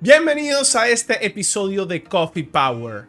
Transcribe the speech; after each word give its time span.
Bienvenidos 0.00 0.76
a 0.76 0.88
este 0.88 1.26
episodio 1.26 1.84
de 1.84 2.04
Coffee 2.04 2.44
Power. 2.44 3.06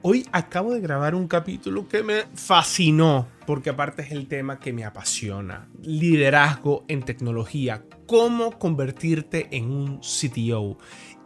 Hoy 0.00 0.26
acabo 0.32 0.72
de 0.72 0.80
grabar 0.80 1.14
un 1.14 1.28
capítulo 1.28 1.86
que 1.86 2.02
me 2.02 2.22
fascinó, 2.34 3.28
porque 3.46 3.68
aparte 3.68 4.00
es 4.00 4.10
el 4.10 4.26
tema 4.26 4.58
que 4.58 4.72
me 4.72 4.86
apasiona. 4.86 5.68
Liderazgo 5.82 6.86
en 6.88 7.02
tecnología, 7.02 7.84
cómo 8.06 8.58
convertirte 8.58 9.48
en 9.50 9.70
un 9.70 10.00
CTO. 10.00 10.78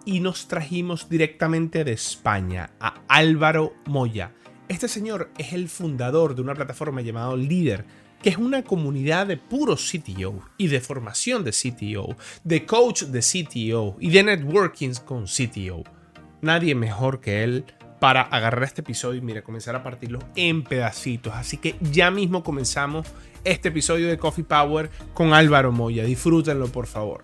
Y 0.05 0.19
nos 0.19 0.49
trajimos 0.49 1.09
directamente 1.09 1.85
de 1.85 1.93
España 1.93 2.73
a 2.81 3.01
Álvaro 3.07 3.75
Moya. 3.87 4.33
Este 4.67 4.89
señor 4.89 5.31
es 5.39 5.53
el 5.53 5.69
fundador 5.69 6.35
de 6.35 6.43
una 6.43 6.57
plataforma 6.57 7.03
llamada 7.03 7.37
Líder 7.37 7.85
que 8.23 8.31
es 8.31 8.37
una 8.37 8.63
comunidad 8.63 9.27
de 9.27 9.37
puros 9.37 9.91
CTO 9.91 10.41
y 10.57 10.69
de 10.69 10.81
formación 10.81 11.45
de 11.45 11.53
CTO, 11.53 12.17
de 12.45 12.67
coach 12.67 13.05
de 13.05 13.21
CTO 13.21 13.97
y 14.01 14.11
de 14.11 14.23
networking 14.23 14.95
con 15.05 15.27
CTO. 15.27 15.85
Nadie 16.41 16.75
mejor 16.75 17.21
que 17.21 17.45
él 17.45 17.65
para 18.01 18.23
agarrar 18.23 18.63
este 18.65 18.81
episodio 18.81 19.19
y 19.19 19.25
mira, 19.25 19.43
comenzar 19.43 19.75
a 19.75 19.83
partirlo 19.83 20.21
en 20.37 20.63
pedacitos. 20.63 21.35
Así 21.35 21.57
que 21.57 21.77
ya 21.81 22.11
mismo 22.11 22.43
comenzamos 22.45 23.09
este 23.45 23.69
episodio 23.69 24.09
de 24.09 24.19
Coffee 24.19 24.45
Power 24.45 24.91
con 25.15 25.33
Álvaro 25.33 25.73
Moya. 25.73 26.05
Disfrútenlo, 26.05 26.69
por 26.69 26.87
favor. 26.87 27.23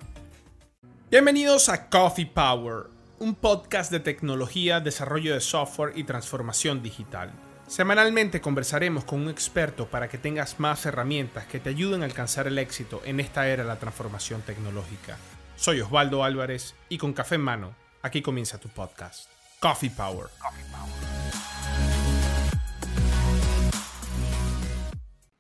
Bienvenidos 1.11 1.69
a 1.69 1.89
Coffee 1.89 2.27
Power, 2.27 2.87
un 3.21 3.37
podcast 3.37 3.93
de 3.93 4.01
tecnología, 4.01 4.81
desarrollo 4.81 5.33
de 5.33 5.41
software 5.41 5.93
y 5.97 6.03
transformación 6.03 6.83
digital. 6.83 7.33
Semanalmente 7.67 8.43
conversaremos 8.43 9.05
con 9.05 9.23
un 9.23 9.31
experto 9.31 9.87
para 9.87 10.09
que 10.09 10.19
tengas 10.19 10.61
más 10.61 10.85
herramientas 10.85 11.47
que 11.47 11.59
te 11.59 11.71
ayuden 11.71 12.03
a 12.03 12.05
alcanzar 12.05 12.47
el 12.47 12.59
éxito 12.59 13.01
en 13.07 13.21
esta 13.21 13.49
era 13.49 13.63
de 13.63 13.69
la 13.69 13.79
transformación 13.79 14.43
tecnológica. 14.43 15.17
Soy 15.57 15.81
Osvaldo 15.81 16.25
Álvarez 16.25 16.75
y 16.91 16.99
con 16.99 17.15
café 17.15 17.37
en 17.37 17.41
mano, 17.41 17.75
aquí 18.03 18.21
comienza 18.21 18.61
tu 18.61 18.69
podcast. 18.69 19.31
Coffee 19.61 19.91
Power. 19.91 20.29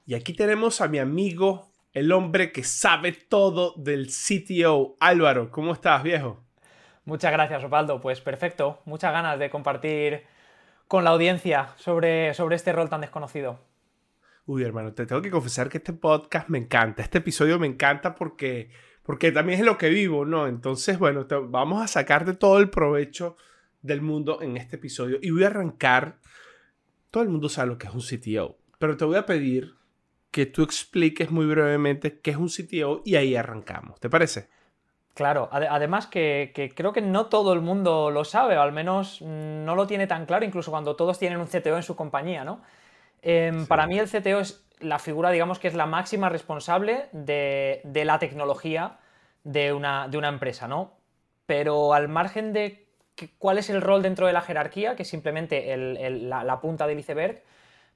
Y 0.07 0.15
aquí 0.15 0.33
tenemos 0.33 0.81
a 0.81 0.89
mi 0.89 0.99
amigo, 0.99 1.73
el 1.93 2.11
hombre 2.11 2.53
que 2.53 2.65
sabe 2.65 3.13
todo 3.13 3.75
del 3.77 4.09
CTO. 4.09 4.97
Álvaro, 4.99 5.51
¿cómo 5.51 5.75
estás, 5.75 6.03
viejo? 6.03 6.43
Muchas 7.05 7.33
gracias, 7.33 7.63
Osvaldo. 7.63 8.01
Pues 8.01 8.23
perfecto. 8.23 8.81
Muchas 8.87 9.13
ganas 9.13 9.39
de 9.39 9.51
compartir 9.51 10.25
con 10.95 11.03
la 11.03 11.11
audiencia 11.11 11.75
sobre, 11.75 12.35
sobre 12.35 12.55
este 12.55 12.73
rol 12.73 12.89
tan 12.89 13.01
desconocido? 13.01 13.59
Uy, 14.47 14.63
hermano, 14.63 14.93
te 14.93 15.07
tengo 15.07 15.21
que 15.23 15.31
confesar 15.33 15.69
que 15.69 15.79
este 15.79 15.93
podcast 15.93 16.49
me 16.49 16.59
encanta. 16.59 17.03
Este 17.03 17.19
episodio 17.19 17.59
me 17.59 17.67
encanta 17.67 18.15
porque, 18.15 18.71
porque 19.03 19.33
también 19.33 19.59
es 19.59 19.67
lo 19.67 19.77
que 19.77 19.89
vivo, 19.89 20.25
¿no? 20.25 20.47
Entonces, 20.47 20.97
bueno, 21.01 21.27
vamos 21.49 21.83
a 21.83 21.89
sacar 21.89 22.25
de 22.25 22.35
todo 22.35 22.61
el 22.61 22.71
provecho 22.71 23.37
del 23.83 24.03
mundo 24.03 24.41
en 24.41 24.57
este 24.57 24.77
episodio. 24.77 25.19
Y 25.21 25.33
voy 25.33 25.43
a 25.43 25.49
arrancar. 25.49 26.21
Todo 27.11 27.25
el 27.25 27.29
mundo 27.29 27.49
sabe 27.49 27.71
lo 27.71 27.77
que 27.77 27.89
es 27.89 27.93
un 27.93 28.01
CTO. 28.01 28.57
Pero 28.79 28.97
te 28.97 29.05
voy 29.05 29.17
a 29.17 29.27
pedir 29.27 29.75
que 30.31 30.47
tú 30.47 30.63
expliques 30.63 31.33
muy 31.33 31.47
brevemente 31.47 32.21
qué 32.21 32.31
es 32.31 32.37
un 32.37 32.49
CTO 32.49 33.03
y 33.05 33.17
ahí 33.17 33.35
arrancamos. 33.35 33.99
¿Te 33.99 34.09
parece? 34.09 34.49
Claro, 35.15 35.49
además 35.53 36.09
que, 36.09 36.73
creo 36.75 36.93
que 36.93 37.01
no 37.01 37.27
todo 37.27 37.53
el 37.53 37.61
mundo 37.61 38.11
lo 38.11 38.25
sabe, 38.25 38.59
o 38.59 38.63
al 38.63 38.73
menos 38.73 39.23
no 39.23 39.77
lo 39.77 39.87
tiene 39.87 40.09
tan 40.09 40.27
claro, 40.27 40.45
incluso 40.45 40.73
cuando 40.73 40.97
todos 40.97 41.21
tienen 41.21 41.39
un 41.39 41.47
CTO 41.47 41.77
en 41.77 41.85
su 41.85 41.95
compañía, 41.95 42.45
¿no? 42.45 42.61
Em, 43.23 43.67
para 43.67 43.87
mí 43.87 43.97
el 43.97 44.09
CTO 44.09 44.41
es 44.41 44.67
la 44.81 44.99
figura, 44.99 45.31
digamos, 45.31 45.61
que 45.61 45.69
es 45.69 45.75
la 45.75 45.87
máxima 45.87 46.29
responsable 46.31 47.07
de, 47.13 47.81
la 48.05 48.19
tecnología 48.19 48.99
de 49.45 49.73
una, 49.73 50.09
de 50.09 50.19
una, 50.19 50.29
empresa, 50.29 50.67
¿no? 50.67 50.95
Pero 51.47 51.95
al 51.95 52.09
margen 52.09 52.53
de 52.53 52.89
cuál 53.39 53.59
es 53.59 53.71
el 53.71 53.83
rol 53.83 54.03
dentro 54.03 54.27
de 54.27 54.33
la 54.33 54.41
jerarquía, 54.41 54.97
que 54.97 55.05
es 55.05 55.09
simplemente 55.09 55.77
la 55.77 56.61
punta 56.61 56.89
del 56.89 56.99
iceberg, 56.99 57.41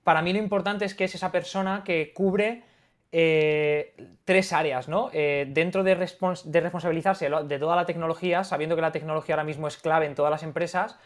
para 0.05 0.23
mí 0.23 0.33
lo 0.33 0.39
importante 0.39 0.85
es 0.85 0.95
que 0.95 1.05
es 1.05 1.17
esa 1.17 1.33
persona 1.33 1.83
que 1.85 2.13
cubre 2.15 2.63
eh, 3.11 3.95
tres 4.25 4.53
áreas, 4.53 4.89
¿no? 4.89 5.11
Eh, 5.13 5.47
dentro 5.49 5.83
de, 5.83 5.95
responsabilizarse 5.95 7.31
de 7.31 7.59
toda 7.59 7.77
la 7.77 7.87
tecnología, 7.87 8.45
sabiendo 8.45 8.77
que 8.77 8.83
la 8.83 8.93
tecnología 8.93 9.35
ahora 9.35 9.45
mismo 9.45 9.67
es 9.67 9.79
clave 9.79 10.07
en 10.07 10.15
todas 10.15 10.31
las 10.31 10.43
empresas, 10.43 10.99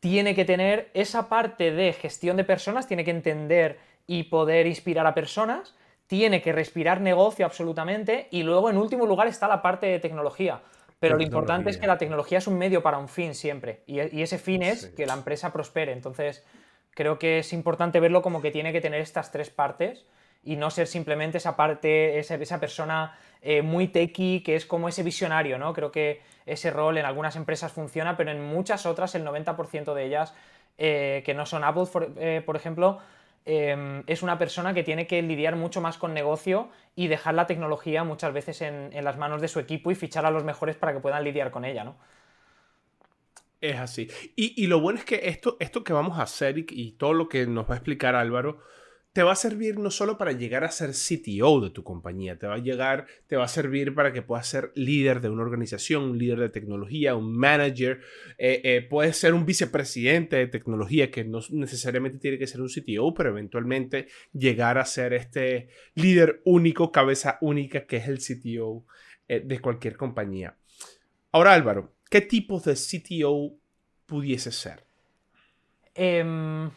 tiene 0.00 0.34
que 0.34 0.44
tener 0.44 0.90
esa 0.94 1.28
parte 1.28 1.70
de 1.70 1.92
gestión 1.92 2.36
de 2.36 2.44
personas, 2.44 2.88
tiene 2.88 3.04
que 3.04 3.10
entender 3.12 3.78
y 4.06 4.24
poder 4.24 4.66
inspirar 4.66 5.06
a 5.06 5.14
personas, 5.14 5.76
tiene 6.08 6.42
que 6.42 6.52
respirar 6.52 7.00
negocio 7.00 7.46
absolutamente 7.46 8.26
y 8.32 8.42
luego 8.42 8.68
en 8.68 8.78
último 8.78 9.06
lugar 9.06 9.28
está 9.28 9.46
la 9.46 9.62
parte 9.62 9.86
de 9.86 10.00
tecnología. 10.00 10.62
Pero 10.98 11.16
lo 11.16 11.22
importante 11.22 11.70
es 11.70 11.78
que 11.78 11.86
la 11.86 11.96
tecnología 11.96 12.38
es 12.38 12.46
un 12.46 12.58
medio 12.58 12.82
para 12.82 12.98
un 12.98 13.08
fin 13.08 13.34
siempre 13.34 13.84
y, 13.86 14.00
ese 14.00 14.38
fin 14.38 14.62
es 14.62 14.86
que 14.86 15.06
la 15.06 15.14
empresa 15.14 15.52
prospere. 15.52 15.92
Entonces, 15.92 16.44
creo 16.90 17.18
que 17.18 17.38
es 17.38 17.52
importante 17.52 18.00
verlo 18.00 18.20
como 18.20 18.42
que 18.42 18.50
tiene 18.50 18.72
que 18.72 18.80
tener 18.80 19.00
estas 19.00 19.30
tres 19.30 19.48
partes 19.48 20.04
y 20.42 20.56
no 20.56 20.70
ser 20.70 20.86
simplemente 20.86 21.38
esa 21.38 21.56
parte, 21.56 22.18
esa, 22.18 22.34
esa 22.36 22.60
persona 22.60 23.18
eh, 23.42 23.62
muy 23.62 23.88
techy 23.88 24.42
que 24.42 24.54
es 24.54 24.66
como 24.66 24.88
ese 24.88 25.02
visionario, 25.02 25.58
¿no? 25.58 25.72
Creo 25.72 25.90
que 25.90 26.20
ese 26.46 26.70
rol 26.70 26.98
en 26.98 27.06
algunas 27.06 27.36
empresas 27.36 27.72
funciona, 27.72 28.16
pero 28.16 28.30
en 28.30 28.42
muchas 28.42 28.86
otras, 28.86 29.14
el 29.14 29.24
90% 29.24 29.94
de 29.94 30.04
ellas, 30.04 30.34
eh, 30.78 31.22
que 31.24 31.34
no 31.34 31.46
son 31.46 31.64
Apple, 31.64 31.84
eh, 32.16 32.42
por, 32.44 32.56
ejemplo, 32.56 32.98
em, 33.44 34.02
es 34.06 34.22
una 34.22 34.38
persona 34.38 34.74
que 34.74 34.82
tiene 34.82 35.06
que 35.06 35.22
lidiar 35.22 35.56
mucho 35.56 35.80
más 35.80 35.96
con 35.96 36.14
negocio 36.14 36.68
y 36.96 37.08
dejar 37.08 37.34
la 37.34 37.46
tecnología 37.46 38.04
muchas 38.04 38.32
veces 38.32 38.60
en, 38.62 38.90
las 39.04 39.16
manos 39.16 39.40
de 39.40 39.48
su 39.48 39.60
equipo 39.60 39.90
y 39.90 39.94
fichar 39.94 40.26
a 40.26 40.30
los 40.30 40.44
mejores 40.44 40.76
para 40.76 40.92
que 40.92 41.00
puedan 41.00 41.24
lidiar 41.24 41.50
con 41.50 41.64
ella, 41.64 41.84
¿no? 41.84 41.96
Es 43.60 43.78
así. 43.78 44.08
Y, 44.36 44.66
lo 44.68 44.80
bueno 44.80 44.98
es 44.98 45.04
que 45.04 45.28
esto, 45.28 45.58
esto 45.60 45.84
que 45.84 45.92
vamos 45.92 46.18
a 46.18 46.22
hacer 46.22 46.56
y 46.58 46.92
todo 46.92 47.12
lo 47.12 47.28
que 47.28 47.46
nos 47.46 47.68
va 47.68 47.74
a 47.74 47.76
explicar 47.76 48.14
Álvaro, 48.14 48.60
te 49.12 49.24
va 49.24 49.32
a 49.32 49.36
servir 49.36 49.78
no 49.78 49.90
solo 49.90 50.16
para 50.16 50.32
llegar 50.32 50.62
a 50.62 50.70
ser 50.70 50.90
CTO 50.90 51.60
de 51.60 51.70
tu 51.70 51.82
compañía, 51.82 52.38
te 52.38 52.46
va 52.46 52.54
a 52.54 52.58
llegar, 52.58 53.06
te 53.26 53.36
va 53.36 53.44
a 53.44 53.48
servir 53.48 53.92
para 53.94 54.12
que 54.12 54.22
puedas 54.22 54.46
ser 54.46 54.70
líder 54.76 55.20
de 55.20 55.28
una 55.28 55.42
organización, 55.42 56.04
un 56.04 56.18
líder 56.18 56.38
de 56.38 56.48
tecnología, 56.48 57.16
un 57.16 57.36
manager, 57.36 58.00
eh, 58.38 58.60
eh, 58.62 58.86
puedes 58.88 59.16
ser 59.16 59.34
un 59.34 59.44
vicepresidente 59.44 60.36
de 60.36 60.46
tecnología 60.46 61.10
que 61.10 61.24
no 61.24 61.40
necesariamente 61.50 62.18
tiene 62.18 62.38
que 62.38 62.46
ser 62.46 62.60
un 62.60 62.68
CTO, 62.68 63.12
pero 63.12 63.30
eventualmente 63.30 64.06
llegar 64.32 64.78
a 64.78 64.84
ser 64.84 65.12
este 65.12 65.70
líder 65.94 66.40
único, 66.44 66.92
cabeza 66.92 67.38
única 67.40 67.86
que 67.86 67.96
es 67.96 68.06
el 68.06 68.18
CTO 68.18 68.84
eh, 69.26 69.42
de 69.44 69.58
cualquier 69.60 69.96
compañía. 69.96 70.56
Ahora 71.32 71.54
Álvaro, 71.54 71.94
¿qué 72.08 72.20
tipo 72.20 72.60
de 72.60 72.74
CTO 72.74 73.56
pudiese 74.06 74.52
ser? 74.52 74.84
Em, 75.94 76.70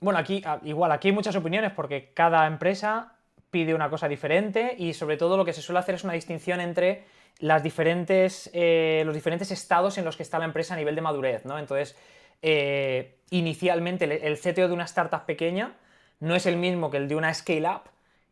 bueno, 0.00 0.18
aquí 0.18 0.42
ah, 0.44 0.60
igual, 0.64 0.92
aquí 0.92 1.08
hay 1.08 1.14
muchas 1.14 1.36
opiniones 1.36 1.72
porque 1.72 2.12
cada 2.14 2.46
empresa 2.46 3.14
pide 3.50 3.74
una 3.74 3.90
cosa 3.90 4.08
diferente 4.08 4.74
y 4.78 4.94
sobre 4.94 5.16
todo 5.16 5.36
lo 5.36 5.44
que 5.44 5.52
se 5.52 5.62
suele 5.62 5.80
hacer 5.80 5.94
es 5.94 6.04
una 6.04 6.12
distinción 6.12 6.60
entre 6.60 7.04
eh, 7.40 9.02
los 9.04 9.14
diferentes 9.14 9.50
estados 9.50 9.98
en 9.98 10.04
los 10.04 10.16
que 10.16 10.22
está 10.22 10.38
la 10.38 10.44
empresa 10.44 10.74
a 10.74 10.76
nivel 10.76 10.94
de 10.94 11.00
madurez, 11.00 11.44
¿no? 11.44 11.58
Entonces, 11.58 11.96
eh, 12.42 13.18
inicialmente 13.30 14.04
el 14.26 14.38
CTO 14.38 14.68
de 14.68 14.74
una 14.74 14.84
startup 14.84 15.24
pequeña 15.24 15.74
no 16.20 16.34
es 16.34 16.46
el 16.46 16.56
mismo 16.56 16.90
que 16.90 16.98
el 16.98 17.08
de 17.08 17.16
una 17.16 17.32
scale-up 17.32 17.82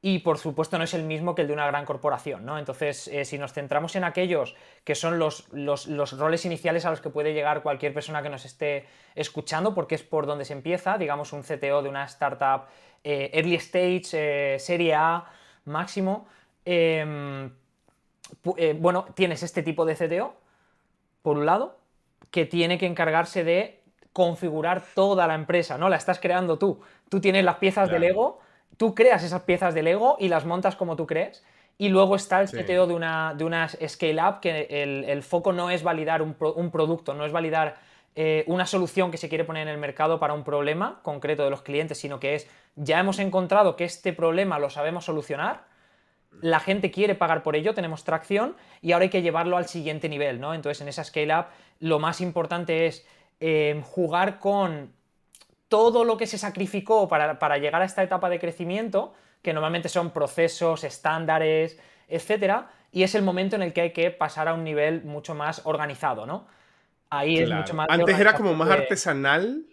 y 0.03 0.21
por 0.21 0.39
supuesto 0.39 0.79
no 0.79 0.85
es 0.85 0.95
el 0.95 1.03
mismo 1.05 1.35
que 1.35 1.43
el 1.43 1.49
de 1.49 1.55
una 1.55 1.67
gran 1.67 1.85
corporación, 1.85 2.45
¿no? 2.45 2.59
Entonces, 2.59 3.09
eh, 3.09 3.25
si 3.25 3.39
nos 3.39 3.53
centramos 3.53 3.97
en 3.97 4.05
aquellos 4.05 4.55
que 4.85 4.95
son 4.95 5.19
los, 5.19 5.49
roles 6.19 6.45
iniciales 6.45 6.85
a 6.85 6.91
los 6.91 7.01
que 7.01 7.11
puede 7.11 7.33
llegar 7.33 7.63
cualquier 7.63 7.95
persona 7.95 8.23
que 8.23 8.29
nos 8.29 8.45
esté 8.45 8.87
escuchando, 9.15 9.75
porque 9.75 9.95
es 9.95 10.03
por 10.03 10.27
donde 10.27 10.45
se 10.45 10.53
empieza, 10.53 10.99
digamos 10.99 11.33
un 11.33 11.43
CTO 11.43 11.83
de 11.83 11.89
una 11.89 12.05
startup 12.05 12.67
eh, 13.03 13.31
early 13.33 13.57
stage, 13.57 14.11
eh, 14.13 14.59
serie 14.59 14.95
A, 14.95 15.25
máximo, 15.65 16.29
em, 16.65 17.51
bueno, 18.79 19.07
tienes 19.15 19.43
este 19.43 19.63
tipo 19.63 19.85
de 19.85 19.95
CTO, 19.95 20.35
por 21.23 21.39
un 21.39 21.47
lado, 21.47 21.79
que 22.31 22.45
tiene 22.45 22.79
que 22.79 22.87
encargarse 22.87 23.45
de 23.45 23.81
configurar 24.13 24.83
toda 24.95 25.27
la 25.27 25.35
empresa, 25.35 25.79
¿no? 25.79 25.89
La 25.89 25.97
estás 25.97 26.21
creando 26.21 26.59
tú. 26.59 26.81
Tú 27.09 27.21
tienes 27.21 27.45
las 27.45 27.57
piezas 27.57 27.91
del 27.91 28.03
Lego 28.03 28.41
tú 28.77 28.95
creas 28.95 29.23
esas 29.23 29.43
piezas 29.43 29.75
de 29.75 29.83
Lego 29.83 30.17
y 30.19 30.29
las 30.29 30.45
montas 30.45 30.77
como 30.77 30.97
tú 30.97 31.07
crees. 31.07 31.45
Y 31.79 31.91
luego 31.91 32.17
está 32.17 32.41
el 32.41 32.49
CTO 32.49 32.87
de 32.87 32.95
una, 32.95 33.35
de 33.37 33.45
una 33.45 33.69
scale-up, 33.69 34.41
que 34.41 34.67
el, 34.71 35.23
foco 35.23 35.53
no 35.53 35.71
es 35.71 35.83
validar 35.83 36.23
un, 36.23 36.35
producto, 36.35 37.13
no 37.13 37.27
es 37.27 37.33
validar 37.33 37.77
eh, 38.15 38.45
una 38.47 38.65
solución 38.65 39.11
que 39.11 39.19
se 39.19 39.29
quiere 39.29 39.45
poner 39.45 39.69
en 39.69 39.75
el 39.75 39.79
mercado 39.79 40.19
para 40.19 40.33
un 40.33 40.43
problema 40.43 41.01
concreto 41.03 41.45
de 41.45 41.51
los 41.51 41.61
clientes, 41.61 41.99
sino 41.99 42.19
que 42.19 42.35
es, 42.35 42.49
ya 42.77 42.99
hemos 42.99 43.19
encontrado 43.19 43.77
que 43.77 43.85
este 43.85 44.15
problema 44.15 44.59
lo 44.59 44.71
sabemos 44.71 45.05
solucionar, 45.05 45.65
la 46.41 46.61
gente 46.61 46.91
quiere 46.91 47.15
pagar 47.15 47.43
por 47.43 47.57
ello, 47.57 47.75
tenemos 47.75 48.05
tracción 48.05 48.57
y 48.81 48.93
ahora 48.93 49.05
hay 49.05 49.11
que 49.11 49.23
llevarlo 49.23 49.59
al 49.59 49.67
siguiente 49.67 50.09
nivel, 50.09 50.41
¿no? 50.41 50.55
Entonces 50.55 50.81
en 50.81 50.89
esa 50.89 51.05
scale-up 51.05 51.47
lo 51.81 51.99
más 51.99 52.23
importante 52.23 52.87
es 52.87 53.07
eh, 53.41 53.83
jugar 53.85 54.39
con 54.39 54.93
todo 55.69 56.05
lo 56.05 56.17
que 56.17 56.27
se 56.27 56.39
sacrificó 56.39 57.09
para, 57.09 57.59
llegar 57.59 57.83
a 57.83 57.85
esta 57.85 58.03
etapa 58.03 58.29
de 58.29 58.39
crecimiento, 58.39 59.15
que 59.43 59.53
normalmente 59.53 59.89
son 59.89 60.11
procesos, 60.11 60.85
estándares, 60.85 61.79
etcétera, 62.09 62.71
y 62.93 63.03
es 63.03 63.15
el 63.15 63.23
momento 63.23 63.57
en 63.57 63.63
el 63.63 63.73
que 63.73 63.81
hay 63.83 63.93
que 63.93 64.11
pasar 64.11 64.49
a 64.49 64.55
un 64.55 64.65
nivel 64.65 65.05
mucho 65.05 65.35
más 65.35 65.63
organizado, 65.65 66.27
¿no? 66.27 66.47
ahí 67.11 67.39
es 67.39 67.51
mucho 67.51 67.75
más... 67.75 67.87
Antes 67.89 68.19
era 68.19 68.35
como 68.35 68.55
más 68.55 68.71
artesanal. 68.71 69.65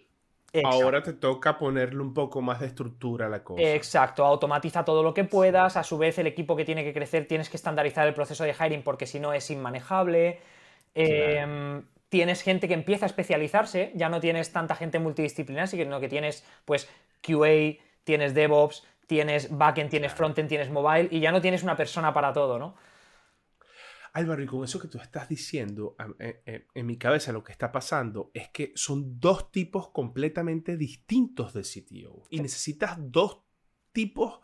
Ahora 0.62 1.02
te 1.02 1.12
toca 1.12 1.58
ponerle 1.58 2.00
un 2.00 2.14
poco 2.14 2.40
más 2.40 2.60
de 2.60 2.66
estructura 2.66 3.26
a 3.26 3.28
la 3.28 3.42
cosa. 3.42 3.60
Exacto, 3.60 4.24
automatiza 4.24 4.84
todo 4.84 5.02
lo 5.02 5.12
que 5.12 5.24
puedas. 5.24 5.76
A 5.76 5.82
su 5.82 5.98
vez, 5.98 6.16
el 6.18 6.28
equipo 6.28 6.54
que 6.54 6.64
tiene 6.64 6.84
que 6.84 6.92
crecer 6.92 7.26
tienes 7.26 7.50
que 7.50 7.56
estandarizar 7.56 8.06
el 8.06 8.14
proceso 8.14 8.44
de 8.44 8.54
hiring 8.54 8.82
porque 8.82 9.06
si 9.06 9.18
no 9.18 9.32
es 9.32 9.50
inmanejable. 9.50 10.40
Em, 10.94 11.82
tienes 12.14 12.42
gente 12.42 12.68
que 12.68 12.74
empieza 12.74 13.06
a 13.06 13.08
especializarse, 13.08 13.90
ya 13.96 14.08
no 14.08 14.20
tienes 14.20 14.52
tanta 14.52 14.76
gente 14.76 15.00
multidisciplinar, 15.00 15.66
sino 15.66 15.98
que 15.98 16.08
tienes 16.08 16.44
pues 16.64 16.88
QA, 17.20 17.82
tienes 18.04 18.34
DevOps, 18.34 18.86
tienes 19.08 19.50
backend, 19.50 19.90
tienes 19.90 20.12
frontend, 20.12 20.48
tienes 20.48 20.70
mobile 20.70 21.08
y 21.10 21.18
ya 21.18 21.32
no 21.32 21.40
tienes 21.40 21.64
una 21.64 21.76
persona 21.76 22.14
para 22.14 22.32
todo, 22.32 22.56
¿no? 22.56 22.76
Álvaro, 24.12 24.44
y 24.44 24.46
con 24.46 24.62
eso 24.62 24.78
que 24.78 24.86
tú 24.86 24.98
estás 24.98 25.28
diciendo, 25.28 25.96
eh, 26.20 26.40
eh, 26.46 26.66
en 26.72 26.86
mi 26.86 26.98
cabeza 26.98 27.32
lo 27.32 27.42
que 27.42 27.50
está 27.50 27.72
pasando 27.72 28.30
es 28.32 28.48
que 28.50 28.70
son 28.76 29.18
dos 29.18 29.50
tipos 29.50 29.88
completamente 29.88 30.76
distintos 30.76 31.52
de 31.52 31.62
CTO 31.62 32.28
y 32.30 32.38
necesitas 32.38 32.96
dos 32.96 33.42
tipos 33.90 34.38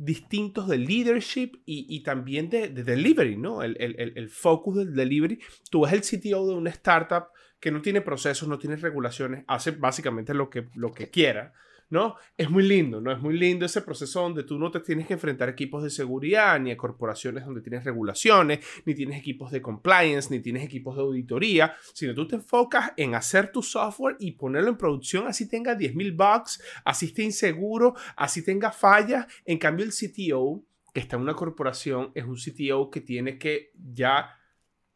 distintos 0.00 0.66
de 0.66 0.78
leadership 0.78 1.60
y, 1.66 2.02
también 2.02 2.48
de, 2.48 2.68
delivery, 2.70 3.36
¿no? 3.36 3.62
El, 3.62 3.76
el, 3.78 4.30
focus 4.30 4.78
del 4.78 4.94
delivery. 4.94 5.38
Tú 5.70 5.82
ves 5.82 5.92
el 5.92 6.00
CTO 6.00 6.48
de 6.48 6.54
una 6.54 6.70
startup 6.70 7.26
que 7.60 7.70
no 7.70 7.82
tiene 7.82 8.00
procesos, 8.00 8.48
no 8.48 8.58
tiene 8.58 8.76
regulaciones, 8.76 9.44
hace 9.46 9.72
básicamente 9.72 10.32
lo 10.32 10.48
que, 10.48 10.68
lo 10.74 10.92
que 10.92 11.10
quiera 11.10 11.52
¿no? 11.90 12.16
Es 12.36 12.48
muy 12.48 12.62
lindo, 12.62 13.00
¿no? 13.00 13.12
Es 13.12 13.20
muy 13.20 13.38
lindo 13.38 13.66
ese 13.66 13.82
proceso 13.82 14.22
donde 14.22 14.44
tú 14.44 14.58
no 14.58 14.70
te 14.70 14.80
tienes 14.80 15.06
que 15.06 15.14
enfrentar 15.14 15.48
a 15.48 15.52
equipos 15.52 15.82
de 15.82 15.90
seguridad, 15.90 16.58
ni 16.58 16.70
a 16.70 16.76
corporaciones 16.76 17.44
donde 17.44 17.60
tienes 17.60 17.84
regulaciones, 17.84 18.60
ni 18.86 18.94
tienes 18.94 19.18
equipos 19.18 19.50
de 19.50 19.60
compliance, 19.60 20.30
ni 20.30 20.40
tienes 20.40 20.64
equipos 20.64 20.96
de 20.96 21.02
auditoría, 21.02 21.74
sino 21.92 22.14
tú 22.14 22.26
te 22.26 22.36
enfocas 22.36 22.92
en 22.96 23.14
hacer 23.14 23.52
tu 23.52 23.62
software 23.62 24.16
y 24.18 24.32
ponerlo 24.32 24.70
en 24.70 24.76
producción 24.76 25.26
así 25.26 25.48
tenga 25.48 25.76
10.000 25.76 26.16
bugs, 26.16 26.62
así 26.84 27.06
esté 27.06 27.22
inseguro, 27.22 27.94
así 28.16 28.44
tenga 28.44 28.70
fallas. 28.70 29.26
En 29.44 29.58
cambio, 29.58 29.84
el 29.84 29.92
CTO 29.92 30.62
que 30.92 31.00
está 31.00 31.16
en 31.16 31.22
una 31.22 31.34
corporación 31.34 32.10
es 32.14 32.24
un 32.24 32.36
CTO 32.36 32.90
que 32.90 33.00
tiene 33.00 33.38
que 33.38 33.72
ya 33.92 34.39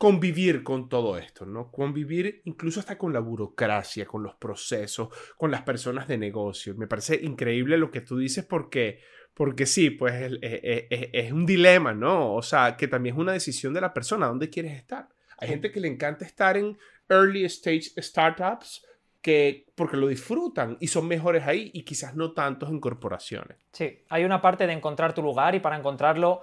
convivir 0.05 0.63
con 0.63 0.91
todo 0.91 1.17
esto, 1.17 1.47
¿no? 1.47 1.71
Convivir 1.71 2.43
incluso 2.45 2.79
hasta 2.79 2.99
con 2.99 3.15
la 3.15 3.21
burocracia, 3.21 4.05
con 4.05 4.23
los 4.23 4.35
procesos, 4.35 5.09
con 5.39 5.51
las 5.51 5.63
personas 5.63 6.07
de 6.07 6.19
negocio. 6.19 6.75
Me 6.75 6.87
parece 6.87 7.19
increíble 7.23 7.79
lo 7.79 7.91
que 7.91 8.03
tú 8.03 8.19
dices 8.19 8.45
porque, 8.45 9.01
porque 9.33 9.65
sí, 9.65 9.89
pues 9.89 10.37
es, 10.43 11.33
un 11.33 11.47
dilema, 11.47 11.95
¿no? 11.95 12.35
O 12.35 12.43
sea, 12.43 12.77
que 12.77 12.87
también 12.87 13.15
es 13.15 13.19
una 13.19 13.33
decisión 13.33 13.73
de 13.73 13.81
la 13.81 13.95
persona, 13.95 14.27
¿dónde 14.27 14.51
quieres 14.51 14.75
estar? 14.75 15.09
Hay 15.39 15.49
gente 15.49 15.73
que 15.73 15.81
le 15.81 15.89
encanta 15.89 16.27
estar 16.27 16.59
en 16.59 16.77
early 17.09 17.47
stage 17.47 17.91
startups 17.97 18.87
que 19.23 19.65
porque 19.75 19.97
lo 19.97 20.09
disfrutan 20.09 20.77
y 20.81 20.89
son 20.89 21.09
mejores 21.09 21.47
ahí 21.47 21.71
y 21.73 21.83
quizás 21.83 22.15
no 22.15 22.33
tantos 22.33 22.69
en 22.69 22.79
corporaciones. 22.79 23.57
Sí, 23.73 24.01
hay 24.11 24.25
una 24.25 24.43
parte 24.43 24.67
de 24.67 24.75
encontrar 24.75 25.15
tu 25.15 25.23
lugar 25.23 25.55
y 25.55 25.61
para 25.61 25.79
encontrarlo 25.79 26.43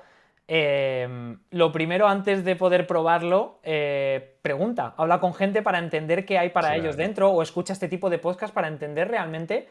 Em, 0.54 1.40
lo 1.52 1.72
primero, 1.72 2.10
antes 2.10 2.44
de 2.44 2.58
poder 2.58 2.86
probarlo, 2.86 3.62
eh, 3.64 4.36
pregunta, 4.42 4.94
habla 4.98 5.22
con 5.22 5.34
gente 5.34 5.62
para 5.62 5.80
entender 5.80 6.26
qué 6.26 6.38
hay 6.38 6.50
para 6.50 6.76
ellos 6.76 6.98
dentro 6.98 7.32
o 7.32 7.42
escucha 7.42 7.72
este 7.72 7.88
tipo 7.88 8.10
de 8.10 8.18
podcast 8.18 8.54
para 8.54 8.68
entender 8.68 9.08
realmente 9.08 9.70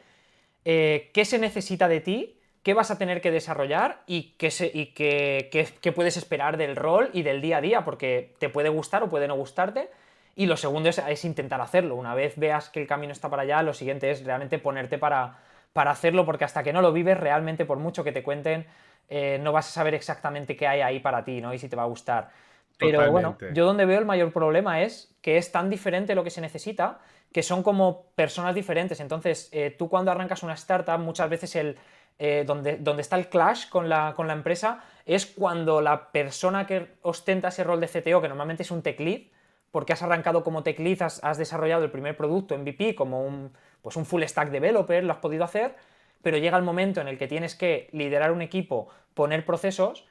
eh, 0.65 1.11
qué 1.13 1.27
se 1.27 1.39
necesita 1.39 1.87
de 1.87 2.01
ti, 2.01 2.41
qué 2.63 2.73
vas 2.73 2.91
a 2.91 2.97
tener 2.97 3.21
que 3.21 3.31
desarrollar 3.31 4.01
y, 4.07 4.37
qué, 4.39 4.49
y 4.73 4.87
qué, 4.95 5.93
puedes 5.95 6.17
esperar 6.17 6.57
del 6.57 6.77
rol 6.77 7.11
y 7.13 7.25
del 7.25 7.43
día 7.43 7.59
a 7.59 7.61
día, 7.61 7.85
porque 7.85 8.35
te 8.39 8.49
puede 8.49 8.71
gustar 8.71 9.03
o 9.03 9.11
puede 9.11 9.29
no 9.29 9.37
gustarte. 9.37 9.91
Y 10.35 10.47
lo 10.47 10.57
segundo 10.57 10.89
es, 10.89 11.25
intentar 11.27 11.61
hacerlo. 11.61 11.95
Una 11.95 12.15
vez 12.15 12.39
veas 12.39 12.71
que 12.71 12.81
el 12.81 12.87
camino 12.87 13.13
está 13.13 13.29
para 13.29 13.43
allá, 13.43 13.63
lo 13.63 13.75
siguiente 13.75 14.11
es 14.11 14.25
realmente 14.25 14.59
ponerte 14.59 14.97
para, 14.97 15.41
para 15.75 15.91
hacerlo, 15.91 16.25
porque 16.25 16.45
hasta 16.45 16.63
que 16.63 16.73
no 16.73 16.81
lo 16.81 16.91
vives, 16.91 17.21
realmente 17.21 17.67
por 17.67 17.77
mucho 17.77 18.03
que 18.03 18.13
te 18.13 18.23
cuenten 18.23 18.65
eh, 19.11 19.39
no 19.43 19.53
vas 19.53 19.69
a 19.69 19.73
saber 19.73 19.95
exactamente 19.95 20.57
qué 20.57 20.67
hay 20.67 20.81
ahí 20.81 21.01
para 21.01 21.25
ti, 21.25 21.41
¿no? 21.41 21.53
Y 21.53 21.59
si 21.59 21.69
te 21.69 21.77
va 21.77 21.83
a 21.83 21.87
gustar. 21.87 22.31
Pero 22.79 23.11
bueno, 23.11 23.37
yo 23.53 23.67
donde 23.67 23.85
veo 23.85 23.99
el 23.99 24.07
mayor 24.07 24.33
problema 24.33 24.81
es 24.81 25.15
que 25.21 25.37
es 25.37 25.53
tan 25.53 25.69
diferente 25.69 26.15
lo 26.15 26.25
que 26.25 26.31
se 26.31 26.41
necesita 26.41 27.01
que 27.33 27.43
son 27.43 27.63
como 27.63 28.07
personas 28.15 28.55
diferentes. 28.55 29.01
Entonces, 29.01 29.49
eh, 29.53 29.75
tú 29.79 29.89
cuando 29.89 30.11
arrancas 30.11 30.43
una 30.43 30.55
startup, 30.55 30.99
muchas 30.99 31.29
veces 31.29 31.55
el, 31.57 31.77
eh, 32.19 32.45
donde, 32.47 32.77
donde, 32.77 33.03
está 33.03 33.17
el 33.17 33.29
clash 33.29 33.69
con 33.69 33.89
la, 33.89 34.15
con 34.17 34.27
la, 34.27 34.33
empresa 34.33 34.83
es 35.07 35.27
cuando 35.27 35.81
la 35.81 36.11
persona 36.11 36.67
que 36.67 36.89
ostenta 37.03 37.49
ese 37.49 37.63
rol 37.63 37.81
de 37.81 37.89
CTO, 37.89 38.21
que 38.21 38.29
normalmente 38.29 38.63
es 38.63 38.71
un 38.71 38.83
tech 38.83 38.99
lead, 38.99 39.23
porque 39.71 39.93
has 39.93 40.03
arrancado 40.03 40.43
como 40.43 40.63
tech 40.63 40.79
lead, 40.81 41.03
has, 41.03 41.23
has 41.23 41.39
desarrollado 41.39 41.85
el 41.85 41.91
primer 41.91 42.17
producto 42.17 42.59
MVP 42.59 42.97
como 42.97 43.25
un, 43.25 43.53
pues 43.83 43.97
un 43.97 44.07
full 44.07 44.23
stack 44.25 44.51
developer, 44.51 45.05
lo 45.05 45.13
has 45.13 45.19
podido 45.19 45.45
hacer, 45.45 45.77
pero 46.23 46.39
llega 46.39 46.57
el 46.57 46.65
momento 46.65 47.01
en 47.01 47.09
el 47.09 47.19
que 47.19 47.29
tienes 47.29 47.55
que 47.55 47.89
liderar 47.93 48.33
un 48.33 48.43
equipo, 48.43 48.89
poner 49.15 49.45
procesos 49.45 50.07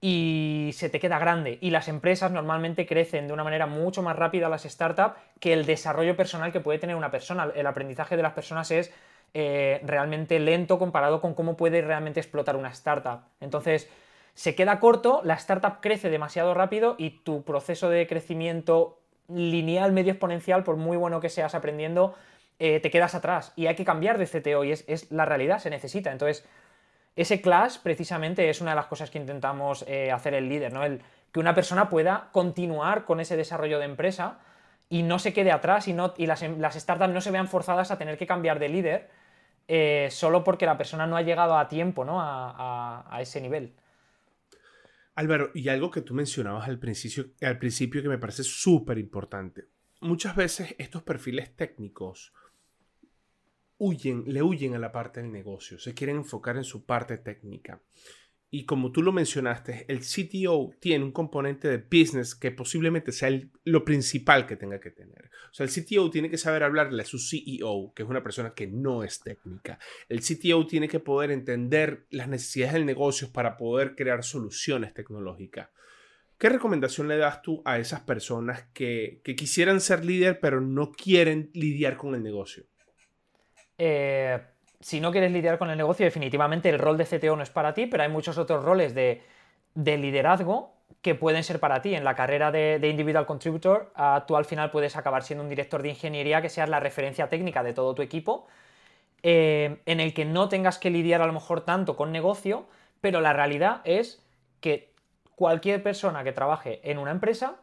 y 0.00 0.70
se 0.74 0.88
te 0.88 1.00
queda 1.00 1.18
grande. 1.18 1.58
Y 1.60 1.70
las 1.70 1.88
empresas 1.88 2.30
normalmente 2.30 2.86
crecen 2.86 3.26
de 3.26 3.32
una 3.32 3.44
manera 3.44 3.66
mucho 3.66 4.02
más 4.02 4.16
rápida, 4.16 4.48
las 4.48 4.64
startups, 4.64 5.16
que 5.40 5.52
el 5.52 5.66
desarrollo 5.66 6.16
personal 6.16 6.52
que 6.52 6.60
puede 6.60 6.78
tener 6.78 6.96
una 6.96 7.10
persona. 7.10 7.50
El 7.54 7.66
aprendizaje 7.66 8.16
de 8.16 8.22
las 8.22 8.32
personas 8.32 8.70
es 8.70 8.92
eh, 9.34 9.80
realmente 9.84 10.38
lento 10.38 10.78
comparado 10.78 11.20
con 11.20 11.34
cómo 11.34 11.56
puede 11.56 11.82
realmente 11.82 12.20
explotar 12.20 12.56
una 12.56 12.70
startup. 12.70 13.20
Entonces, 13.40 13.90
se 14.34 14.54
queda 14.54 14.80
corto, 14.80 15.22
la 15.24 15.34
startup 15.34 15.80
crece 15.80 16.10
demasiado 16.10 16.52
rápido 16.52 16.94
y 16.98 17.22
tu 17.22 17.42
proceso 17.42 17.88
de 17.88 18.06
crecimiento 18.06 18.98
lineal, 19.28 19.92
medio 19.92 20.12
exponencial, 20.12 20.62
por 20.62 20.76
muy 20.76 20.96
bueno 20.96 21.20
que 21.20 21.30
seas 21.30 21.54
aprendiendo, 21.54 22.14
eh, 22.58 22.80
te 22.80 22.90
quedas 22.90 23.14
atrás 23.14 23.52
y 23.56 23.66
hay 23.66 23.74
que 23.74 23.84
cambiar 23.84 24.18
de 24.18 24.26
CTO 24.26 24.64
y 24.64 24.72
es, 24.72 25.10
la 25.10 25.24
realidad, 25.24 25.58
se 25.58 25.70
necesita. 25.70 26.12
Entonces, 26.12 26.44
ese 27.14 27.40
clash 27.40 27.78
precisamente 27.82 28.48
es 28.48 28.60
una 28.60 28.70
de 28.70 28.76
las 28.76 28.86
cosas 28.86 29.10
que 29.10 29.18
intentamos 29.18 29.84
eh, 29.88 30.10
hacer 30.10 30.34
el 30.34 30.48
líder, 30.48 30.72
¿no? 30.72 30.84
El, 30.84 31.00
que 31.32 31.40
una 31.40 31.54
persona 31.54 31.88
pueda 31.88 32.30
continuar 32.32 33.04
con 33.04 33.20
ese 33.20 33.36
desarrollo 33.36 33.78
de 33.78 33.84
empresa 33.84 34.38
y 34.88 35.02
no 35.02 35.18
se 35.18 35.32
quede 35.32 35.52
atrás 35.52 35.88
y, 35.88 35.96
y 36.16 36.26
las, 36.26 36.40
startups 36.40 37.12
no 37.12 37.20
se 37.20 37.30
vean 37.30 37.48
forzadas 37.48 37.90
a 37.90 37.98
tener 37.98 38.16
que 38.16 38.26
cambiar 38.26 38.58
de 38.58 38.68
líder 38.68 39.10
eh, 39.68 40.08
solo 40.10 40.44
porque 40.44 40.64
la 40.64 40.78
persona 40.78 41.06
no 41.06 41.16
ha 41.16 41.22
llegado 41.22 41.58
a 41.58 41.68
tiempo 41.68 42.04
¿no? 42.04 42.20
a, 42.20 43.04
a 43.10 43.20
ese 43.20 43.40
nivel. 43.40 43.74
Álvaro, 45.16 45.50
y 45.54 45.68
algo 45.68 45.90
que 45.90 46.02
tú 46.02 46.14
mencionabas 46.14 46.68
al 46.68 46.78
principio, 46.78 47.26
al 47.40 47.58
principio 47.58 48.02
que 48.02 48.08
me 48.08 48.18
parece 48.18 48.44
súper 48.44 48.98
importante. 48.98 49.64
Muchas 50.00 50.36
veces 50.36 50.74
estos 50.78 51.02
perfiles 51.02 51.56
técnicos 51.56 52.34
huyen, 53.78 54.24
le 54.26 54.42
huyen 54.42 54.74
a 54.74 54.78
la 54.78 54.92
parte 54.92 55.20
del 55.20 55.32
negocio, 55.32 55.78
se 55.78 55.94
quieren 55.94 56.16
enfocar 56.16 56.56
en 56.56 56.64
su 56.64 56.84
parte 56.84 57.18
técnica. 57.18 57.82
Y 58.48 58.64
como 58.64 58.92
tú 58.92 59.02
lo 59.02 59.12
mencionaste, 59.12 59.86
el 59.88 60.00
CTO 60.00 60.70
tiene 60.80 61.04
un 61.04 61.10
componente 61.10 61.68
de 61.68 61.78
business 61.78 62.34
que 62.34 62.52
posiblemente 62.52 63.10
sea 63.10 63.28
lo 63.64 63.84
principal 63.84 64.46
que 64.46 64.56
tenga 64.56 64.78
que 64.80 64.92
tener. 64.92 65.30
O 65.50 65.54
sea, 65.54 65.66
el 65.66 65.72
CTO 65.72 66.10
tiene 66.10 66.30
que 66.30 66.38
saber 66.38 66.62
hablarle 66.62 67.02
a 67.02 67.06
su 67.06 67.18
CEO, 67.18 67.92
que 67.94 68.04
es 68.04 68.08
una 68.08 68.22
persona 68.22 68.54
que 68.54 68.68
no 68.68 69.02
es 69.02 69.20
técnica. 69.20 69.80
El 70.08 70.20
CTO 70.20 70.64
tiene 70.66 70.88
que 70.88 71.00
poder 71.00 71.32
entender 71.32 72.06
las 72.10 72.28
necesidades 72.28 72.74
del 72.74 72.86
negocio 72.86 73.32
para 73.32 73.56
poder 73.56 73.96
crear 73.96 74.22
soluciones 74.22 74.94
tecnológicas. 74.94 75.68
¿Qué 76.38 76.48
recomendación 76.48 77.08
le 77.08 77.16
das 77.16 77.42
tú 77.42 77.62
a 77.64 77.78
esas 77.78 78.02
personas 78.02 78.68
que, 78.72 79.22
que 79.24 79.34
quisieran 79.34 79.80
ser 79.80 80.04
líder 80.04 80.38
pero 80.38 80.60
no 80.60 80.92
quieren 80.92 81.50
lidiar 81.52 81.96
con 81.96 82.14
el 82.14 82.22
negocio? 82.22 82.64
Eh, 83.78 84.40
si 84.80 85.00
no 85.00 85.10
quieres 85.10 85.32
lidiar 85.32 85.58
con 85.58 85.70
el 85.70 85.76
negocio, 85.76 86.04
definitivamente 86.04 86.68
el 86.68 86.78
rol 86.78 86.96
de 86.96 87.06
CTO 87.06 87.36
no 87.36 87.42
es 87.42 87.50
para 87.50 87.74
ti, 87.74 87.86
pero 87.86 88.02
hay 88.02 88.08
muchos 88.08 88.38
otros 88.38 88.64
roles 88.64 88.94
de, 88.94 89.22
liderazgo 89.74 90.74
que 91.02 91.14
pueden 91.14 91.44
ser 91.44 91.60
para 91.60 91.82
ti. 91.82 91.94
En 91.94 92.04
la 92.04 92.14
carrera 92.14 92.50
de, 92.52 92.80
individual 92.88 93.26
contributor, 93.26 93.90
ah, 93.94 94.24
tú 94.26 94.36
al 94.36 94.44
final 94.44 94.70
puedes 94.70 94.96
acabar 94.96 95.22
siendo 95.22 95.42
un 95.42 95.50
director 95.50 95.82
de 95.82 95.90
ingeniería 95.90 96.42
que 96.42 96.48
seas 96.48 96.68
la 96.68 96.80
referencia 96.80 97.28
técnica 97.28 97.62
de 97.62 97.72
todo 97.72 97.94
tu 97.94 98.02
equipo, 98.02 98.46
eh, 99.22 99.80
en 99.86 100.00
el 100.00 100.14
que 100.14 100.24
no 100.24 100.48
tengas 100.48 100.78
que 100.78 100.90
lidiar 100.90 101.22
a 101.22 101.26
lo 101.26 101.32
mejor 101.32 101.62
tanto 101.62 101.96
con 101.96 102.12
negocio, 102.12 102.66
pero 103.00 103.20
la 103.20 103.32
realidad 103.32 103.80
es 103.84 104.22
que 104.60 104.92
cualquier 105.34 105.82
persona 105.82 106.22
que 106.24 106.32
trabaje 106.32 106.80
en 106.88 106.98
una 106.98 107.10
empresa 107.10 107.56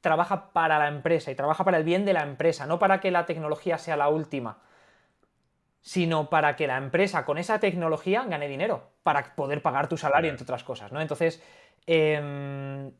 trabaja 0.00 0.52
para 0.52 0.78
la 0.78 0.88
empresa 0.88 1.30
y 1.30 1.34
trabaja 1.34 1.64
para 1.64 1.78
el 1.78 1.84
bien 1.84 2.04
de 2.04 2.12
la 2.12 2.22
empresa, 2.22 2.66
no 2.66 2.78
para 2.78 3.00
que 3.00 3.10
la 3.10 3.26
tecnología 3.26 3.78
sea 3.78 3.96
la 3.96 4.08
última 4.08 4.58
sino 5.86 6.28
para 6.28 6.56
que 6.56 6.66
la 6.66 6.78
empresa 6.78 7.24
con 7.24 7.38
esa 7.38 7.60
tecnología 7.60 8.24
gane 8.24 8.48
dinero, 8.48 8.90
para 9.04 9.36
poder 9.36 9.62
pagar 9.62 9.88
tu 9.88 9.96
salario, 9.96 10.32
entre 10.32 10.42
otras 10.42 10.64
cosas, 10.64 10.90
¿no? 10.90 11.00
Entonces, 11.00 11.40
em, 11.86 12.90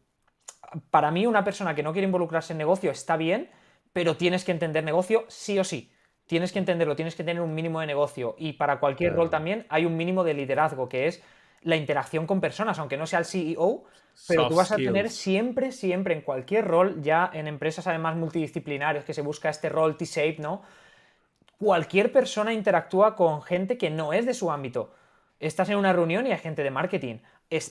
para 0.93 1.11
mí 1.11 1.27
una 1.27 1.43
persona 1.43 1.75
que 1.75 1.83
no 1.83 1.91
quiere 1.91 2.07
involucrarse 2.07 2.53
en 2.53 2.59
negocio 2.59 2.93
está 2.93 3.17
bien, 3.17 3.51
pero 3.93 4.17
tienes 4.17 4.45
que 4.45 4.53
entender 4.53 4.85
negocio 4.85 5.25
sí 5.27 5.59
o 5.59 5.65
sí. 5.65 5.93
Tienes 6.27 6.53
que 6.53 6.61
entenderlo, 6.61 6.95
tienes 6.95 7.17
que 7.17 7.25
tener 7.25 7.43
un 7.43 7.57
mínimo 7.57 7.81
de 7.81 7.89
negocio 7.89 8.37
y 8.39 8.53
para 8.53 8.79
cualquier 8.79 9.15
rol 9.15 9.31
también 9.31 9.67
hay 9.69 9.85
un 9.85 9.97
mínimo 9.97 10.23
de 10.23 10.35
liderazgo, 10.35 10.89
que 10.89 11.09
es 11.09 11.25
la 11.63 11.75
interacción 11.75 12.25
con 12.25 12.41
personas, 12.41 12.79
aunque 12.79 12.97
no 12.97 13.09
sea 13.09 13.19
el 13.19 13.25
CEO, 13.25 13.83
pero 14.29 14.47
tú 14.47 14.55
vas 14.55 14.71
a 14.71 14.77
tener 14.77 15.11
siempre, 15.11 15.73
siempre, 15.73 16.15
en 16.15 16.21
cualquier 16.21 16.65
rol, 16.65 17.03
ya 17.03 17.33
en 17.35 17.49
empresas 17.49 17.89
además 17.89 18.15
multidisciplinarias, 18.15 19.05
que 19.05 19.13
se 19.13 19.23
busca 19.23 19.49
este 19.49 19.71
rol 19.71 19.97
T-shape, 19.97 20.37
¿no? 20.39 20.63
Cualquier 21.59 22.13
persona 22.13 22.53
interactúa 22.53 23.17
con 23.17 23.43
gente 23.43 23.79
que 23.79 23.91
no 23.91 24.13
es 24.13 24.27
de 24.27 24.35
su 24.35 24.51
ámbito. 24.51 24.93
Estás 25.41 25.69
en 25.71 25.77
una 25.77 25.93
reunión 25.93 26.27
y 26.27 26.33
hay 26.33 26.39
gente 26.39 26.63
de 26.63 26.71
marketing, 26.71 27.17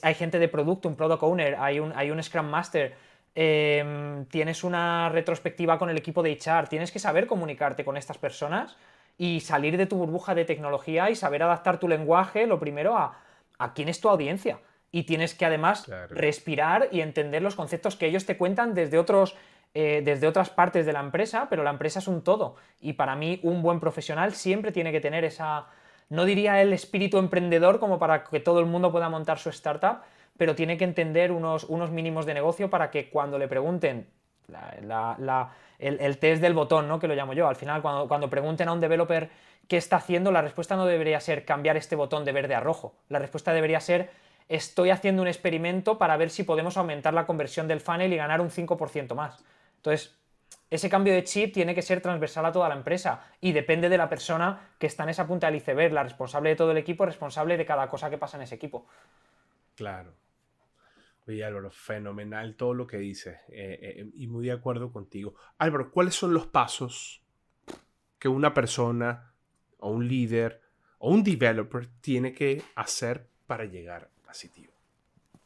hay 0.02 0.14
gente 0.14 0.38
de 0.38 0.48
producto, 0.48 0.88
un 0.88 0.96
product 0.96 1.22
owner, 1.22 1.56
hay 1.58 1.78
un, 1.78 1.92
hay 1.94 2.10
un 2.10 2.22
Scrum 2.22 2.46
Master, 2.46 2.94
em, 3.34 4.24
tienes 4.26 4.64
una 4.64 5.08
retrospectiva 5.08 5.78
con 5.78 5.90
el 5.90 5.98
equipo 5.98 6.22
de 6.22 6.32
HR, 6.32 6.68
tienes 6.68 6.90
que 6.90 6.98
saber 6.98 7.26
comunicarte 7.26 7.84
con 7.84 7.96
estas 7.96 8.18
personas 8.18 8.76
y 9.18 9.40
salir 9.40 9.76
de 9.76 9.86
tu 9.86 9.96
burbuja 9.96 10.34
de 10.34 10.44
tecnología 10.44 11.10
y 11.10 11.16
saber 11.16 11.42
adaptar 11.42 11.78
tu 11.78 11.88
lenguaje, 11.88 12.46
lo 12.46 12.58
primero, 12.58 12.96
a, 12.96 13.18
a 13.58 13.72
quién 13.72 13.88
es 13.88 14.00
tu 14.00 14.08
audiencia 14.08 14.58
y 14.92 15.02
tienes 15.02 15.34
que 15.34 15.44
además 15.44 15.90
respirar 16.10 16.88
y 16.90 17.00
entender 17.00 17.42
los 17.42 17.54
conceptos 17.54 17.96
que 17.96 18.06
ellos 18.06 18.24
te 18.24 18.36
cuentan 18.36 18.74
desde 18.74 18.98
otros 18.98 19.36
eh, 19.78 20.00
desde 20.02 20.26
otras 20.26 20.48
partes 20.48 20.86
de 20.86 20.94
la 20.94 21.00
empresa, 21.00 21.48
pero 21.50 21.62
la 21.62 21.68
empresa 21.68 21.98
es 21.98 22.08
un 22.08 22.24
todo. 22.24 22.56
Y 22.80 22.94
para 22.94 23.14
mí, 23.14 23.40
un 23.42 23.60
buen 23.60 23.78
profesional 23.78 24.32
siempre 24.32 24.72
tiene 24.72 24.90
que 24.90 25.02
tener 25.02 25.22
esa, 25.22 25.66
no 26.08 26.24
diría 26.24 26.62
el 26.62 26.72
espíritu 26.72 27.18
emprendedor 27.18 27.78
como 27.78 27.98
para 27.98 28.24
que 28.24 28.40
todo 28.40 28.60
el 28.60 28.64
mundo 28.64 28.90
pueda 28.90 29.10
montar 29.10 29.38
su 29.38 29.50
startup, 29.50 29.98
pero 30.38 30.54
tiene 30.54 30.78
que 30.78 30.84
entender 30.84 31.30
unos, 31.30 31.64
unos 31.64 31.90
mínimos 31.90 32.24
de 32.24 32.32
negocio 32.32 32.70
para 32.70 32.90
que 32.90 33.10
cuando 33.10 33.38
le 33.38 33.48
pregunten 33.48 34.08
el, 35.78 36.18
test 36.20 36.40
del 36.40 36.54
botón, 36.54 36.88
¿no? 36.88 36.98
que 36.98 37.06
lo 37.06 37.14
llamo 37.14 37.34
yo, 37.34 37.46
al 37.46 37.56
final 37.56 37.82
cuando, 37.82 38.08
cuando 38.08 38.30
pregunten 38.30 38.68
a 38.68 38.72
un 38.72 38.80
developer 38.80 39.28
qué 39.68 39.76
está 39.76 39.96
haciendo, 39.96 40.32
la 40.32 40.40
respuesta 40.40 40.76
no 40.76 40.86
debería 40.86 41.20
ser 41.20 41.44
cambiar 41.44 41.76
este 41.76 41.96
botón 41.96 42.24
de 42.24 42.32
verde 42.32 42.54
a 42.54 42.60
rojo. 42.60 42.94
La 43.10 43.18
respuesta 43.18 43.52
debería 43.52 43.80
ser 43.80 44.08
estoy 44.48 44.88
haciendo 44.88 45.20
un 45.20 45.28
experimento 45.28 45.98
para 45.98 46.16
ver 46.16 46.30
si 46.30 46.44
podemos 46.44 46.78
aumentar 46.78 47.12
la 47.12 47.26
conversión 47.26 47.68
del 47.68 47.82
funnel 47.82 48.14
y 48.14 48.16
ganar 48.16 48.40
un 48.40 48.48
5% 48.48 49.14
más. 49.14 49.44
Entonces, 49.76 50.16
ese 50.68 50.90
cambio 50.90 51.12
de 51.12 51.24
chip 51.24 51.54
tiene 51.54 51.74
que 51.74 51.82
ser 51.82 52.00
transversal 52.00 52.44
a 52.46 52.52
toda 52.52 52.68
la 52.68 52.74
empresa 52.74 53.22
y 53.40 53.52
depende 53.52 53.88
de 53.88 53.98
la 53.98 54.08
persona 54.08 54.74
que 54.78 54.86
está 54.86 55.04
en 55.04 55.10
esa 55.10 55.26
punta 55.26 55.46
del 55.46 55.56
iceberg, 55.56 55.92
la 55.92 56.02
responsable 56.02 56.50
de 56.50 56.56
todo 56.56 56.72
el 56.72 56.76
equipo, 56.76 57.06
responsable 57.06 57.56
de 57.56 57.64
cada 57.64 57.88
cosa 57.88 58.10
que 58.10 58.18
pasa 58.18 58.36
en 58.36 58.42
ese 58.42 58.56
equipo. 58.56 58.86
Claro. 59.76 60.14
Oye 61.28 61.44
Álvaro, 61.44 61.70
fenomenal 61.70 62.54
todo 62.56 62.74
lo 62.74 62.86
que 62.86 62.98
dices 62.98 63.36
eh, 63.48 63.78
eh, 63.80 64.10
y 64.14 64.26
muy 64.26 64.46
de 64.46 64.52
acuerdo 64.52 64.92
contigo. 64.92 65.34
Álvaro, 65.58 65.90
¿cuáles 65.90 66.14
son 66.14 66.32
los 66.32 66.46
pasos 66.46 67.22
que 68.18 68.28
una 68.28 68.54
persona 68.54 69.32
o 69.78 69.90
un 69.90 70.06
líder 70.06 70.62
o 70.98 71.10
un 71.10 71.22
developer 71.22 71.88
tiene 72.00 72.32
que 72.32 72.62
hacer 72.74 73.28
para 73.46 73.64
llegar 73.64 74.10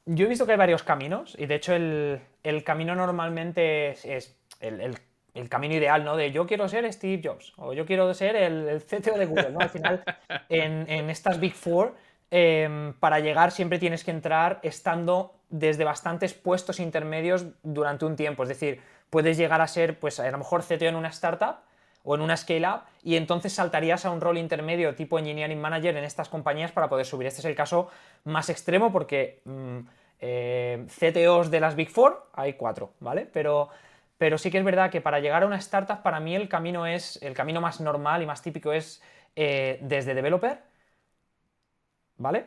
yo 0.07 0.27
he 0.27 0.29
visto 0.29 0.47
que 0.47 0.53
hay 0.53 0.59
varios 0.59 0.83
caminos 0.83 1.35
y 1.39 1.47
de 1.47 1.55
hecho 1.55 1.75
el, 1.75 2.65
camino 2.65 2.95
normalmente 2.95 3.91
es, 3.91 4.37
el, 4.61 4.99
camino 5.49 5.75
ideal, 5.75 6.05
¿no? 6.05 6.17
De 6.17 6.33
yo 6.33 6.47
quiero 6.47 6.69
ser 6.69 6.91
Steve 6.93 7.21
Jobs 7.23 7.53
o 7.57 7.73
yo 7.73 7.87
quiero 7.87 8.13
ser 8.15 8.37
el, 8.37 8.83
CTO 8.83 9.19
de 9.19 9.27
Google, 9.27 9.51
¿no? 9.51 9.61
Al 9.61 9.71
final, 9.71 10.03
en, 10.49 11.11
estas 11.11 11.39
Big 11.39 11.55
Four, 11.55 11.95
em, 12.31 12.93
para 12.95 13.21
llegar 13.21 13.53
siempre 13.53 13.79
tienes 13.79 14.05
que 14.05 14.11
entrar 14.11 14.61
estando 14.63 15.35
desde 15.49 15.85
bastantes 15.85 16.35
puestos 16.35 16.81
intermedios 16.81 17.47
durante 17.63 18.05
un 18.05 18.17
tiempo. 18.17 18.43
Es 18.45 18.49
decir, 18.49 18.81
puedes 19.11 19.37
llegar 19.37 19.61
a 19.61 19.67
ser, 19.67 19.99
pues 19.99 20.21
a 20.21 20.31
lo 20.31 20.39
mejor 20.39 20.63
CTO 20.63 20.87
en 20.87 20.97
una 20.97 21.09
startup 21.09 21.70
o 22.05 22.15
en 22.15 22.21
una 22.21 22.37
scale-up 22.37 22.83
y 23.03 23.17
entonces 23.17 23.53
saltarías 23.53 24.05
a 24.05 24.11
un 24.11 24.21
rol 24.21 24.39
intermedio 24.39 24.95
tipo 24.95 25.19
engineering 25.19 25.61
manager 25.61 25.97
en 25.97 26.05
estas 26.05 26.29
compañías 26.29 26.73
para 26.73 26.89
poder 26.89 27.07
subir. 27.07 27.27
Este 27.27 27.41
es 27.41 27.45
el 27.45 27.55
caso 27.55 27.89
más 28.25 28.49
extremo 28.49 28.93
porque 28.93 29.43
mm, 29.45 29.79
eh, 30.21 30.87
CTOs 30.89 31.51
de 31.51 31.61
las 31.61 31.77
Big 31.77 31.91
Four 31.91 32.29
hay 32.35 32.55
cuatro, 32.55 32.93
¿vale? 33.01 33.27
Pero, 33.33 33.71
pero 34.19 34.39
sí 34.39 34.51
que 34.51 34.59
es 34.59 34.65
verdad 34.65 34.91
que 34.91 35.01
para 35.01 35.21
llegar 35.21 35.43
a 35.43 35.47
una 35.47 35.57
startup 35.57 36.03
para 36.03 36.21
mí 36.21 36.35
el 36.35 36.49
camino 36.49 36.87
es, 36.87 37.21
el 37.23 37.35
camino 37.35 37.61
más 37.61 37.81
normal 37.81 38.23
y 38.23 38.27
más 38.27 38.43
típico 38.43 38.73
es 38.73 39.03
eh, 39.37 39.79
desde 39.83 40.15
developer, 40.15 40.59
¿vale? 42.17 42.47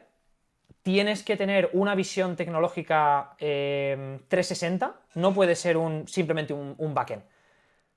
Tienes 0.82 1.24
que 1.24 1.38
tener 1.38 1.70
una 1.74 1.96
visión 1.96 2.36
tecnológica 2.36 3.36
360, 3.38 4.86
eh, 4.86 4.90
no 5.16 5.34
puede 5.34 5.56
ser 5.56 5.78
un, 5.78 6.08
simplemente 6.08 6.54
un, 6.54 6.76
un 6.78 6.94
backend 6.94 7.24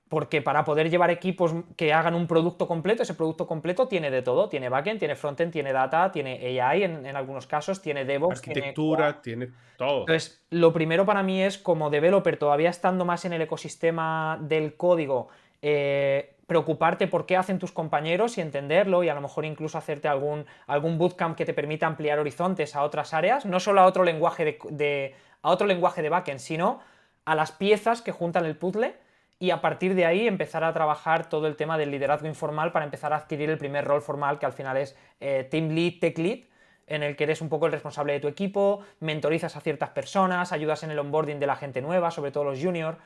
porque 0.09 0.41
para 0.41 0.63
poder 0.63 0.89
llevar 0.89 1.09
equipos 1.09 1.53
que 1.75 1.93
hagan 1.93 2.15
un 2.15 2.27
producto 2.27 2.67
completo, 2.67 3.03
ese 3.03 3.13
producto 3.13 3.45
completo 3.45 3.87
tiene 3.87 4.09
de 4.09 4.21
todo. 4.21 4.47
Tiene 4.47 4.69
backend, 4.69 4.99
tiene 4.99 5.15
frontend, 5.15 5.51
tiene 5.51 5.73
data, 5.73 6.11
tiene 6.11 6.59
AI 6.61 6.83
en, 6.83 7.15
algunos 7.15 7.45
casos, 7.45 7.81
tiene 7.81 8.05
DevOps. 8.05 8.37
Arquitectura, 8.37 9.21
tiene, 9.21 9.51
todo. 9.77 10.01
Entonces, 10.01 10.45
lo 10.49 10.71
primero 10.71 11.05
para 11.05 11.23
mí 11.23 11.41
es, 11.41 11.57
como 11.57 11.89
developer, 11.89 12.37
todavía 12.37 12.69
estando 12.69 13.03
más 13.03 13.25
en 13.25 13.33
el 13.33 13.41
ecosistema 13.41 14.39
del 14.41 14.77
código, 14.77 15.27
eh, 15.61 16.35
preocuparte 16.47 17.07
por 17.07 17.25
qué 17.25 17.35
hacen 17.35 17.59
tus 17.59 17.73
compañeros 17.73 18.37
y 18.37 18.41
entenderlo 18.41 19.03
y 19.03 19.09
a 19.09 19.13
lo 19.13 19.19
mejor 19.19 19.43
incluso 19.43 19.77
hacerte 19.77 20.07
algún, 20.07 20.45
algún 20.65 20.97
bootcamp 20.97 21.35
que 21.35 21.43
te 21.43 21.53
permita 21.53 21.87
ampliar 21.87 22.19
horizontes 22.19 22.75
a 22.75 22.83
otras 22.83 23.13
áreas, 23.13 23.45
no 23.45 23.59
solo 23.59 23.81
a 23.81 23.85
otro 23.85 24.03
lenguaje 24.05 24.57
de, 24.69 25.15
a 25.41 25.49
otro 25.49 25.67
lenguaje 25.67 26.01
de 26.01 26.07
backend, 26.07 26.39
sino 26.39 26.79
a 27.25 27.35
las 27.35 27.51
piezas 27.51 28.01
que 28.01 28.13
juntan 28.13 28.45
el 28.45 28.55
puzzle 28.55 28.95
y 29.39 29.51
a 29.51 29.61
partir 29.61 29.93
de 29.95 30.05
ahí 30.05 30.27
empezar 30.27 30.63
a 30.63 30.73
trabajar 30.73 31.29
todo 31.29 31.47
el 31.47 31.55
tema 31.55 31.77
del 31.77 31.91
liderazgo 31.91 32.27
informal 32.27 32.71
para 32.71 32.85
empezar 32.85 33.13
a 33.13 33.17
adquirir 33.17 33.49
el 33.49 33.57
primer 33.57 33.85
rol 33.85 34.01
formal 34.01 34.39
que 34.39 34.45
al 34.45 34.53
final 34.53 34.77
es 34.77 34.95
eh, 35.19 35.47
Team 35.49 35.69
Lead, 35.69 35.99
Tech 35.99 36.17
Lead, 36.17 36.39
en 36.87 37.03
el 37.03 37.15
que 37.15 37.25
eres 37.25 37.41
un 37.41 37.49
poco 37.49 37.65
el 37.65 37.71
responsable 37.71 38.13
de 38.13 38.19
tu 38.19 38.27
equipo, 38.27 38.81
mentorizas 38.99 39.55
a 39.55 39.61
ciertas 39.61 39.89
personas, 39.89 40.51
ayudas 40.51 40.83
en 40.83 40.91
el 40.91 40.99
onboarding 40.99 41.39
de 41.39 41.47
la 41.47 41.55
gente 41.55 41.81
nueva, 41.81 42.11
sobre 42.11 42.31
todo 42.31 42.45
los 42.45 42.59
juniors, 42.59 42.97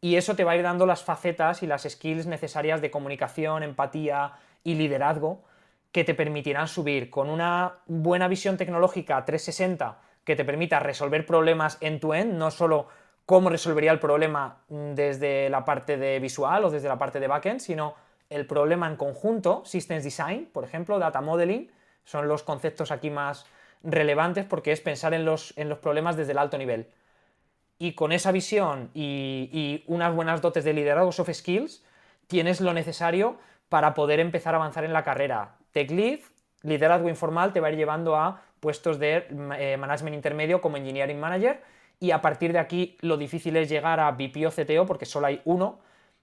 y 0.00 0.16
eso 0.16 0.34
te 0.34 0.44
va 0.44 0.52
a 0.52 0.56
ir 0.56 0.62
dando 0.62 0.86
las 0.86 1.04
facetas 1.04 1.62
y 1.62 1.66
las 1.66 1.82
skills 1.82 2.26
necesarias 2.26 2.80
de 2.80 2.90
comunicación, 2.90 3.62
empatía 3.62 4.32
y 4.64 4.74
liderazgo 4.74 5.44
que 5.92 6.04
te 6.04 6.14
permitirán 6.14 6.68
subir 6.68 7.10
con 7.10 7.28
una 7.28 7.74
buena 7.86 8.28
visión 8.28 8.56
tecnológica 8.56 9.24
360 9.24 9.98
que 10.24 10.36
te 10.36 10.44
permita 10.44 10.80
resolver 10.80 11.26
problemas 11.26 11.78
en 11.80 12.00
tu 12.00 12.14
end, 12.14 12.34
no 12.34 12.50
solo 12.50 12.88
cómo 13.30 13.48
resolvería 13.48 13.92
el 13.92 14.00
problema 14.00 14.56
desde 14.68 15.48
la 15.50 15.64
parte 15.64 15.96
de 15.96 16.18
visual 16.18 16.64
o 16.64 16.70
desde 16.70 16.88
la 16.88 16.98
parte 16.98 17.20
de 17.20 17.28
backend, 17.28 17.60
sino 17.60 17.94
el 18.28 18.44
problema 18.44 18.88
en 18.88 18.96
conjunto, 18.96 19.62
Systems 19.64 20.02
Design, 20.02 20.48
por 20.52 20.64
ejemplo, 20.64 20.98
Data 20.98 21.20
Modeling, 21.20 21.70
son 22.02 22.26
los 22.26 22.42
conceptos 22.42 22.90
aquí 22.90 23.08
más 23.08 23.46
relevantes 23.84 24.46
porque 24.46 24.72
es 24.72 24.80
pensar 24.80 25.14
en 25.14 25.24
los, 25.24 25.56
en 25.56 25.68
los 25.68 25.78
problemas 25.78 26.16
desde 26.16 26.32
el 26.32 26.38
alto 26.38 26.58
nivel. 26.58 26.88
Y 27.78 27.92
con 27.92 28.10
esa 28.10 28.32
visión 28.32 28.90
y, 28.94 29.48
y 29.52 29.84
unas 29.86 30.12
buenas 30.12 30.42
dotes 30.42 30.64
de 30.64 30.72
liderazgo, 30.72 31.12
soft 31.12 31.32
skills, 31.32 31.84
tienes 32.26 32.60
lo 32.60 32.74
necesario 32.74 33.36
para 33.68 33.94
poder 33.94 34.18
empezar 34.18 34.54
a 34.54 34.56
avanzar 34.56 34.82
en 34.82 34.92
la 34.92 35.04
carrera. 35.04 35.54
Tech 35.70 35.88
Lead, 35.92 36.18
liderazgo 36.62 37.08
informal, 37.08 37.52
te 37.52 37.60
va 37.60 37.68
a 37.68 37.70
ir 37.70 37.76
llevando 37.76 38.16
a 38.16 38.42
puestos 38.58 38.98
de 38.98 39.28
eh, 39.56 39.76
management 39.76 40.16
intermedio 40.16 40.60
como 40.60 40.78
Engineering 40.78 41.20
Manager 41.20 41.62
y 42.00 42.10
a 42.10 42.22
partir 42.22 42.52
de 42.52 42.58
aquí 42.58 42.96
lo 43.02 43.18
difícil 43.18 43.56
es 43.56 43.68
llegar 43.68 44.00
a 44.00 44.10
VP 44.10 44.46
o 44.46 44.50
CTO 44.50 44.86
porque 44.86 45.04
solo 45.04 45.26
hay 45.26 45.42
uno 45.44 45.78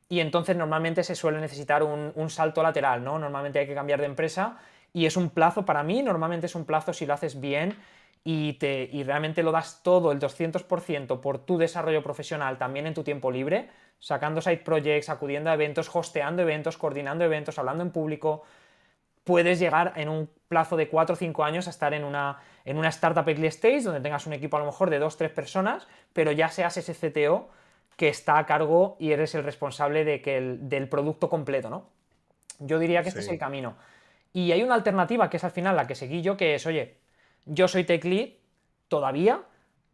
y 0.10 0.19
entonces 0.19 0.57
normalmente 0.57 1.03
se 1.03 1.15
suele 1.15 1.39
necesitar 1.39 1.84
un, 1.84 2.29
salto 2.29 2.63
lateral, 2.63 3.03
¿no? 3.03 3.19
Normalmente 3.19 3.60
hay 3.60 3.67
que 3.67 3.75
cambiar 3.75 4.00
de 4.00 4.05
empresa 4.05 4.57
y 4.93 5.05
es 5.05 5.15
un 5.15 5.29
plazo, 5.29 5.65
para 5.65 5.84
mí 5.84 6.01
normalmente 6.01 6.48
es 6.48 6.55
un 6.55 6.65
plazo 6.65 6.93
si 6.93 7.05
lo 7.05 7.13
haces 7.13 7.39
bien 7.39 7.75
y, 8.24 8.53
te, 8.53 8.89
y 8.91 9.03
realmente 9.03 9.43
lo 9.43 9.51
das 9.51 9.81
todo, 9.84 10.12
el 10.12 10.19
200% 10.19 11.19
por 11.22 11.39
tu 11.39 11.57
desarrollo 11.57 12.01
profesional, 12.01 12.57
también 12.57 12.88
en 12.88 12.93
tu 12.93 13.03
tiempo 13.03 13.31
libre, 13.31 13.69
sacando 14.00 14.41
side 14.41 14.57
projects, 14.57 15.10
acudiendo 15.10 15.50
a 15.50 15.53
eventos, 15.53 15.93
hosteando 15.93 16.41
eventos, 16.41 16.77
coordinando 16.77 17.24
eventos, 17.24 17.60
hablando 17.60 17.84
en 17.84 17.91
público, 17.91 18.43
puedes 19.27 19.60
llegar 19.60 19.91
en 19.98 20.07
un 20.07 20.29
plazo 20.48 20.77
de 20.77 20.88
4 20.88 21.13
o 21.13 21.17
5 21.17 21.43
años 21.43 21.67
a 21.67 21.69
estar 21.69 21.93
en 21.93 22.05
una, 22.05 22.39
en 22.63 22.77
una 22.77 22.88
startup 22.88 23.27
early 23.27 23.48
stage 23.48 23.81
donde 23.81 24.00
tengas 24.00 24.25
un 24.25 24.34
equipo 24.34 24.55
a 24.55 24.62
lo 24.62 24.65
mejor 24.65 24.89
de 24.89 25.01
2-3 25.01 25.29
personas, 25.34 25.88
pero 26.13 26.31
ya 26.31 26.48
seas 26.48 26.77
ese 26.77 26.96
CTO 26.96 27.50
que 27.98 28.07
está 28.07 28.38
a 28.38 28.46
cargo 28.46 28.96
y 29.00 29.12
eres 29.12 29.36
el 29.36 29.43
responsable 29.43 30.05
de 30.05 30.22
que 30.22 30.39
del 30.39 30.88
producto 30.88 31.29
completo, 31.29 31.69
¿no? 31.69 31.89
Yo 32.60 32.79
diría 32.79 33.03
que 33.03 33.10
este 33.10 33.19
es 33.19 33.27
el 33.27 33.38
camino. 33.38 33.75
Y 34.31 34.51
hay 34.53 34.63
una 34.63 34.75
alternativa 34.75 35.29
que 35.29 35.38
es 35.38 35.43
al 35.43 35.51
final 35.51 35.75
la 35.75 35.88
que 35.88 35.96
seguí 35.96 36.22
yo, 36.22 36.38
que 36.38 36.55
es, 36.55 36.65
oye, 36.65 36.96
yo 37.46 37.67
soy 37.67 37.84
tech 37.84 38.03
lead 38.05 38.29
todavía, 38.88 39.41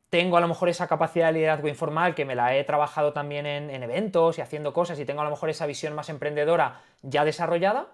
tengo 0.09 0.37
a 0.37 0.41
lo 0.41 0.47
mejor 0.47 0.69
esa 0.69 0.87
capacidad 0.87 1.27
de 1.27 1.33
liderazgo 1.33 1.67
informal 1.67 2.13
que 2.13 2.23
me 2.23 2.35
la 2.35 2.55
he 2.55 2.63
trabajado 2.63 3.13
también 3.13 3.47
en, 3.47 3.71
en 3.71 3.81
eventos 3.81 4.37
y 4.37 4.41
haciendo 4.41 4.73
cosas 4.73 4.99
y 4.99 5.05
tengo 5.05 5.21
a 5.21 5.23
lo 5.23 5.31
mejor 5.31 5.49
esa 5.49 5.65
visión 5.65 5.95
más 5.95 6.09
emprendedora 6.09 6.81
ya 7.01 7.25
desarrollada, 7.25 7.87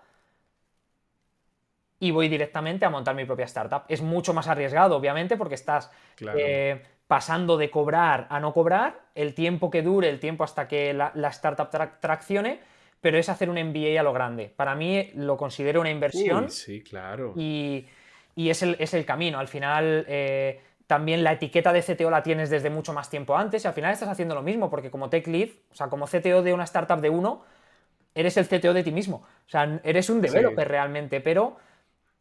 y 2.00 2.12
voy 2.12 2.30
directamente 2.30 2.86
a 2.86 2.90
montar 2.90 3.16
mi 3.16 3.26
propia 3.26 3.46
startup. 3.46 3.84
Es 3.88 4.02
mucho 4.02 4.34
más 4.34 4.48
arriesgado, 4.48 4.96
obviamente, 4.96 5.36
porque 5.36 5.56
estás 5.56 5.92
eh, 6.36 6.82
pasando 7.08 7.58
de 7.58 7.70
cobrar 7.70 8.28
a 8.30 8.40
no 8.40 8.54
cobrar, 8.54 9.00
el 9.16 9.34
tiempo 9.34 9.70
que 9.70 9.82
dure, 9.82 10.10
el 10.10 10.20
tiempo 10.20 10.44
hasta 10.44 10.68
que 10.68 10.94
la, 10.94 11.12
startup 11.30 11.70
traccione, 12.00 12.60
pero 13.02 13.18
es 13.18 13.28
hacer 13.30 13.50
un 13.50 13.58
MBA 13.58 14.00
a 14.00 14.04
lo 14.04 14.14
grande. 14.14 14.52
Para 14.56 14.76
mí 14.76 15.12
lo 15.16 15.36
considero 15.36 15.82
una 15.82 15.92
inversión. 15.92 16.50
sí, 16.50 16.82
claro. 16.82 17.34
Y, 17.36 17.86
y 18.36 18.50
es 18.50 18.64
el, 18.64 18.78
es 18.80 18.94
el 18.94 19.06
camino. 19.06 19.40
Al 19.40 19.48
final, 19.50 20.06
eh, 20.08 20.62
también 20.88 21.24
la 21.24 21.34
etiqueta 21.34 21.74
de 21.74 21.82
CTO 21.82 22.10
la 22.10 22.24
tienes 22.24 22.50
desde 22.50 22.70
mucho 22.70 22.94
más 22.94 23.10
tiempo 23.10 23.36
antes 23.36 23.64
y 23.66 23.68
al 23.68 23.74
final 23.74 23.92
estás 23.92 24.10
haciendo 24.10 24.36
lo 24.36 24.42
mismo, 24.42 24.70
porque 24.70 24.90
como 24.90 25.10
tech 25.10 25.28
lead, 25.28 25.50
o 25.72 25.76
sea, 25.76 25.88
como 25.88 26.08
CTO 26.08 26.42
de 26.42 26.54
una 26.54 26.64
startup 26.64 27.02
de 27.02 27.10
uno, 27.10 27.44
eres 28.16 28.38
el 28.38 28.48
CTO 28.48 28.74
de 28.74 28.84
ti 28.84 28.92
mismo. 28.92 29.18
O 29.18 29.50
sea, 29.50 29.80
eres 29.84 30.10
un 30.10 30.22
developer 30.22 30.68
realmente, 30.68 31.22
pero 31.22 31.58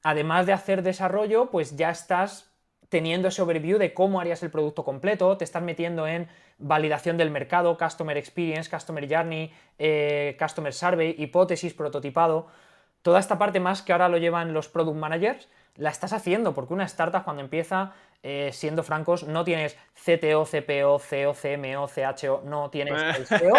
además 0.03 0.47
de 0.47 0.53
hacer 0.53 0.83
desarrollo, 0.83 1.51
pues 1.51 1.77
ya 1.77 1.91
estás 1.91 2.51
teniendo 2.89 3.29
ese 3.29 3.43
overview 3.43 3.79
de 3.79 3.93
cómo 3.93 4.21
harías 4.21 4.43
el 4.43 4.51
producto 4.51 4.85
completo, 4.85 5.37
te 5.37 5.45
estás 5.45 5.63
metiendo 5.63 6.07
en 6.07 6.29
validación 6.59 7.17
del 7.17 7.31
mercado, 7.31 7.77
customer 7.77 8.17
experience, 8.17 8.71
customer 8.71 9.07
journey, 9.09 9.53
eh, 9.79 10.37
customer 10.39 10.73
survey, 10.73 11.15
hipótesis, 11.19 11.75
prototipado. 11.75 12.47
Toda 13.03 13.21
esta 13.21 13.39
parte 13.39 13.61
más 13.61 13.83
que 13.83 13.93
ahora 13.93 14.09
lo 14.09 14.19
llevan 14.19 14.53
los 14.53 14.69
product 14.69 14.97
managers, 14.97 15.49
la 15.77 15.91
estás 15.91 16.13
haciendo, 16.13 16.55
porque 16.55 16.75
una 16.75 16.85
startup 16.85 17.25
cuando 17.25 17.43
empieza, 17.43 17.93
eh, 18.23 18.51
siendo 18.53 18.83
francos, 18.83 19.25
no 19.25 19.45
tienes 19.45 19.77
CTO, 19.95 20.45
CPO, 20.45 20.99
CO, 20.99 21.35
CMO, 21.35 21.89
CHO, 21.89 22.43
no 22.45 22.71
tienes 22.71 23.17
el 23.17 23.27
CEO. 23.39 23.55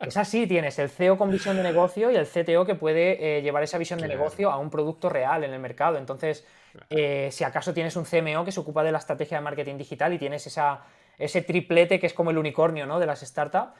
Es 0.00 0.16
así, 0.16 0.46
tienes 0.46 0.78
el 0.78 0.88
CEO 0.88 1.18
con 1.18 1.30
visión 1.30 1.56
de 1.56 1.62
negocio 1.62 2.10
y 2.10 2.16
el 2.16 2.26
CTO 2.26 2.64
que 2.64 2.74
puede 2.74 3.38
eh, 3.38 3.42
llevar 3.42 3.62
esa 3.62 3.76
visión 3.78 3.98
de 3.98 4.06
negocio 4.06 4.50
a 4.50 4.58
un 4.58 4.70
producto 4.70 5.08
real 5.08 5.42
en 5.42 5.52
el 5.52 5.58
mercado. 5.58 5.98
Entonces, 5.98 6.46
eh, 6.90 7.28
si 7.32 7.44
acaso 7.44 7.74
tienes 7.74 7.96
un 7.96 8.04
CMO 8.04 8.44
que 8.44 8.52
se 8.52 8.60
ocupa 8.60 8.84
de 8.84 8.92
la 8.92 8.98
estrategia 8.98 9.38
de 9.38 9.42
marketing 9.42 9.76
digital 9.76 10.12
y 10.12 10.18
tienes 10.18 10.46
esa, 10.46 10.84
ese 11.18 11.42
triplete 11.42 11.98
que 11.98 12.06
es 12.06 12.14
como 12.14 12.30
el 12.30 12.38
unicornio 12.38 12.86
¿no? 12.86 13.00
de 13.00 13.06
las 13.06 13.20
startups. 13.20 13.72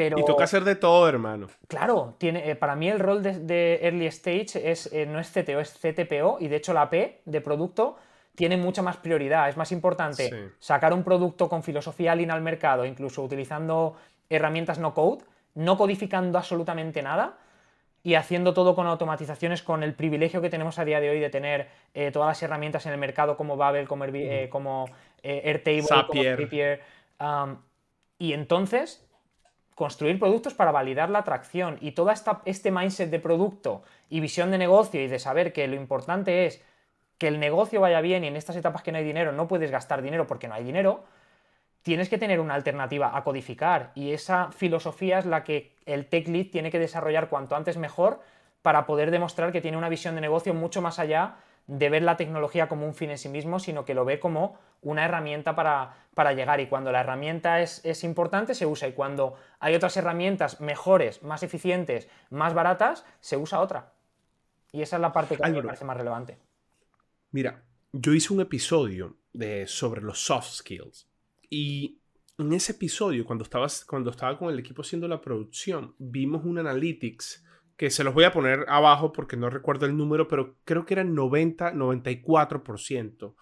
Pero, 0.00 0.18
y 0.18 0.24
toca 0.24 0.44
hacer 0.44 0.64
de 0.64 0.76
todo, 0.76 1.06
hermano. 1.06 1.48
Claro, 1.68 2.14
tiene, 2.16 2.48
eh, 2.48 2.56
para 2.56 2.74
mí 2.74 2.88
el 2.88 2.98
rol 2.98 3.22
de, 3.22 3.80
early 3.82 4.06
stage 4.06 4.70
es, 4.70 4.90
no 5.08 5.20
es 5.20 5.28
CTO, 5.28 5.60
es 5.60 5.78
CTPO 5.78 6.38
y 6.40 6.48
de 6.48 6.56
hecho 6.56 6.72
la 6.72 6.88
P 6.88 7.20
de 7.26 7.40
producto 7.42 7.98
tiene 8.34 8.56
mucha 8.56 8.80
más 8.80 8.96
prioridad. 8.96 9.50
Es 9.50 9.58
más 9.58 9.72
importante 9.72 10.52
sacar 10.58 10.94
un 10.94 11.04
producto 11.04 11.50
con 11.50 11.62
filosofía 11.62 12.14
lean 12.14 12.30
al 12.30 12.40
mercado, 12.40 12.86
incluso 12.86 13.22
utilizando 13.22 13.94
herramientas 14.30 14.78
no 14.78 14.94
code, 14.94 15.22
no 15.54 15.76
codificando 15.76 16.38
absolutamente 16.38 17.02
nada 17.02 17.36
y 18.02 18.14
haciendo 18.14 18.54
todo 18.54 18.74
con 18.74 18.86
automatizaciones, 18.86 19.62
con 19.62 19.82
el 19.82 19.92
privilegio 19.92 20.40
que 20.40 20.48
tenemos 20.48 20.78
a 20.78 20.86
día 20.86 20.98
de 21.00 21.10
hoy 21.10 21.20
de 21.20 21.28
tener 21.28 21.68
eh, 21.92 22.10
todas 22.10 22.28
las 22.28 22.42
herramientas 22.42 22.86
en 22.86 22.92
el 22.92 22.98
mercado 22.98 23.36
como 23.36 23.58
Babel, 23.58 23.86
como, 23.86 24.06
eh, 24.06 24.48
como 24.50 24.86
eh, 25.22 25.42
Airtable, 25.44 25.82
como 25.82 26.00
Zapier. 26.00 26.80
y 28.18 28.32
entonces 28.32 29.06
construir 29.80 30.18
productos 30.18 30.52
para 30.52 30.72
validar 30.72 31.08
la 31.08 31.20
atracción 31.20 31.78
y 31.80 31.92
todo 31.92 32.12
este 32.44 32.70
mindset 32.70 33.08
de 33.08 33.18
producto 33.18 33.82
y 34.10 34.20
visión 34.20 34.50
de 34.50 34.58
negocio 34.58 35.02
y 35.02 35.08
de 35.08 35.18
saber 35.18 35.54
que 35.54 35.66
lo 35.68 35.74
importante 35.74 36.44
es 36.44 36.62
que 37.16 37.28
el 37.28 37.40
negocio 37.40 37.80
vaya 37.80 38.02
bien 38.02 38.22
y 38.22 38.26
en 38.26 38.36
estas 38.36 38.56
etapas 38.56 38.82
que 38.82 38.92
no 38.92 38.98
hay 38.98 39.04
dinero 39.04 39.32
no 39.32 39.48
puedes 39.48 39.70
gastar 39.70 40.02
dinero 40.02 40.26
porque 40.26 40.48
no 40.48 40.54
hay 40.54 40.64
dinero, 40.64 41.04
tienes 41.80 42.10
que 42.10 42.18
tener 42.18 42.40
una 42.40 42.56
alternativa 42.56 43.16
a 43.16 43.24
codificar. 43.24 43.92
Y 43.94 44.12
esa 44.12 44.52
filosofía 44.52 45.18
es 45.18 45.24
la 45.24 45.44
que 45.44 45.72
el 45.86 46.04
tech 46.04 46.28
lead 46.28 46.50
tiene 46.52 46.70
que 46.70 46.78
desarrollar 46.78 47.30
cuanto 47.30 47.56
antes 47.56 47.78
mejor 47.78 48.20
para 48.60 48.84
poder 48.84 49.10
demostrar 49.10 49.50
que 49.50 49.62
tiene 49.62 49.78
una 49.78 49.88
visión 49.88 50.14
de 50.14 50.20
negocio 50.20 50.52
mucho 50.52 50.82
más 50.82 50.98
allá 50.98 51.36
de 51.66 51.88
ver 51.88 52.02
la 52.02 52.16
tecnología 52.16 52.68
como 52.68 52.86
un 52.86 52.94
fin 52.94 53.10
en 53.10 53.18
sí 53.18 53.28
mismo, 53.28 53.58
sino 53.58 53.84
que 53.84 53.94
lo 53.94 54.04
ve 54.04 54.18
como 54.18 54.58
una 54.82 55.04
herramienta 55.04 55.54
para, 55.54 56.06
para 56.14 56.32
llegar 56.32 56.60
y 56.60 56.66
cuando 56.66 56.90
la 56.90 57.00
herramienta 57.00 57.60
es, 57.60 57.84
es, 57.84 58.02
importante 58.02 58.54
se 58.54 58.66
usa 58.66 58.88
y 58.88 58.92
cuando 58.92 59.34
hay 59.58 59.74
otras 59.74 59.96
herramientas 59.96 60.60
mejores, 60.60 61.22
más 61.22 61.42
eficientes, 61.42 62.08
más 62.30 62.54
baratas, 62.54 63.04
se 63.20 63.36
usa 63.36 63.60
otra. 63.60 63.92
Y 64.72 64.82
esa 64.82 64.96
es 64.96 65.02
la 65.02 65.12
parte 65.12 65.36
que 65.36 65.50
me 65.50 65.62
parece 65.62 65.84
más 65.84 65.96
relevante. 65.96 66.38
Mira, 67.32 67.62
yo 67.92 68.12
hice 68.12 68.32
un 68.32 68.40
episodio 68.40 69.16
de, 69.32 69.66
sobre 69.66 70.00
los 70.00 70.18
soft 70.18 70.50
skills 70.50 71.08
y 71.48 72.00
en 72.38 72.52
ese 72.54 72.72
episodio, 72.72 73.24
cuando, 73.24 73.46
cuando 73.86 74.10
estaba 74.10 74.38
con 74.38 74.48
el 74.48 74.58
equipo 74.58 74.82
haciendo 74.82 75.06
la 75.06 75.20
producción, 75.20 75.94
vimos 75.98 76.44
un 76.44 76.58
analytics 76.58 77.44
que 77.80 77.88
se 77.88 78.04
los 78.04 78.12
voy 78.12 78.24
a 78.24 78.30
poner 78.30 78.66
abajo 78.68 79.10
porque 79.10 79.38
no 79.38 79.48
recuerdo 79.48 79.86
el 79.86 79.96
número, 79.96 80.28
pero 80.28 80.56
creo 80.66 80.84
que 80.84 80.92
era 80.92 81.00
el 81.00 81.14
90, 81.14 81.72
94%. 81.72 83.34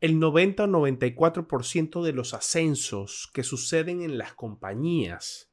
El 0.00 0.18
90 0.18 0.64
o 0.64 0.66
94% 0.66 2.02
de 2.02 2.12
los 2.14 2.32
ascensos 2.32 3.30
que 3.34 3.42
suceden 3.42 4.00
en 4.00 4.16
las 4.16 4.32
compañías 4.32 5.52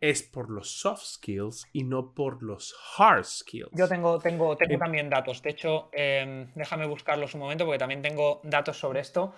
es 0.00 0.22
por 0.22 0.48
los 0.48 0.70
soft 0.80 1.02
skills 1.02 1.68
y 1.74 1.84
no 1.84 2.14
por 2.14 2.42
los 2.42 2.74
hard 2.96 3.26
skills. 3.26 3.72
Yo 3.74 3.88
tengo, 3.88 4.18
tengo, 4.18 4.56
tengo 4.56 4.78
también 4.78 5.10
datos. 5.10 5.42
De 5.42 5.50
hecho, 5.50 5.90
em, 5.92 6.50
déjame 6.54 6.86
buscarlos 6.86 7.34
un 7.34 7.40
momento 7.40 7.66
porque 7.66 7.78
también 7.78 8.00
tengo 8.00 8.40
datos 8.42 8.78
sobre 8.78 9.00
esto. 9.00 9.34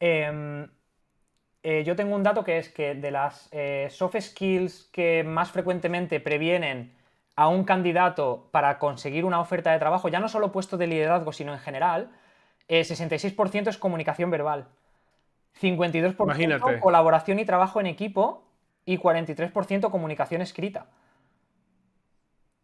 Eh, 0.00 0.66
eh, 1.62 1.84
yo 1.84 1.94
tengo 1.94 2.16
un 2.16 2.24
dato 2.24 2.42
que 2.42 2.58
es 2.58 2.70
que 2.70 2.96
de 2.96 3.12
las 3.12 3.48
eh, 3.52 3.86
soft 3.88 4.20
skills 4.20 4.90
que 4.92 5.22
más 5.22 5.52
frecuentemente 5.52 6.18
previenen 6.18 6.96
a 7.36 7.48
un 7.48 7.64
candidato 7.64 8.48
para 8.50 8.78
conseguir 8.78 9.24
una 9.24 9.40
oferta 9.40 9.70
de 9.72 9.78
trabajo, 9.78 10.08
ya 10.08 10.20
no 10.20 10.28
solo 10.28 10.52
puesto 10.52 10.76
de 10.76 10.86
liderazgo, 10.86 11.32
sino 11.32 11.52
en 11.52 11.58
general, 11.58 12.10
66% 12.68 13.54
eh, 13.54 13.70
es 13.70 13.78
comunicación 13.78 14.30
verbal, 14.30 14.66
52% 15.60 16.80
colaboración 16.80 17.38
y 17.38 17.44
trabajo 17.44 17.78
en 17.80 17.86
equipo 17.86 18.42
y 18.84 18.98
43% 18.98 19.90
comunicación 19.90 20.42
escrita. 20.42 20.86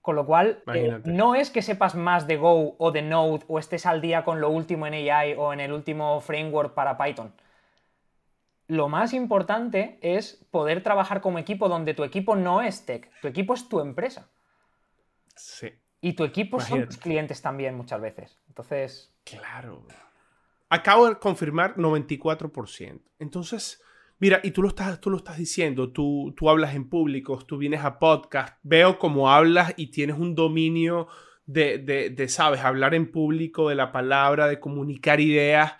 Con 0.01 0.17
lo 0.17 0.27
cual, 0.27 0.63
no 1.05 1.37
es 1.37 1.51
que 1.51 1.63
sepas 1.63 1.95
más 1.95 2.27
de 2.27 2.37
Go 2.37 2.75
o 2.77 2.91
de 2.91 3.03
Node 3.03 3.45
o 3.47 3.61
estés 3.61 3.87
al 3.87 4.01
día 4.01 4.25
con 4.25 4.41
lo 4.41 4.51
último 4.51 4.89
en 4.89 4.95
AI 4.95 5.35
o 5.39 5.53
en 5.53 5.61
el 5.61 5.73
último 5.73 6.21
framework 6.21 6.75
para 6.75 6.99
Python 6.99 7.33
lo 8.73 8.89
más 8.89 9.13
importante 9.13 9.99
es 10.01 10.47
poder 10.51 10.83
trabajar 10.83 11.21
como 11.21 11.39
equipo 11.39 11.69
donde 11.69 11.93
tu 11.93 12.05
equipo 12.05 12.37
no 12.37 12.63
es 12.63 12.87
tech, 12.87 13.11
tu 13.21 13.29
equipo 13.29 13.53
es 13.53 13.69
tu 13.69 13.81
empresa. 13.81 14.29
Sí. 15.37 15.69
Y 16.01 16.15
tu 16.15 16.25
equipo 16.25 16.61
son 16.61 16.87
tus 16.87 16.99
clientes 16.99 17.41
también 17.41 17.77
muchas 17.77 18.01
veces. 18.01 18.39
Entonces. 18.49 19.15
Claro. 19.25 19.87
Acabo 20.69 21.09
de 21.09 21.19
confirmar 21.19 21.77
94%. 21.77 23.01
Entonces, 23.19 23.81
mira, 24.19 24.41
y 24.43 24.51
tú 24.51 24.63
lo 24.63 24.69
estás, 24.69 25.01
tú 25.01 25.11
lo 25.11 25.19
estás 25.19 25.37
diciendo, 25.37 25.93
tú, 25.93 26.35
tú 26.37 26.51
hablas 26.51 26.75
en 26.75 26.89
público, 26.89 27.39
tú 27.47 27.57
vienes 27.57 27.85
a 27.85 27.99
podcast, 27.99 28.59
veo 28.63 28.99
cómo 28.99 29.31
hablas 29.31 29.75
y 29.77 29.89
tienes 29.89 30.19
un 30.19 30.35
dominio 30.35 31.09
de, 31.47 31.79
de, 31.79 32.11
de, 32.11 32.29
sabes, 32.29 32.61
hablar 32.63 32.95
en 32.95 33.13
público, 33.13 33.69
de 33.69 33.75
la 33.75 33.93
palabra, 33.93 34.49
de 34.49 34.59
comunicar 34.59 35.21
ideas. 35.21 35.75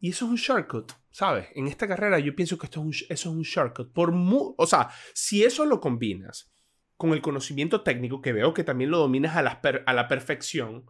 Y 0.00 0.10
eso 0.10 0.24
es 0.24 0.30
un 0.32 0.36
shortcut. 0.36 0.92
¿Sabes? 1.12 1.48
En 1.54 1.68
esta 1.68 1.86
carrera 1.86 2.18
yo 2.18 2.34
pienso 2.34 2.56
que 2.56 2.66
esto 2.66 2.80
es 2.80 2.86
un, 2.86 2.92
eso 3.10 3.30
es 3.30 3.36
un 3.36 3.42
shortcut. 3.42 3.92
Por 3.92 4.12
o 4.14 4.66
sea, 4.66 4.88
si 5.12 5.44
eso 5.44 5.66
lo 5.66 5.78
combinas 5.78 6.51
con 7.02 7.14
el 7.14 7.20
conocimiento 7.20 7.80
técnico, 7.80 8.22
que 8.22 8.32
veo 8.32 8.54
que 8.54 8.62
también 8.62 8.92
lo 8.92 8.98
dominas 8.98 9.34
a 9.34 9.42
la, 9.42 9.60
a 9.86 9.92
la 9.92 10.06
perfección, 10.06 10.86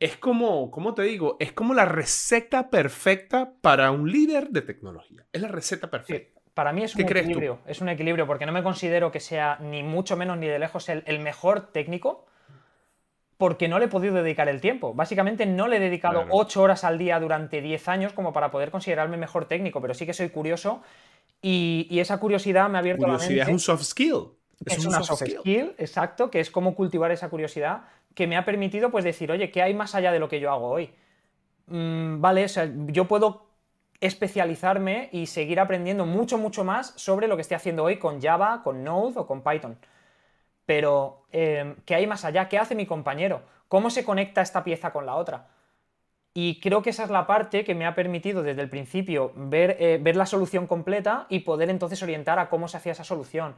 es 0.00 0.16
como, 0.16 0.68
¿cómo 0.72 0.94
te 0.94 1.02
digo? 1.02 1.36
Es 1.38 1.52
como 1.52 1.74
la 1.74 1.84
receta 1.84 2.70
perfecta 2.70 3.52
para 3.60 3.92
un 3.92 4.10
líder 4.10 4.48
de 4.48 4.62
tecnología. 4.62 5.24
Es 5.32 5.40
la 5.40 5.46
receta 5.46 5.88
perfecta. 5.88 6.40
para 6.54 6.72
mí 6.72 6.82
es 6.82 6.96
un 6.96 7.02
equilibrio. 7.02 7.60
Es 7.66 7.80
un 7.80 7.88
equilibrio 7.88 8.26
porque 8.26 8.46
no 8.46 8.50
me 8.50 8.64
considero 8.64 9.12
que 9.12 9.20
sea 9.20 9.56
ni 9.60 9.84
mucho 9.84 10.16
menos 10.16 10.38
ni 10.38 10.48
de 10.48 10.58
lejos 10.58 10.88
el 10.88 11.20
mejor 11.20 11.70
técnico 11.70 12.26
porque 13.36 13.68
no 13.68 13.78
le 13.78 13.84
he 13.84 13.88
podido 13.88 14.14
dedicar 14.14 14.48
el 14.48 14.60
tiempo. 14.60 14.92
Básicamente 14.92 15.46
no 15.46 15.68
le 15.68 15.76
he 15.76 15.80
dedicado 15.80 16.24
8 16.30 16.62
horas 16.62 16.82
al 16.82 16.98
día 16.98 17.20
durante 17.20 17.60
10 17.60 17.86
años 17.86 18.12
como 18.12 18.32
para 18.32 18.50
poder 18.50 18.72
considerarme 18.72 19.16
mejor 19.16 19.46
técnico, 19.46 19.80
pero 19.80 19.94
sí 19.94 20.04
que 20.04 20.14
soy 20.14 20.30
curioso 20.30 20.82
y, 21.40 21.86
esa 22.00 22.18
curiosidad 22.18 22.68
me 22.68 22.78
ha 22.78 22.80
abierto 22.80 23.06
la 23.06 23.18
mente. 23.18 23.40
es 23.40 23.48
un 23.48 23.60
soft 23.60 23.84
skill. 23.84 24.32
Es, 24.66 24.84
una 24.84 25.02
soft, 25.02 25.24
skill. 25.24 25.74
exacto, 25.78 26.30
que 26.30 26.40
es 26.40 26.50
como 26.50 26.74
cultivar 26.74 27.10
esa 27.10 27.28
curiosidad 27.28 27.82
que 28.14 28.26
me 28.26 28.36
ha 28.36 28.44
permitido 28.44 28.90
pues 28.90 29.04
decir, 29.04 29.30
oye, 29.30 29.50
¿qué 29.50 29.62
hay 29.62 29.74
más 29.74 29.94
allá 29.94 30.12
de 30.12 30.18
lo 30.18 30.28
que 30.28 30.40
yo 30.40 30.50
hago 30.50 30.68
hoy? 30.68 30.90
Mm, 31.66 32.20
vale, 32.20 32.44
o 32.44 32.48
sea, 32.48 32.70
yo 32.86 33.06
puedo 33.06 33.46
especializarme 34.00 35.08
y 35.12 35.26
seguir 35.26 35.60
aprendiendo 35.60 36.06
mucho, 36.06 36.38
mucho 36.38 36.64
más 36.64 36.92
sobre 36.96 37.26
lo 37.26 37.36
que 37.36 37.42
estoy 37.42 37.56
haciendo 37.56 37.84
hoy 37.84 37.98
con 37.98 38.20
Java, 38.20 38.62
con 38.62 38.84
Node 38.84 39.14
o 39.16 39.26
con 39.26 39.42
Python. 39.42 39.78
Pero, 40.66 41.26
em, 41.32 41.76
¿qué 41.84 41.94
hay 41.94 42.06
más 42.06 42.24
allá? 42.24 42.48
¿Qué 42.48 42.58
hace 42.58 42.74
mi 42.74 42.86
compañero? 42.86 43.42
¿Cómo 43.68 43.90
se 43.90 44.04
conecta 44.04 44.42
esta 44.42 44.64
pieza 44.64 44.92
con 44.92 45.06
la 45.06 45.16
otra? 45.16 45.48
Y 46.34 46.60
creo 46.60 46.82
que 46.82 46.90
esa 46.90 47.04
es 47.04 47.10
la 47.10 47.26
parte 47.26 47.64
que 47.64 47.74
me 47.74 47.86
ha 47.86 47.94
permitido 47.94 48.42
desde 48.42 48.60
el 48.60 48.68
principio 48.68 49.32
ver, 49.36 49.76
eh, 49.78 49.98
ver, 50.02 50.16
la 50.16 50.26
solución 50.26 50.66
completa 50.66 51.26
y 51.28 51.40
poder 51.40 51.70
entonces 51.70 52.02
orientar 52.02 52.38
a 52.38 52.48
cómo 52.48 52.66
se 52.66 52.76
hacía 52.76 52.92
esa 52.92 53.04
solución. 53.04 53.54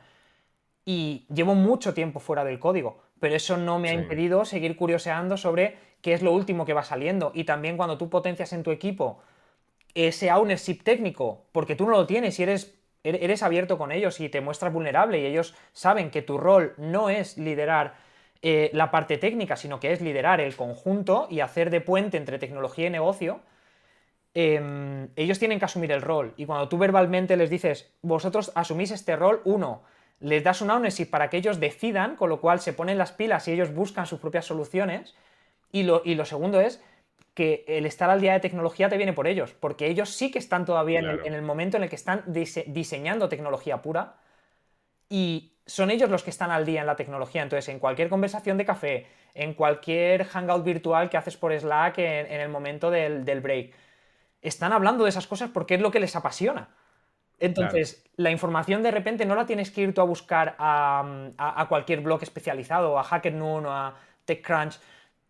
Y 0.87 1.27
llevo 1.29 1.55
mucho 1.55 1.93
tiempo 1.93 2.19
fuera 2.19 2.45
del 2.45 2.59
código, 2.59 3.03
pero 3.21 3.35
eso 3.35 3.59
no 3.59 3.79
me 3.79 3.91
ha 3.91 3.93
impedido 3.93 4.47
seguir 4.47 4.77
curioseando 4.77 5.37
sobre 5.37 5.77
qué 6.01 6.15
es 6.15 6.23
lo 6.23 6.33
último 6.33 6.65
que 6.65 6.73
va 6.73 6.85
saliendo. 6.85 7.33
Y 7.35 7.45
también 7.45 7.77
cuando 7.77 7.99
tú 7.99 8.09
potencias 8.09 8.55
en 8.55 8.63
tu 8.63 8.71
equipo 8.71 9.21
ese 9.95 10.33
ownership 10.33 10.83
técnico, 10.83 11.47
porque 11.53 11.77
tú 11.77 11.85
no 11.85 11.93
lo 11.93 12.07
tienes 12.07 12.39
y 12.39 12.45
eres 12.45 12.77
eres 13.07 13.43
abierto 13.43 13.79
con 13.79 13.93
ellos 13.93 14.21
y 14.21 14.29
te 14.29 14.41
muestras 14.41 14.73
vulnerable 14.73 15.21
y 15.21 15.27
ellos 15.27 15.55
saben 15.73 16.11
que 16.11 16.23
tu 16.23 16.39
rol 16.39 16.75
no 16.77 17.09
es 17.09 17.39
liderar 17.39 17.95
eh, 18.43 18.71
la 18.73 18.91
parte 18.91 19.19
técnica, 19.19 19.57
sino 19.57 19.81
que 19.81 19.93
es 19.93 20.01
liderar 20.01 20.41
el 20.41 20.57
conjunto 20.57 21.27
y 21.31 21.41
hacer 21.41 21.71
de 21.71 21.81
puente 21.81 22.17
entre 22.17 22.39
tecnología 22.39 22.87
y 22.89 22.91
negocio, 22.91 23.41
em, 24.35 25.09
ellos 25.17 25.39
tienen 25.39 25.59
que 25.59 25.65
asumir 25.65 25.93
el 25.93 26.03
rol. 26.03 26.35
Y 26.37 26.47
cuando 26.47 26.69
tú 26.69 26.79
verbalmente 26.79 27.37
les 27.37 27.49
dices, 27.49 27.93
vosotros 28.03 28.53
asumís 28.55 28.91
este 28.91 29.17
rol, 29.17 29.41
uno, 29.45 29.83
les 30.21 30.43
das 30.43 30.61
un 30.63 30.71
ownership 30.71 31.07
para 31.07 31.29
que 31.31 31.37
ellos 31.37 31.61
decidan, 31.61 32.17
con 32.17 32.29
lo 32.29 32.41
cual 32.41 32.61
se 32.61 32.73
ponen 32.73 32.99
las 32.99 33.13
pilas 33.13 33.47
y 33.49 33.53
ellos 33.53 33.75
buscan 33.75 34.07
sus 34.07 34.21
propias 34.21 34.47
soluciones. 34.47 35.15
Y 35.73 35.83
lo, 35.83 36.03
y 36.05 36.15
lo 36.15 36.25
segundo 36.25 36.61
es 36.61 36.83
que 37.37 37.67
el 37.69 37.85
estar 37.85 38.09
al 38.09 38.23
día 38.23 38.33
de 38.33 38.41
tecnología 38.41 38.89
te 38.89 38.97
viene 38.97 39.13
por 39.13 39.27
ellos, 39.27 39.53
porque 39.53 39.89
ellos 39.89 40.09
sí 40.09 40.31
que 40.31 40.39
están 40.39 40.65
todavía 40.65 41.01
en, 41.01 41.35
el, 41.35 41.43
momento 41.43 41.77
en 41.77 41.83
el 41.83 41.91
que 41.91 41.97
están 41.97 42.25
diseñando 42.27 43.29
tecnología 43.29 43.83
pura 43.83 44.17
y 45.11 45.53
son 45.67 45.91
ellos 45.91 46.09
los 46.09 46.23
que 46.23 46.31
están 46.31 46.51
al 46.51 46.65
día 46.65 46.81
en 46.81 46.87
la 46.87 46.97
tecnología. 46.97 47.43
Entonces, 47.43 47.69
en 47.69 47.79
cualquier 47.79 48.09
conversación 48.09 48.57
de 48.57 48.65
café, 48.65 49.07
en 49.35 49.53
cualquier 49.53 50.25
hangout 50.25 50.65
virtual 50.65 51.11
que 51.11 51.19
haces 51.19 51.37
por 51.37 51.53
Slack 51.53 51.99
en, 51.99 52.41
el 52.41 52.49
momento 52.49 52.91
del, 52.91 53.41
break, 53.43 53.75
están 54.41 54.73
hablando 54.73 55.05
de 55.05 55.11
esas 55.11 55.27
cosas 55.27 55.51
porque 55.51 55.75
es 55.75 55.83
lo 55.83 55.91
que 55.91 56.01
les 56.01 56.17
apasiona. 56.17 56.71
Entonces, 57.39 58.05
la 58.17 58.31
información 58.31 58.83
de 58.83 58.91
repente 58.91 59.27
no 59.27 59.35
la 59.35 59.47
tienes 59.47 59.71
que 59.71 59.83
ir 59.83 59.95
tú 59.95 60.01
a 60.01 60.05
buscar 60.05 60.57
a, 60.59 61.31
a, 61.37 61.69
cualquier 61.69 62.01
blog 62.01 62.23
especializado, 62.23 62.99
a 62.99 63.03
HackerNoon 63.03 63.67
o 63.67 63.73
a 63.73 63.95
TechCrunch. 64.25 64.79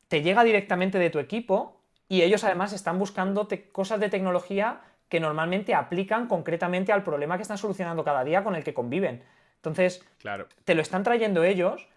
Te 0.09 0.23
llega 0.23 0.45
directamente 0.45 0.99
de 0.99 1.11
tu 1.11 1.19
equipo 1.19 1.81
y 2.09 2.23
ellos 2.23 2.45
además 2.45 2.73
están 2.73 2.99
buscando 2.99 3.49
cosas 3.73 3.99
de 3.99 4.09
tecnología 4.09 4.81
que 5.09 5.21
normalmente 5.21 5.75
aplican 5.75 6.27
concretamente 6.27 6.93
al 6.93 7.03
problema 7.03 7.37
que 7.37 7.43
están 7.43 7.59
solucionando 7.59 8.05
cada 8.05 8.25
día 8.25 8.45
con 8.45 8.55
el 8.55 8.65
que 8.65 8.75
conviven. 8.75 9.23
Entonces, 9.57 10.05
claro. 10.19 10.47
te 10.65 10.75
lo 10.75 10.83
están 10.83 11.03
trayendo 11.03 11.43
ellos 11.43 11.89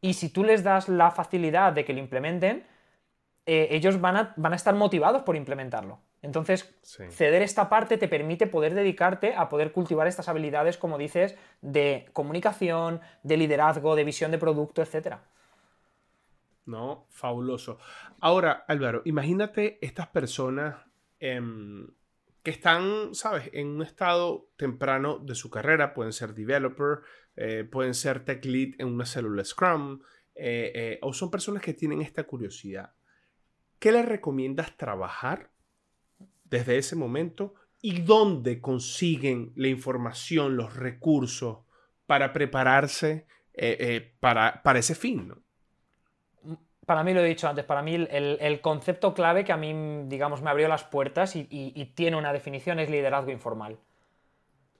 y 0.00 0.14
si 0.14 0.30
tú 0.30 0.44
les 0.44 0.62
das 0.64 0.88
la 0.88 1.10
facilidad 1.10 1.72
de 1.72 1.84
que 1.84 1.92
lo 1.92 1.98
implementen, 1.98 2.64
eh, 3.52 3.66
ellos 3.72 4.00
van 4.00 4.16
a, 4.16 4.32
van 4.36 4.52
a, 4.52 4.56
estar 4.56 4.76
motivados 4.76 5.22
por 5.22 5.34
implementarlo. 5.34 5.98
Entonces, 6.22 6.72
ceder 6.82 7.42
esta 7.42 7.68
parte 7.68 7.98
te 7.98 8.06
permite 8.06 8.46
poder 8.46 8.74
dedicarte 8.74 9.34
a 9.34 9.48
poder 9.48 9.72
cultivar 9.72 10.06
estas 10.06 10.28
habilidades, 10.28 10.78
como 10.78 10.98
dices, 10.98 11.36
de 11.60 12.08
comunicación, 12.12 13.00
de 13.24 13.36
liderazgo, 13.36 13.96
de 13.96 14.04
visión 14.04 14.30
de 14.30 14.38
producto, 14.38 14.82
etc. 14.82 15.16
No, 16.64 17.08
fabuloso. 17.10 17.78
Ahora, 18.20 18.64
Álvaro, 18.68 19.02
imagínate 19.04 19.78
estas 19.80 20.06
personas 20.06 20.76
em, 21.18 21.88
que 22.44 22.52
están, 22.52 23.16
¿sabes?, 23.16 23.50
en 23.52 23.66
un 23.66 23.82
estado 23.82 24.48
temprano 24.56 25.18
de 25.18 25.34
su 25.34 25.50
carrera, 25.50 25.92
pueden 25.92 26.12
ser 26.12 26.34
developer, 26.34 27.00
eh, 27.34 27.64
pueden 27.64 27.94
ser 27.94 28.24
tech 28.24 28.44
lead 28.44 28.74
en 28.78 28.86
una 28.86 29.06
célula 29.06 29.44
Scrum, 29.44 30.02
eh, 30.36 30.70
eh, 30.72 30.98
o 31.02 31.12
son 31.12 31.32
personas 31.32 31.64
que 31.64 31.74
tienen 31.74 32.00
esta 32.00 32.22
curiosidad. 32.22 32.92
¿Qué 33.80 33.90
les 33.90 34.06
recomiendas 34.06 34.76
trabajar 34.76 35.50
desde 36.44 36.78
ese 36.78 36.94
momento 36.94 37.54
y 37.82 38.02
dónde 38.02 38.60
consiguen 38.60 39.52
la 39.56 39.66
información, 39.66 40.56
los 40.56 40.76
recursos 40.76 41.58
para 42.06 42.32
prepararse 42.32 43.26
para, 44.20 44.62
para, 44.62 44.78
ese 44.78 44.94
fin? 44.94 45.34
para 46.90 47.04
mí 47.04 47.14
lo 47.14 47.20
he 47.20 47.28
dicho 47.28 47.46
antes, 47.46 47.64
para 47.64 47.82
mí 47.82 47.94
el, 47.94 48.60
concepto 48.60 49.14
clave 49.14 49.44
que 49.44 49.52
a 49.52 49.56
mí, 49.56 49.72
digamos, 50.08 50.42
me 50.42 50.50
abrió 50.50 50.66
las 50.66 50.82
puertas 50.82 51.36
y, 51.36 51.92
tiene 51.94 52.16
una 52.16 52.32
definición 52.32 52.80
es 52.80 52.90
liderazgo 52.90 53.30
informal. 53.30 53.78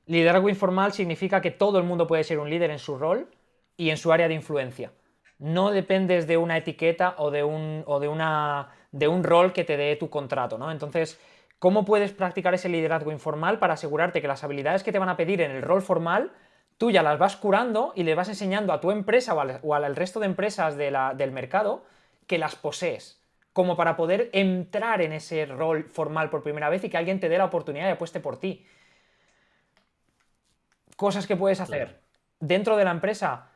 Liderazgo 0.06 0.48
informal 0.48 0.92
significa 0.92 1.40
que 1.40 1.52
todo 1.52 1.78
el 1.78 1.84
mundo 1.84 2.08
puede 2.08 2.24
ser 2.24 2.40
un 2.40 2.50
líder 2.50 2.72
en 2.72 2.80
su 2.80 2.98
rol 2.98 3.28
y 3.76 3.90
en 3.90 3.96
su 3.96 4.10
área 4.10 4.26
de 4.26 4.34
influencia. 4.34 4.92
No 5.38 5.70
dependes 5.70 6.26
de 6.26 6.36
una 6.36 6.56
etiqueta 6.56 7.14
o 7.16 7.30
de 7.30 7.44
un, 7.44 7.84
o 7.86 8.00
de 8.00 8.08
una, 8.08 8.70
de 8.92 9.08
un 9.08 9.24
rol 9.24 9.52
que 9.52 9.64
te 9.64 9.76
dé 9.76 9.96
tu 9.96 10.10
contrato, 10.10 10.58
¿no? 10.58 10.70
Entonces, 10.70 11.18
¿cómo 11.58 11.84
puedes 11.84 12.12
practicar 12.12 12.54
ese 12.54 12.68
liderazgo 12.68 13.12
informal 13.12 13.58
para 13.58 13.74
asegurarte 13.74 14.20
que 14.20 14.28
las 14.28 14.44
habilidades 14.44 14.82
que 14.82 14.92
te 14.92 14.98
van 14.98 15.08
a 15.08 15.16
pedir 15.16 15.40
en 15.40 15.50
el 15.50 15.62
rol 15.62 15.82
formal 15.82 16.32
tú 16.80 16.90
ya 16.90 17.02
las 17.02 17.18
vas 17.18 17.36
curando 17.36 17.92
y 17.94 18.04
le 18.04 18.14
vas 18.14 18.30
enseñando 18.30 18.72
a 18.72 18.80
tu 18.80 18.90
empresa 18.90 19.34
o 19.34 19.74
al, 19.74 19.96
resto 19.96 20.18
de 20.18 20.24
empresas 20.24 20.78
del 20.78 21.30
mercado 21.30 21.84
que 22.26 22.38
las 22.38 22.56
posees, 22.56 23.20
como 23.52 23.76
para 23.76 23.96
poder 23.96 24.30
entrar 24.32 25.02
en 25.02 25.12
ese 25.12 25.44
rol 25.44 25.90
formal 25.90 26.30
por 26.30 26.42
primera 26.42 26.70
vez 26.70 26.82
y 26.82 26.88
que 26.88 26.96
alguien 26.96 27.20
te 27.20 27.28
dé 27.28 27.36
la 27.36 27.44
oportunidad 27.44 27.86
y 27.86 27.90
apueste 27.90 28.18
por 28.18 28.40
ti. 28.40 28.64
Cosas 30.96 31.26
que 31.26 31.36
puedes 31.36 31.60
hacer. 31.60 32.00
Dentro 32.38 32.78
de 32.78 32.84
la 32.86 32.92
empresa, 32.92 33.49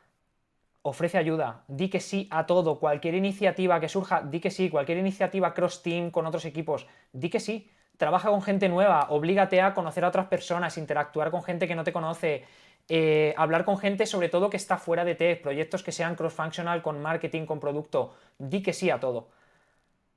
ofrece 0.87 1.17
ayuda, 1.17 1.63
di 1.67 1.89
que 1.89 1.99
sí 1.99 2.27
a 2.29 2.45
todo, 2.45 2.79
cualquier 2.79 3.15
iniciativa 3.15 3.79
que 3.79 3.89
surja, 3.89 4.21
di 4.21 4.39
que 4.39 4.51
sí, 4.51 4.69
cualquier 4.69 4.99
iniciativa 4.99 5.51
cross-team 5.51 6.11
con 6.11 6.27
otros 6.27 6.45
equipos, 6.45 6.85
di 7.11 7.29
que 7.29 7.39
sí. 7.39 7.71
Trabaja 7.97 8.29
con 8.29 8.43
gente 8.43 8.69
nueva, 8.69 9.07
oblígate 9.09 9.61
a 9.61 9.73
conocer 9.73 10.05
a 10.05 10.09
otras 10.09 10.27
personas, 10.27 10.77
interactuar 10.77 11.31
con 11.31 11.41
gente 11.41 11.67
que 11.67 11.73
no 11.73 11.83
te 11.83 11.91
conoce, 11.91 12.43
eh, 12.87 13.33
hablar 13.35 13.65
con 13.65 13.79
gente 13.79 14.05
sobre 14.05 14.29
todo 14.29 14.51
que 14.51 14.57
está 14.57 14.77
fuera 14.77 15.03
de 15.03 15.15
tech, 15.15 15.41
proyectos 15.41 15.81
que 15.81 15.91
sean 15.91 16.15
cross-functional 16.15 16.83
con 16.83 17.01
marketing, 17.01 17.47
con 17.47 17.59
producto, 17.59 18.13
di 18.37 18.61
que 18.61 18.73
sí 18.73 18.91
a 18.91 18.99
todo. 18.99 19.29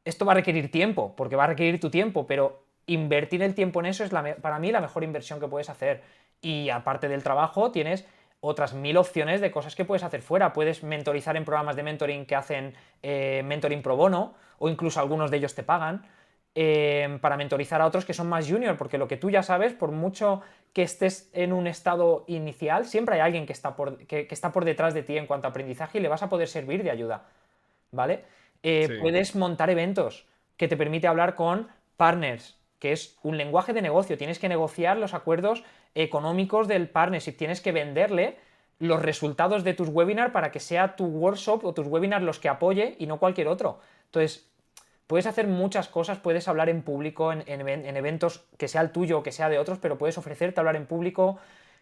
Esto 0.04 0.26
va 0.26 0.33
a 0.33 0.35
requerir 0.35 0.70
tiempo, 0.70 1.14
porque 1.16 1.37
va 1.37 1.44
a 1.44 1.46
requerir 1.46 1.81
tu 1.81 1.88
tiempo, 1.88 2.26
pero 2.26 2.64
invertir 2.85 3.42
el 3.42 3.54
tiempo 3.54 3.81
en 3.81 3.87
eso 3.87 4.04
es 4.04 4.11
para 4.11 4.59
mí 4.59 4.70
la 4.70 4.83
mejor 4.83 5.02
inversión 5.02 5.40
que 5.40 5.48
puedes 5.48 5.70
hacer. 5.70 6.02
Y 6.42 6.68
aparte 6.68 7.09
del 7.09 7.22
trabajo, 7.22 7.72
tienes 7.72 8.04
otras 8.40 8.74
mil 8.74 8.96
opciones 8.96 9.40
de 9.40 9.51
cosas 9.51 9.74
que 9.74 9.85
puedes 9.85 10.03
hacer 10.03 10.22
fuera. 10.22 10.53
Puedes 10.53 10.83
mentorizar 10.83 11.37
en 11.37 11.44
programas 11.44 11.77
de 11.77 11.83
mentoring 11.83 12.27
que 12.27 12.37
hacen 12.37 12.74
eh, 13.03 13.42
mentoring 13.44 13.83
pro 13.83 13.96
bono, 13.96 14.35
o 14.59 14.68
incluso 14.68 15.01
algunos 15.01 15.31
de 15.31 15.38
ellos 15.38 15.55
te 15.55 15.62
pagan. 15.62 16.05
Em, 16.61 17.20
para 17.20 17.37
mentorizar 17.37 17.81
a 17.81 17.87
otros 17.87 18.05
que 18.05 18.12
son 18.12 18.29
más 18.29 18.48
junior, 18.51 18.77
porque 18.77 18.98
lo 18.98 19.07
que 19.07 19.16
tú 19.16 19.31
ya 19.31 19.44
sabes, 19.44 19.74
por 19.74 19.92
mucho 19.92 20.40
que 20.72 20.83
estés 20.83 21.31
en 21.33 21.53
un 21.53 21.68
estado 21.68 22.24
inicial, 22.27 22.85
siempre 22.87 23.14
hay 23.14 23.20
alguien 23.20 23.46
que 23.46 23.53
está 23.53 23.77
por, 23.77 23.98
que, 24.07 24.27
está 24.29 24.51
por 24.51 24.64
detrás 24.64 24.92
de 24.92 25.05
ti 25.05 25.16
en 25.16 25.27
cuanto 25.27 25.46
a 25.46 25.51
aprendizaje 25.51 25.98
y 25.98 26.01
le 26.01 26.09
vas 26.09 26.24
a 26.24 26.29
poder 26.29 26.48
servir 26.48 26.83
de 26.83 26.90
ayuda, 26.90 27.27
¿vale? 27.92 28.24
Eh, 28.64 28.98
puedes 29.01 29.37
montar 29.37 29.70
eventos 29.70 30.27
que 30.57 30.66
te 30.66 30.77
permite 30.77 31.07
hablar 31.07 31.37
con 31.37 31.68
partners, 31.96 32.59
que 32.81 32.90
es 32.90 33.16
un 33.22 33.37
lenguaje 33.37 33.72
de 33.72 33.83
negocio, 33.83 34.18
tienes 34.18 34.40
que 34.40 34.48
negociar 34.48 34.96
los 34.96 35.14
acuerdos 35.14 35.62
económicos 36.02 36.68
del 36.68 36.88
partnership, 36.88 37.32
tienes 37.32 37.61
que 37.61 37.72
venderle 37.72 38.37
los 38.78 39.02
resultados 39.02 39.64
de 39.64 39.74
tus 39.74 39.88
webinars 39.88 40.32
para 40.32 40.50
que 40.50 40.61
sea 40.61 40.96
tu 40.96 41.06
workshop 41.06 41.64
o 41.64 41.74
tus 41.74 41.87
webinars 41.87 42.24
los 42.24 42.38
que 42.38 42.48
apoye 42.48 42.96
y 42.98 43.06
no 43.06 43.18
cualquier 43.18 43.48
otro. 43.48 43.80
Entonces, 44.06 44.48
Puedes 45.08 45.24
hacer 45.24 45.46
muchas 45.46 45.88
cosas, 45.88 46.18
puedes 46.18 46.48
hablar 46.48 46.68
en 46.68 46.82
público, 46.82 47.32
en, 47.32 47.42
eventos 47.96 48.44
que 48.58 48.68
sea 48.68 48.82
el 48.82 48.90
tuyo 48.90 49.18
o 49.18 49.22
que 49.22 49.32
sea 49.32 49.48
de 49.48 49.58
otros, 49.58 49.78
pero 49.78 49.96
puedes 49.96 50.18
ofrecerte 50.18 50.61
hablar 50.61 50.76
en 50.76 50.84
público 50.84 51.38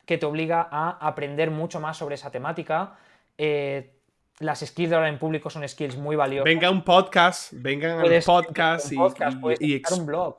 que 0.06 0.16
te 0.16 0.26
obliga 0.26 0.68
a 0.70 0.90
aprender 1.04 1.50
mucho 1.50 1.80
más 1.80 1.96
sobre 1.96 2.14
esa 2.14 2.30
temática. 2.30 2.94
Eh, 3.36 3.90
las 4.38 4.60
skills 4.60 4.90
de 4.90 4.96
hablar 4.96 5.12
en 5.12 5.18
público 5.18 5.50
son 5.50 5.68
skills 5.68 5.96
muy 5.96 6.14
valiosas. 6.14 6.44
Venga 6.44 6.70
un 6.70 6.84
podcast, 6.84 7.52
vengan 7.52 7.96
un 7.96 8.22
podcast, 8.24 8.92
y, 8.92 8.96
puedes 9.40 9.60
y, 9.60 9.82
un 9.92 10.06
blog. 10.06 10.36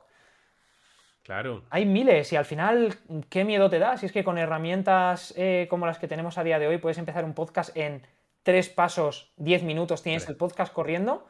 Claro. 1.28 1.62
Hay 1.68 1.84
miles 1.84 2.32
y 2.32 2.36
al 2.36 2.46
final, 2.46 2.94
¿qué 3.28 3.44
miedo 3.44 3.68
te 3.68 3.78
da? 3.78 3.98
Si 3.98 4.06
es 4.06 4.12
que 4.12 4.24
con 4.24 4.38
herramientas 4.38 5.34
eh, 5.36 5.66
como 5.68 5.84
las 5.84 5.98
que 5.98 6.08
tenemos 6.08 6.38
a 6.38 6.42
día 6.42 6.58
de 6.58 6.66
hoy 6.66 6.78
puedes 6.78 6.96
empezar 6.96 7.22
un 7.26 7.34
podcast 7.34 7.76
en 7.76 8.00
tres 8.42 8.70
pasos, 8.70 9.30
diez 9.36 9.62
minutos, 9.62 10.02
tienes 10.02 10.26
el 10.30 10.36
podcast 10.36 10.72
corriendo 10.72 11.26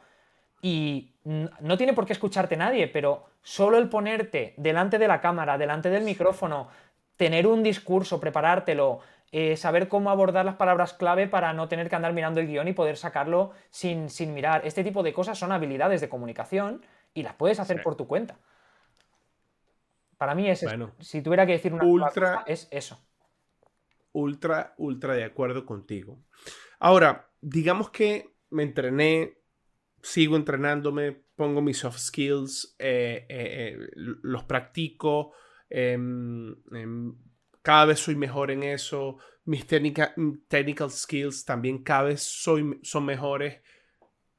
y 0.61 1.15
no 1.25 1.77
tiene 1.77 1.91
por 1.91 2.05
qué 2.05 2.13
escucharte 2.13 2.55
nadie, 2.55 2.87
pero 2.87 3.25
solo 3.41 3.77
el 3.77 3.89
ponerte 3.89 4.53
delante 4.55 4.99
de 4.99 5.09
la 5.09 5.19
cámara, 5.19 5.57
delante 5.57 5.89
del 5.89 6.05
micrófono, 6.05 6.69
tener 7.17 7.45
un 7.45 7.61
discurso, 7.61 8.21
preparártelo, 8.21 9.01
eh, 9.33 9.57
saber 9.57 9.89
cómo 9.89 10.11
abordar 10.11 10.45
las 10.45 10.55
palabras 10.55 10.93
clave 10.93 11.27
para 11.27 11.51
no 11.51 11.67
tener 11.67 11.89
que 11.89 11.97
andar 11.97 12.13
mirando 12.13 12.39
el 12.39 12.47
guion 12.47 12.69
y 12.69 12.73
poder 12.73 12.95
sacarlo 12.95 13.51
sin, 13.69 14.07
mirar. 14.33 14.61
Este 14.63 14.81
tipo 14.85 15.03
de 15.03 15.11
cosas 15.11 15.37
son 15.37 15.51
habilidades 15.51 15.99
de 15.99 16.07
comunicación 16.07 16.85
y 17.13 17.23
las 17.23 17.33
puedes 17.33 17.59
hacer 17.59 17.83
por 17.83 17.97
tu 17.97 18.07
cuenta. 18.07 18.37
Para 20.19 20.35
mí 20.35 20.49
es 20.49 20.65
Si 20.99 21.21
tuviera 21.21 21.45
que 21.45 21.53
decir 21.53 21.73
una 21.73 21.85
ultra, 21.85 22.43
es 22.45 22.67
eso. 22.71 23.01
Ultra, 24.11 24.75
ultra 24.77 25.13
de 25.13 25.23
acuerdo 25.23 25.65
contigo. 25.65 26.19
Ahora, 26.79 27.31
digamos 27.41 27.89
que 27.89 28.35
me 28.49 28.63
entrené 28.63 29.39
sigo 30.01 30.35
entrenándome, 30.35 31.23
pongo 31.35 31.61
mis 31.61 31.77
soft 31.77 31.99
skills, 31.99 32.75
eh, 32.79 33.25
eh, 33.29 33.77
eh, 33.77 33.89
los 33.95 34.43
practico, 34.43 35.31
em, 35.69 36.53
em, 36.73 37.15
cada 37.61 37.85
vez 37.85 37.99
soy 37.99 38.15
mejor 38.15 38.51
en 38.51 38.63
eso, 38.63 39.17
mis 39.45 39.65
technical 39.65 40.91
skills 40.91 41.45
también 41.45 41.83
cada 41.83 42.03
vez 42.03 42.21
soy, 42.21 42.77
son 42.83 43.05
mejores. 43.05 43.61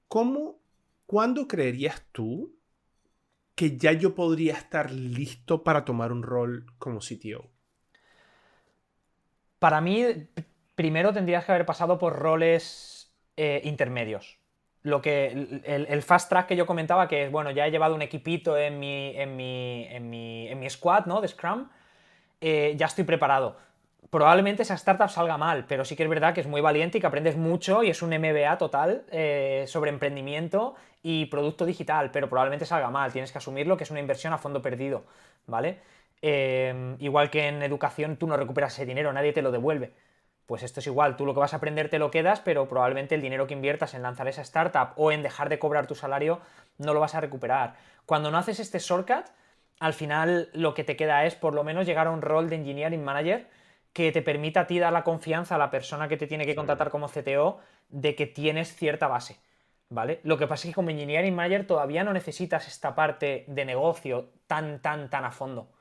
¿Cómo, 0.09 0.61
cuándo 1.07 1.49
creerías 1.49 2.05
tú 2.13 2.55
que 3.61 3.77
ya 3.77 3.93
yo 3.93 4.15
podría 4.15 4.55
estar 4.55 4.91
listo 4.91 5.63
para 5.63 5.85
tomar 5.85 6.13
un 6.13 6.23
rol 6.23 6.65
como 6.79 7.01
CTO? 7.01 7.51
Para 9.59 9.83
mí, 9.83 10.03
primero 10.75 11.13
tendrías 11.13 11.45
que 11.45 11.53
haber 11.53 11.67
pasado 11.67 11.99
por 11.99 12.19
roles 12.19 13.15
eh, 13.37 13.61
intermedios. 13.65 14.39
Lo 14.81 15.03
que, 15.03 15.61
el, 15.67 16.03
fast 16.03 16.31
track 16.31 16.47
que 16.47 16.57
yo 16.57 16.65
comentaba, 16.65 17.07
que 17.07 17.25
es, 17.25 17.31
bueno, 17.31 17.51
ya 17.51 17.67
he 17.67 17.71
llevado 17.71 17.95
un 17.95 18.01
equipito 18.01 18.57
en 18.57 18.79
mi, 18.79 19.15
en 19.15 19.37
mi, 19.37 19.85
en 19.91 20.09
mi, 20.09 20.49
en 20.49 20.59
mi 20.59 20.71
squad, 20.71 21.05
¿no? 21.05 21.21
De 21.21 21.29
Scrum, 21.29 21.69
eh, 22.41 22.73
ya 22.79 22.87
estoy 22.87 23.05
preparado. 23.05 23.59
Probablemente 24.09 24.63
esa 24.63 24.75
startup 24.75 25.09
salga 25.09 25.37
mal, 25.37 25.67
pero 25.69 25.85
sí 25.85 25.95
que 25.95 26.03
es 26.03 26.09
verdad 26.09 26.35
que 26.35 26.41
es 26.41 26.47
muy 26.47 26.61
valiente 26.61 26.99
y 26.99 27.01
que 27.01 27.07
aprendes 27.07 27.37
mucho 27.37 27.83
y 27.83 27.91
es 27.91 28.03
un 28.03 28.11
MBA 28.11 28.57
total 28.59 29.05
eh, 29.11 29.65
sobre 29.69 29.91
emprendimiento 29.91 30.75
y 31.03 31.27
producto 31.27 31.67
digital, 31.67 32.11
pero 32.11 32.29
probablemente 32.29 32.67
salga 32.67 32.91
mal, 32.91 33.13
tienes 33.13 33.31
que 33.31 33.39
asumirlo 33.39 33.77
que 33.77 33.85
es 33.85 33.91
una 33.91 34.01
inversión 34.01 34.33
a 34.33 34.39
fondo 34.39 34.63
perdido, 34.63 35.05
¿vale? 35.47 35.79
igual 36.23 37.31
que 37.31 37.49
en 37.49 37.63
educación 37.63 38.17
tú 38.19 38.27
no 38.27 38.37
recuperas 38.37 38.75
ese 38.75 38.85
dinero, 38.85 39.11
nadie 39.11 39.33
te 39.33 39.41
lo 39.41 39.51
devuelve. 39.51 39.95
Pues 40.45 40.65
esto 40.65 40.81
es 40.81 40.87
igual, 40.87 41.17
tú 41.17 41.25
lo 41.25 41.33
que 41.33 41.41
vas 41.41 41.55
a 41.55 41.57
aprender 41.57 41.89
te 41.89 41.99
lo 41.99 42.11
quedas, 42.11 42.41
pero 42.41 42.69
probablemente 42.69 43.15
el 43.15 43.23
dinero 43.23 43.47
que 43.47 43.55
inviertas 43.55 43.95
en 43.95 44.03
lanzar 44.03 44.29
esa 44.29 44.43
startup 44.43 44.91
o 44.97 45.13
en 45.13 45.23
dejar 45.23 45.49
de 45.49 45.59
cobrar 45.59 45.87
tu 45.87 45.95
salario 45.95 46.41
no 46.77 46.93
lo 46.93 47.01
vas 47.01 47.15
a 47.15 47.21
recuperar. 47.21 47.77
Cuando 48.05 48.31
no 48.31 48.37
haces 48.37 48.59
este 48.61 48.81
shortcut, 48.81 49.27
al 49.79 49.95
final 49.95 50.51
lo 50.53 50.75
que 50.75 50.85
te 50.85 50.97
queda 50.97 51.25
es 51.25 51.37
por 51.37 51.55
lo 51.55 51.63
menos 51.63 51.87
llegar 51.87 52.09
a 52.09 52.11
un 52.11 52.21
rol 52.21 52.51
de 52.51 52.57
engineering 52.57 53.05
manager 53.05 53.47
que 53.93 54.13
te 54.13 54.23
permita 54.23 54.61
a 54.61 54.67
ti 54.67 54.79
dar 54.79 54.93
la 54.93 55.05
confianza 55.05 55.57
a 55.57 55.59
la 55.59 55.71
persona 55.71 56.09
que 56.09 56.17
te 56.17 56.27
tiene 56.27 56.47
que 56.47 56.55
contratar 56.55 56.91
como 56.91 57.09
CTO 57.09 57.59
de 57.89 58.15
que 58.15 58.27
tienes 58.27 58.75
cierta 58.75 59.09
base. 59.09 59.39
¿Vale? 59.89 60.21
Lo 60.23 60.39
que 60.39 60.47
pasa 60.47 60.69
es 60.69 60.71
que 60.71 60.75
como 60.77 60.91
engineering 60.91 61.35
manager 61.35 61.67
todavía 61.67 62.05
no 62.05 62.13
necesitas 62.13 62.69
esta 62.69 62.95
parte 62.95 63.45
de 63.49 63.65
negocio 63.65 64.31
tan, 64.47 64.81
tan, 64.81 65.11
tan 65.11 65.25
a 65.25 65.33
fondo. 65.33 65.73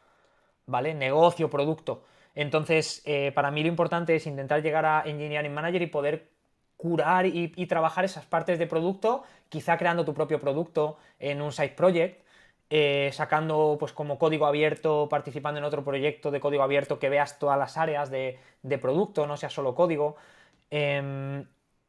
¿Vale? 0.66 0.96
Negocio, 0.96 1.50
producto. 1.50 2.04
Entonces, 2.34 3.02
eh, 3.06 3.32
para 3.34 3.52
mí 3.52 3.62
lo 3.62 3.70
importante 3.70 4.16
es 4.16 4.26
intentar 4.26 4.62
llegar 4.62 4.86
a 4.86 5.04
Engineering 5.06 5.54
Manager 5.54 5.82
y 5.82 5.88
poder 5.88 6.32
curar 6.78 7.26
y, 7.26 7.50
trabajar 7.68 8.06
esas 8.06 8.26
partes 8.26 8.58
de 8.58 8.66
producto, 8.66 9.24
quizá 9.50 9.78
creando 9.78 10.06
tu 10.06 10.14
propio 10.14 10.40
producto 10.40 10.98
en 11.20 11.42
un 11.42 11.52
side 11.52 11.72
project, 11.76 12.24
eh, 12.70 13.10
sacando 13.14 13.78
pues 13.80 13.94
como 13.94 14.20
código 14.20 14.46
abierto, 14.46 15.08
participando 15.10 15.58
en 15.58 15.64
otro 15.64 15.84
proyecto 15.84 16.30
de 16.30 16.40
código 16.40 16.64
abierto 16.64 17.00
que 17.00 17.10
veas 17.10 17.40
todas 17.40 17.58
las 17.58 17.78
áreas 17.78 18.12
de, 18.12 18.40
producto, 18.80 19.26
no 19.26 19.38
sea 19.38 19.50
solo 19.50 19.74
código. 19.74 20.18
Em, 20.70 21.46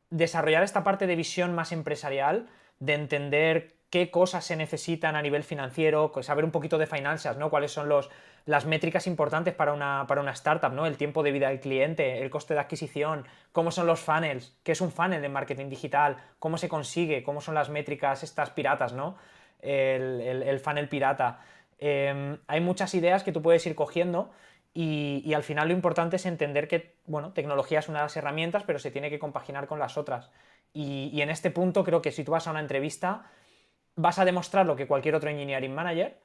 desarrollar 0.09 0.63
esta 0.63 0.83
parte 0.83 1.07
de 1.07 1.17
visión 1.17 1.55
más 1.55 1.73
empresarial, 1.73 2.49
de 2.79 2.95
entender 2.95 3.75
qué 3.91 4.11
cosas 4.11 4.45
se 4.45 4.57
necesitan 4.57 5.17
a 5.17 5.23
nivel 5.23 5.43
financiero, 5.43 6.13
saber 6.23 6.45
un 6.45 6.51
poquito 6.51 6.79
de 6.79 6.87
finanzas, 6.87 7.37
¿no? 7.37 7.51
Cuáles 7.51 7.73
son 7.73 7.89
los, 7.89 8.09
las 8.47 8.65
métricas 8.65 9.07
importantes 9.07 9.53
para 9.53 9.73
una, 9.73 10.07
para 10.07 10.21
una 10.21 10.31
startup, 10.31 10.73
¿no? 10.73 10.87
El 10.87 10.97
tiempo 10.97 11.23
de 11.23 11.33
vida 11.33 11.49
del 11.49 11.61
cliente, 11.61 12.23
el 12.23 12.31
coste 12.31 12.55
de 12.55 12.61
adquisición, 12.61 13.27
cómo 13.53 13.71
son 13.71 13.87
los 13.87 14.01
funnels, 14.01 14.57
qué 14.63 14.73
es 14.73 14.81
un 14.81 14.93
funnel 14.93 15.21
de 15.21 15.29
marketing 15.29 15.69
digital, 15.69 16.17
cómo 16.39 16.57
se 16.57 16.69
consigue, 16.69 17.23
cómo 17.23 17.41
son 17.41 17.55
las 17.55 17.69
métricas 17.69 18.23
estas 18.23 18.51
piratas, 18.51 18.93
¿no? 18.93 19.17
El, 19.63 20.59
funnel 20.61 20.89
pirata. 20.89 21.41
Em, 21.79 22.39
hay 22.47 22.61
muchas 22.61 22.95
ideas 22.95 23.23
que 23.23 23.33
tú 23.33 23.43
puedes 23.43 23.67
ir 23.67 23.75
cogiendo 23.75 24.31
y, 24.73 25.33
al 25.35 25.43
final 25.43 25.69
lo 25.69 25.75
importante 25.75 26.17
es 26.17 26.27
entender 26.27 26.69
que, 26.69 26.97
bueno, 27.07 27.33
tecnología 27.33 27.81
es 27.81 27.89
una 27.89 28.01
de 28.01 28.05
las 28.05 28.17
herramientas, 28.17 28.65
pero 28.65 28.79
se 28.79 28.91
tiene 28.91 29.11
que 29.11 29.19
compaginar 29.19 29.67
con 29.67 29.79
las 29.79 29.97
otras. 29.97 30.31
Y, 30.73 31.11
y 31.13 31.23
en 31.23 31.31
este 31.31 31.51
punto 31.51 31.85
creo 31.85 32.03
que 32.03 32.13
si 32.13 32.23
tú 32.25 32.33
vas 32.33 32.47
a 32.47 32.51
una 32.53 32.61
entrevista, 32.61 33.27
vas 33.97 34.19
a 34.19 34.25
demostrar 34.25 34.67
lo 34.67 34.77
que 34.77 34.87
cualquier 34.87 35.15
otro 35.15 35.31
engineering 35.31 35.75
manager, 35.75 36.19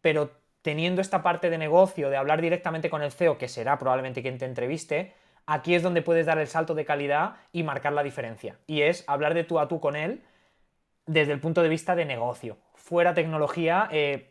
pero 0.00 0.30
teniendo 0.62 1.00
esta 1.00 1.22
parte 1.22 1.50
de 1.50 1.58
negocio, 1.58 2.08
de 2.08 2.16
hablar 2.16 2.40
directamente 2.40 2.88
con 2.88 3.02
el 3.02 3.12
CEO, 3.12 3.36
que 3.36 3.48
será 3.48 3.78
probablemente 3.78 4.22
quien 4.22 4.38
te 4.38 4.44
entreviste, 4.44 5.14
aquí 5.46 5.74
es 5.74 5.82
donde 5.82 6.02
puedes 6.02 6.26
dar 6.26 6.38
el 6.38 6.46
salto 6.46 6.74
de 6.74 6.84
calidad 6.84 7.36
y 7.52 7.64
marcar 7.64 7.92
la 7.92 8.02
diferencia. 8.02 8.56
Y 8.66 8.82
es 8.82 9.04
hablar 9.08 9.34
de 9.34 9.44
tú 9.44 9.58
a 9.58 9.68
tú 9.68 9.80
con 9.80 9.96
él 9.96 10.22
desde 11.06 11.32
el 11.32 11.40
punto 11.40 11.62
de 11.62 11.68
vista 11.68 11.94
de 11.94 12.04
negocio. 12.04 12.56
Fuera 12.74 13.14
tecnología, 13.14 13.88
eh, 13.90 14.30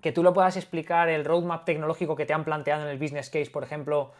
que 0.00 0.12
tú 0.12 0.22
lo 0.22 0.32
puedas 0.32 0.56
explicar 0.56 1.08
el 1.08 1.24
roadmap 1.24 1.64
tecnológico 1.64 2.16
que 2.16 2.26
te 2.26 2.32
han 2.32 2.44
planteado 2.44 2.82
en 2.82 2.88
el 2.88 2.98
business 2.98 3.30
case, 3.30 3.50
por 3.50 3.64
ejemplo, 3.64 4.12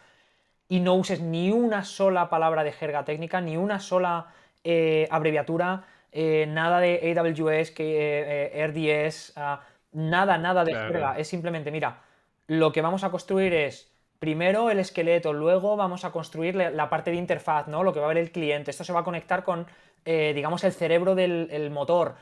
y 0.67 0.81
no 0.81 0.95
uses 0.95 1.21
ni 1.21 1.51
una 1.51 1.83
sola 1.83 2.29
palabra 2.29 2.63
de 2.63 2.71
jerga 2.71 3.05
técnica, 3.05 3.41
ni 3.41 3.57
una 3.57 3.79
sola 3.79 4.27
eh, 4.63 5.07
abreviatura, 5.09 5.85
eh, 6.11 6.45
nada 6.47 6.79
de 6.79 7.15
AWS, 7.17 7.71
que, 7.71 8.65
RDS, 8.67 9.33
ah, 9.35 9.61
nada, 9.91 10.37
nada 10.37 10.63
de 10.63 10.73
jerga. 10.73 11.17
Es 11.17 11.27
simplemente, 11.27 11.71
mira, 11.71 12.01
lo 12.47 12.71
que 12.71 12.81
vamos 12.81 13.03
a 13.03 13.11
construir 13.11 13.53
es 13.53 13.91
primero 14.19 14.69
el 14.69 14.79
esqueleto, 14.79 15.33
luego 15.33 15.77
vamos 15.77 16.03
a 16.03 16.11
construir 16.11 16.55
la 16.55 16.89
parte 16.89 17.11
de 17.11 17.17
interfaz, 17.17 17.67
¿no? 17.67 17.83
Lo 17.83 17.93
que 17.93 17.99
va 17.99 18.05
a 18.05 18.09
ver 18.09 18.17
el 18.17 18.31
cliente. 18.31 18.69
Esto 18.69 18.83
se 18.83 18.93
va 18.93 18.99
a 18.99 19.03
conectar 19.03 19.43
con, 19.43 19.65
eh, 20.05 20.33
digamos, 20.33 20.63
el 20.63 20.73
cerebro 20.73 21.15
del 21.15 21.69
motor. 21.71 22.15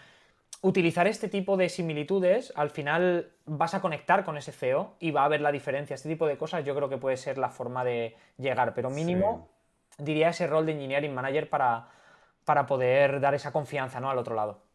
Utilizar 0.61 1.07
este 1.07 1.29
tipo 1.29 1.55
de 1.55 1.69
similitudes, 1.69 2.51
al 2.55 2.71
final 2.71 3.31
vas 3.45 3.73
a 3.75 3.81
conectar 3.81 4.25
con 4.25 4.37
ese 4.37 4.51
CEO 4.51 4.95
y 4.99 5.11
va 5.11 5.23
a 5.23 5.27
ver 5.27 5.41
la 5.41 5.51
diferencia. 5.51 5.93
Este 5.93 6.09
tipo 6.09 6.25
de 6.25 6.37
cosas 6.37 6.65
yo 6.65 6.75
creo 6.75 6.89
que 6.89 6.97
puede 6.97 7.17
ser 7.17 7.37
la 7.37 7.49
forma 7.49 7.83
de 7.83 8.15
llegar, 8.37 8.73
pero 8.73 8.89
mínimo 8.89 9.49
diría 9.97 10.29
ese 10.29 10.47
rol 10.47 10.65
de 10.65 10.73
engineering 10.73 11.13
manager 11.13 11.49
para, 11.49 11.89
para 12.43 12.65
poder 12.65 13.19
dar 13.19 13.35
esa 13.35 13.51
confianza 13.51 13.99
¿no? 13.99 14.09
al 14.09 14.17
otro 14.17 14.35
lado. 14.35 14.67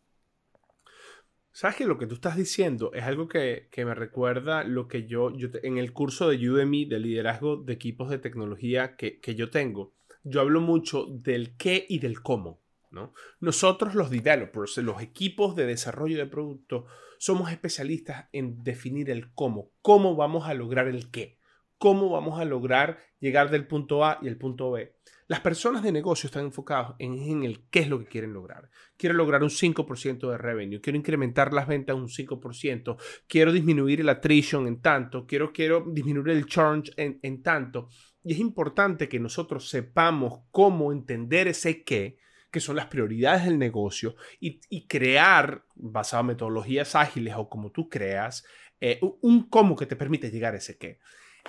Sabes 1.55 1.77
que 1.77 1.85
lo 1.85 1.99
que 1.99 2.07
tú 2.07 2.15
estás 2.15 2.37
diciendo 2.37 2.93
es 2.95 3.05
algo 3.05 3.29
que, 3.29 3.69
me 3.77 3.95
recuerda 3.95 4.65
lo 4.65 4.88
que 4.88 5.07
yo, 5.07 5.37
yo, 5.37 5.49
en 5.62 5.77
el 5.77 5.93
curso 5.93 6.31
de 6.31 6.49
Udemy 6.49 6.87
de 6.87 6.99
liderazgo 6.99 7.57
de 7.57 7.75
equipos 7.75 8.09
de 8.09 8.19
tecnología 8.19 8.97
que, 8.97 9.21
yo 9.35 9.51
tengo, 9.51 9.93
yo 10.25 10.41
hablo 10.41 10.62
mucho 10.62 11.05
del 11.11 11.55
qué 11.59 11.85
y 11.87 11.99
del 11.99 12.23
cómo. 12.23 12.62
¿No? 12.92 13.12
Nosotros 13.40 13.94
los 13.94 14.11
developers, 14.11 14.76
los 14.78 15.02
equipos 15.02 15.57
de 15.57 15.66
desarrollo 15.66 16.18
de 16.18 16.26
productos, 16.26 16.85
somos 17.18 17.50
especialistas 17.50 18.28
en 18.33 18.62
definir 18.62 19.11
el 19.11 19.33
cómo, 19.33 19.70
cómo 19.81 20.16
vamos 20.16 20.46
a 20.48 20.55
lograr 20.55 20.88
el 20.88 21.11
qué, 21.11 21.38
cómo 21.78 22.11
vamos 22.11 22.40
a 22.40 22.44
lograr 22.44 22.98
llegar 23.18 23.50
del 23.50 23.66
punto 23.66 24.05
A 24.05 24.18
y 24.22 24.28
el 24.28 24.38
punto 24.38 24.70
B. 24.70 24.94
Las 25.33 25.40
personas 25.40 25.83
de 25.83 25.92
negocio 25.92 26.26
están 26.26 26.44
enfocadas 26.44 26.94
en, 26.98 27.42
el 27.42 27.64
qué 27.70 27.81
es 27.81 27.88
lo 27.88 27.98
que 27.98 28.07
quieren 28.07 28.35
lograr. 28.35 28.68
Quiero 28.96 29.14
lograr 29.14 29.42
un 29.42 29.48
5% 29.48 30.31
de 30.31 30.37
revenue, 30.37 30.81
quiero 30.81 30.98
incrementar 30.98 31.55
las 31.55 31.66
ventas 31.66 31.96
un 31.96 32.09
5%, 32.09 32.96
quiero 33.26 33.50
disminuir 33.50 34.02
el 34.02 34.09
attrition 34.09 34.66
en 34.66 34.83
tanto, 34.83 35.26
quiero, 35.26 35.52
quiero 35.52 35.87
disminuir 35.88 36.37
el 36.37 36.44
churn 36.44 36.83
en, 36.96 37.42
tanto. 37.42 37.88
Y 38.22 38.35
es 38.35 38.40
importante 38.40 39.09
que 39.09 39.20
nosotros 39.20 39.70
sepamos 39.70 40.42
cómo 40.50 40.92
entender 40.92 41.48
ese 41.48 41.83
qué, 41.83 42.18
que 42.53 42.61
son 42.61 42.77
las 42.77 42.87
prioridades 42.87 43.45
del 43.45 43.59
negocio, 43.59 44.15
y, 44.38 44.87
crear, 44.87 45.65
basado 45.75 46.21
en 46.21 46.29
metodologías 46.29 46.95
ágiles 46.95 47.35
o 47.37 47.49
como 47.49 47.73
tú 47.73 47.88
creas, 47.88 48.45
eh, 48.81 49.01
un 49.23 49.49
cómo 49.49 49.75
que 49.75 49.87
te 49.87 49.97
permite 49.97 50.31
llegar 50.31 50.55
a 50.55 50.59
ese 50.59 50.77
qué. 50.77 51.01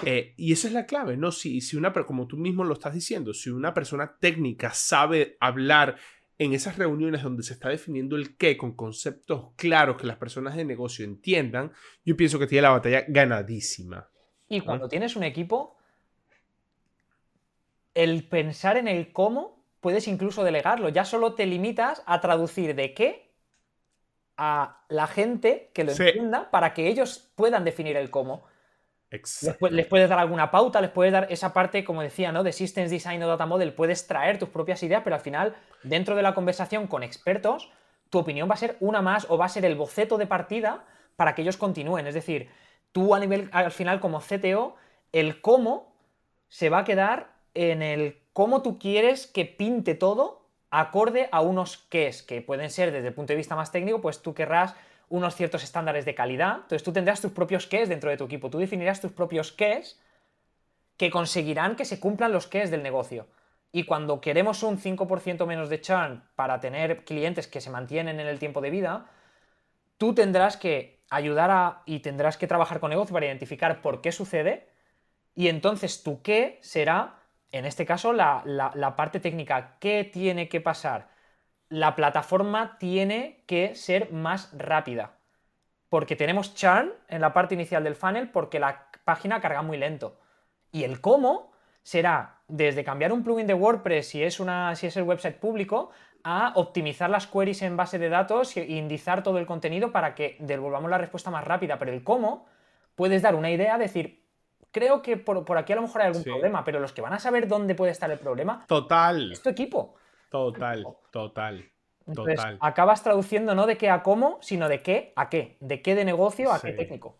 Eh, 0.06 0.34
y 0.38 0.54
esa 0.54 0.68
es 0.68 0.74
la 0.74 0.86
clave, 0.86 1.18
¿no? 1.18 1.32
Si, 1.32 1.62
si 1.62 1.78
una, 1.78 1.94
como 1.94 2.26
tú 2.26 2.38
mismo 2.38 2.63
lo 2.63 2.74
estás 2.74 2.94
diciendo, 2.94 3.34
si 3.34 3.50
una 3.50 3.74
persona 3.74 4.16
técnica 4.20 4.72
sabe 4.74 5.38
hablar 5.39 5.98
en 6.39 6.54
esas 6.54 6.78
reuniones 6.78 7.22
donde 7.22 7.44
se 7.44 7.54
está 7.54 7.70
definiendo 7.70 8.16
el 8.16 8.38
qué 8.38 8.58
con 8.58 8.76
conceptos 8.76 9.52
claros 9.56 9.98
que 9.98 10.08
las 10.08 10.18
personas 10.18 10.56
de 10.56 10.66
negocio 10.66 11.06
entiendan, 11.06 11.74
yo 12.06 12.16
pienso 12.16 12.39
que 12.39 12.48
tiene 12.48 12.63
la 12.63 12.72
batalla 12.72 13.06
ganadísima. 13.08 14.10
Y 14.48 14.62
cuando 14.62 14.88
tienes 14.88 15.16
un 15.16 15.24
equipo, 15.24 15.78
el 17.94 18.28
pensar 18.28 18.78
en 18.78 18.88
el 18.88 19.12
cómo 19.12 19.62
puedes 19.84 20.08
incluso 20.08 20.43
delegarlo. 20.43 20.89
Ya 20.89 21.06
solo 21.06 21.36
te 21.36 21.46
limitas 21.46 22.02
a 22.08 22.22
traducir 22.22 22.74
de 22.74 22.96
qué 22.96 23.32
a 24.36 24.82
la 24.89 25.06
gente 25.06 25.69
que 25.76 25.84
lo 25.84 25.91
entienda 25.91 26.50
para 26.50 26.74
que 26.74 26.88
ellos 26.88 27.30
puedan 27.36 27.63
definir 27.63 27.96
el 27.98 28.10
cómo. 28.10 28.46
Les, 29.12 29.86
puedes 29.86 30.10
dar 30.10 30.17
alguna 30.17 30.50
pauta, 30.50 30.82
les 30.82 30.89
puedes 30.89 31.13
dar 31.13 31.28
esa 31.30 31.54
parte, 31.54 31.84
como 31.84 32.02
decía, 32.02 32.32
¿no? 32.32 32.41
De 32.41 32.52
Systems 32.52 32.89
Design 32.89 33.22
o 33.22 33.28
Data 33.28 33.46
Model, 33.46 33.74
puedes 33.74 34.08
traer 34.08 34.39
tus 34.39 34.50
propias 34.50 34.82
ideas, 34.82 35.04
pero 35.04 35.15
al 35.15 35.22
final, 35.22 35.56
dentro 35.84 36.15
de 36.15 36.24
la 36.24 36.34
conversación 36.34 36.88
con 36.88 37.04
expertos, 37.04 37.69
tu 38.10 38.17
opinión 38.17 38.50
va 38.50 38.56
a 38.56 38.58
ser 38.58 38.76
una 38.80 39.04
más 39.04 39.28
o 39.30 39.38
va 39.38 39.46
a 39.46 39.50
ser 39.50 39.65
el 39.65 39.76
boceto 39.76 40.17
de 40.17 40.26
partida 40.26 40.84
para 41.15 41.36
que 41.36 41.43
ellos 41.43 41.58
continúen. 41.58 42.08
Es 42.08 42.15
decir, 42.15 42.50
tú 42.91 43.13
a 43.13 43.19
nivel, 43.19 43.50
al 43.52 43.72
final, 43.72 44.00
como 44.00 44.19
CTO, 44.19 44.76
el 45.12 45.41
cómo 45.41 45.93
se 46.48 46.69
va 46.69 46.80
a 46.80 46.84
quedar 46.84 47.36
en 47.54 47.84
el 47.84 48.22
cómo 48.34 48.62
tú 48.62 48.80
quieres 48.80 49.28
que 49.28 49.46
pinte 49.46 49.96
todo 49.96 50.43
acorde 50.69 51.30
a 51.32 51.41
unos 51.41 51.78
qués, 51.78 52.24
que 52.24 52.41
pueden 52.41 52.72
ser 52.72 52.91
desde 52.91 53.10
el 53.10 53.13
punto 53.13 53.34
de 53.34 53.38
vista 53.38 53.56
más 53.56 53.72
técnico, 53.72 54.02
pues 54.02 54.22
tú 54.22 54.34
querrás 54.34 54.76
unos 55.08 55.36
ciertos 55.36 55.63
estándares 55.63 56.06
de 56.06 56.15
calidad. 56.15 56.56
Entonces 56.56 56.84
tú 56.84 56.91
tendrás 56.91 57.22
tus 57.22 57.32
propios 57.32 57.67
keys 57.67 57.89
dentro 57.89 58.10
de 58.10 58.17
tu 58.17 58.26
equipo. 58.26 58.50
Tú 58.50 58.58
definirás 58.58 59.00
tus 59.00 59.12
propios 59.12 59.52
keys 59.52 60.00
que 60.98 61.12
conseguirán 61.12 61.76
que 61.76 61.86
se 61.86 62.00
cumplan 62.00 62.32
los 62.32 62.48
keys 62.48 62.72
del 62.72 62.82
negocio. 62.82 63.28
Y 63.72 63.86
cuando 63.86 64.22
queremos 64.22 64.63
un 64.63 64.80
5% 64.80 65.46
menos 65.46 65.69
de 65.69 65.82
churn 65.82 66.24
para 66.36 66.60
tener 66.60 67.06
clientes 67.06 67.48
que 67.48 67.62
se 67.62 67.69
mantienen 67.69 68.19
en 68.19 68.28
el 68.28 68.39
tiempo 68.39 68.62
de 68.62 68.69
vida, 68.69 69.12
tú 69.98 70.15
tendrás 70.15 70.58
que 70.58 71.04
ayudar 71.10 71.52
a 71.52 71.84
y 71.86 72.00
tendrás 72.00 72.38
que 72.38 72.48
trabajar 72.48 72.80
con 72.80 72.89
negocio 72.89 73.13
para 73.13 73.28
identificar 73.28 73.82
por 73.82 74.02
qué 74.02 74.12
sucede. 74.12 74.69
Y 75.36 75.48
entonces 75.48 76.02
tu 76.02 76.22
qué 76.24 76.60
será 76.62 77.22
en 77.54 77.66
este 77.66 77.86
caso, 77.86 78.13
la, 78.13 78.94
parte 78.98 79.20
técnica. 79.20 79.78
¿Qué 79.80 80.04
tiene 80.04 80.50
que 80.50 80.60
pasar? 80.60 81.10
La 81.70 81.96
plataforma 81.96 82.78
tiene 82.80 83.44
que 83.46 83.76
ser 83.76 84.12
más 84.12 84.52
rápida. 84.58 85.18
Porque 85.88 86.16
tenemos 86.16 86.56
churn 86.56 86.92
en 87.08 87.22
la 87.22 87.32
parte 87.32 87.54
inicial 87.54 87.84
del 87.84 87.96
funnel 87.96 88.30
porque 88.32 88.60
la 88.60 88.88
página 89.06 89.39
carga 89.39 89.62
muy 89.62 89.78
lento. 89.78 90.20
Y 90.72 90.84
el 90.84 91.00
cómo 91.00 91.52
será 91.84 92.39
desde 92.48 92.84
cambiar 92.84 93.13
un 93.13 93.24
plugin 93.24 93.46
de 93.46 93.54
WordPress 93.54 94.08
si 94.08 94.24
es, 94.24 94.39
una, 94.39 94.76
si 94.76 94.88
es 94.88 94.98
el 94.98 95.04
website 95.04 95.38
público 95.38 95.92
a 96.24 96.54
optimizar 96.56 97.12
las 97.12 97.28
queries 97.28 97.62
en 97.62 97.78
base 97.78 98.00
de 98.00 98.10
datos 98.10 98.58
e 98.58 98.63
indizar 98.63 99.22
todo 99.22 99.38
el 99.38 99.46
contenido 99.46 99.92
para 99.92 100.16
que 100.16 100.38
devolvamos 100.39 100.89
la 100.89 100.98
respuesta 100.98 101.30
más 101.30 101.44
rápida. 101.44 101.78
Pero 101.78 101.94
el 101.94 102.04
cómo 102.04 102.48
puedes 102.96 103.22
dar 103.22 103.36
una 103.36 103.52
idea, 103.52 103.78
decir, 103.78 104.22
creo 104.73 105.01
que 105.01 105.15
por, 105.15 105.57
aquí 105.57 105.71
a 105.71 105.77
lo 105.77 105.83
mejor 105.83 106.01
hay 106.01 106.07
algún 106.07 106.23
problema, 106.23 106.65
pero 106.65 106.81
los 106.81 106.91
que 106.91 107.01
van 107.01 107.13
a 107.13 107.19
saber 107.19 107.47
dónde 107.47 107.75
puede 107.75 107.91
estar 107.91 108.12
el 108.12 108.19
problema 108.19 108.65
total. 108.67 109.31
es 109.31 109.41
tu 109.41 109.49
equipo. 109.49 109.95
Total, 110.29 110.83
total. 111.12 111.71
total. 112.13 112.57
acabas 112.59 113.03
traduciendo 113.03 113.53
no 113.53 113.67
de 113.67 113.77
qué 113.77 113.89
a 113.89 114.01
cómo, 114.01 114.39
sino 114.41 114.67
de 114.67 114.81
qué 114.81 115.13
a 115.15 115.29
qué. 115.29 115.57
De 115.62 115.81
qué 115.81 115.95
de 115.95 116.03
negocio 116.03 116.51
a 116.51 116.59
qué 116.59 116.73
técnico. 116.73 117.19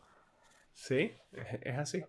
Sí, 0.74 1.14
es 1.62 1.78
así. 1.78 2.04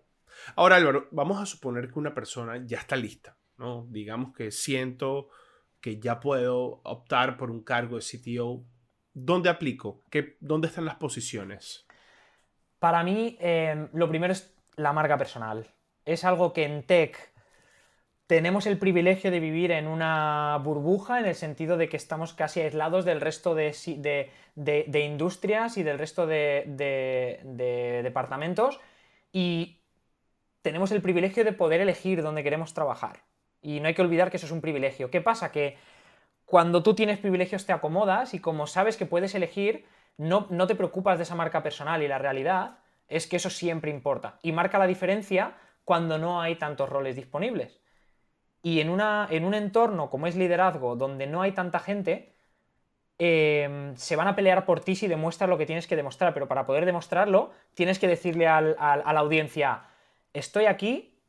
Ahora, 0.55 0.75
Álvaro, 0.75 1.07
vamos 1.11 1.39
a 1.39 1.45
suponer 1.45 1.91
que 1.91 1.99
una 1.99 2.13
persona 2.13 2.61
ya 2.65 2.79
está 2.79 2.95
lista, 2.95 3.37
¿no? 3.57 3.85
Digamos 3.89 4.33
que 4.33 4.51
siento 4.51 5.29
que 5.79 5.99
ya 5.99 6.19
puedo 6.19 6.81
optar 6.83 7.37
por 7.37 7.51
un 7.51 7.63
cargo 7.63 7.97
de 7.97 8.01
CTO. 8.01 8.65
¿Dónde 9.13 9.49
aplico? 9.49 10.03
¿Qué, 10.09 10.37
¿Dónde 10.39 10.67
están 10.67 10.85
las 10.85 10.95
posiciones? 10.95 11.85
Para 12.79 13.03
mí, 13.03 13.37
eh, 13.39 13.87
lo 13.93 14.09
primero 14.09 14.33
es 14.33 14.54
la 14.75 14.93
marca 14.93 15.17
personal. 15.17 15.67
Es 16.05 16.23
algo 16.23 16.53
que 16.53 16.65
en 16.65 16.83
tech 16.83 17.35
tenemos 18.27 18.65
el 18.65 18.77
privilegio 18.77 19.29
de 19.29 19.39
vivir 19.39 19.71
en 19.71 19.87
una 19.87 20.59
burbuja 20.63 21.19
en 21.19 21.25
el 21.25 21.35
sentido 21.35 21.77
de 21.77 21.89
que 21.89 21.97
estamos 21.97 22.33
casi 22.33 22.61
aislados 22.61 23.05
del 23.05 23.21
resto 23.21 23.53
de, 23.53 24.31
industrias 25.05 25.77
y 25.77 25.83
del 25.83 25.99
resto 25.99 26.25
de, 26.25 28.01
departamentos 28.03 28.79
y 29.31 29.81
tenemos 30.61 30.91
el 30.91 31.01
privilegio 31.01 31.43
de 31.43 31.53
poder 31.53 31.81
elegir 31.81 32.23
dónde 32.23 32.43
queremos 32.43 32.73
trabajar. 32.73 33.23
Y 33.61 33.79
no 33.79 33.87
hay 33.87 33.93
que 33.93 34.01
olvidar 34.01 34.31
que 34.31 34.37
eso 34.37 34.47
es 34.47 34.51
un 34.51 34.61
privilegio. 34.61 35.11
¿Qué 35.11 35.21
pasa? 35.21 35.51
Que 35.51 35.77
cuando 36.45 36.81
tú 36.81 36.95
tienes 36.95 37.19
privilegios 37.19 37.65
te 37.65 37.73
acomodas 37.73 38.33
y 38.33 38.39
como 38.39 38.65
sabes 38.65 38.97
que 38.97 39.05
puedes 39.05 39.35
elegir, 39.35 39.85
no, 40.17 40.47
no 40.49 40.65
te 40.65 40.75
preocupas 40.75 41.17
de 41.17 41.23
esa 41.23 41.35
marca 41.35 41.61
personal 41.61 42.01
y 42.01 42.07
la 42.07 42.17
realidad 42.17 42.79
es 43.07 43.27
que 43.27 43.37
eso 43.37 43.49
siempre 43.49 43.91
importa 43.91 44.39
y 44.41 44.51
marca 44.51 44.79
la 44.79 44.87
diferencia 44.87 45.55
cuando 45.83 46.17
no 46.17 46.41
hay 46.41 46.55
tantos 46.55 46.89
roles 46.89 47.15
disponibles. 47.15 47.81
Y 48.61 48.81
en, 48.81 48.89
una, 48.89 49.27
en 49.29 49.45
un 49.45 49.53
entorno 49.53 50.09
como 50.09 50.27
es 50.27 50.35
liderazgo, 50.35 50.95
donde 50.95 51.27
no 51.27 51.41
hay 51.41 51.51
tanta 51.51 51.79
gente, 51.79 52.33
em, 53.19 53.95
se 53.95 54.15
van 54.15 54.27
a 54.27 54.35
pelear 54.35 54.65
por 54.65 54.79
ti 54.79 54.95
si 54.95 55.07
demuestras 55.07 55.49
lo 55.49 55.57
que 55.57 55.67
tienes 55.67 55.85
que 55.85 55.95
demostrar, 55.95 56.33
pero 56.33 56.47
para 56.47 56.65
poder 56.65 56.85
demostrarlo, 56.85 57.51
tienes 57.75 57.99
que 57.99 58.07
decirle 58.07 58.47
a 58.47 58.61
la 58.61 59.19
audiencia, 59.19 59.83
estoy 60.33 60.65
aquí, 60.65 61.21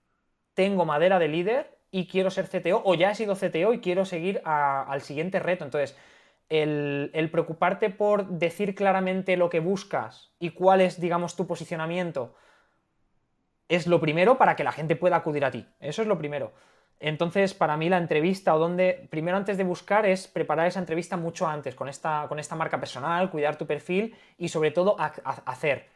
tengo 0.55 0.87
madera 0.87 1.19
de 1.19 1.29
líder 1.29 1.77
y 1.91 2.07
quiero 2.07 2.31
ser 2.31 2.49
CTO, 2.49 2.83
o 2.85 2.95
ya 2.95 3.11
he 3.11 3.15
sido 3.15 3.37
CTO 3.37 3.73
y 3.73 3.81
quiero 3.81 4.05
seguir 4.05 4.41
al 4.45 5.01
siguiente 5.03 5.39
reto. 5.39 5.65
Entonces, 5.65 5.97
el, 6.49 7.29
preocuparte 7.31 7.91
por 7.91 8.27
decir 8.27 8.75
claramente 8.75 9.37
lo 9.37 9.51
que 9.51 9.61
buscas 9.61 10.31
y 10.39 10.51
cuál 10.51 10.81
es, 10.81 11.01
digamos, 11.01 11.37
tu 11.37 11.47
posicionamiento, 11.47 12.35
es 13.69 13.87
lo 13.87 14.01
primero 14.01 14.39
para 14.39 14.55
que 14.55 14.65
la 14.65 14.73
gente 14.73 14.97
pueda 14.97 15.17
acudir 15.17 15.45
a 15.45 15.51
ti. 15.51 15.67
Eso 15.81 16.03
es 16.03 16.09
lo 16.09 16.19
primero. 16.19 16.53
Entonces, 16.99 17.53
para 17.53 17.77
mí 17.77 17.89
la 17.89 17.99
entrevista 17.99 18.55
o 18.55 18.59
donde, 18.59 19.07
primero 19.11 19.37
antes 19.37 19.59
de 19.59 19.65
buscar 19.65 20.07
es 20.07 20.29
preparar 20.29 20.67
esa 20.67 20.79
entrevista 20.79 21.17
mucho 21.17 21.47
antes, 21.47 21.75
con 21.75 21.89
esta, 21.89 22.27
con 22.29 22.39
esta 22.39 22.55
marca 22.55 22.81
personal, 22.81 23.31
cuidar 23.31 23.57
tu 23.57 23.67
perfil 23.67 24.15
y 24.39 24.49
sobre 24.49 24.71
todo 24.71 24.97
hacer. 24.99 25.89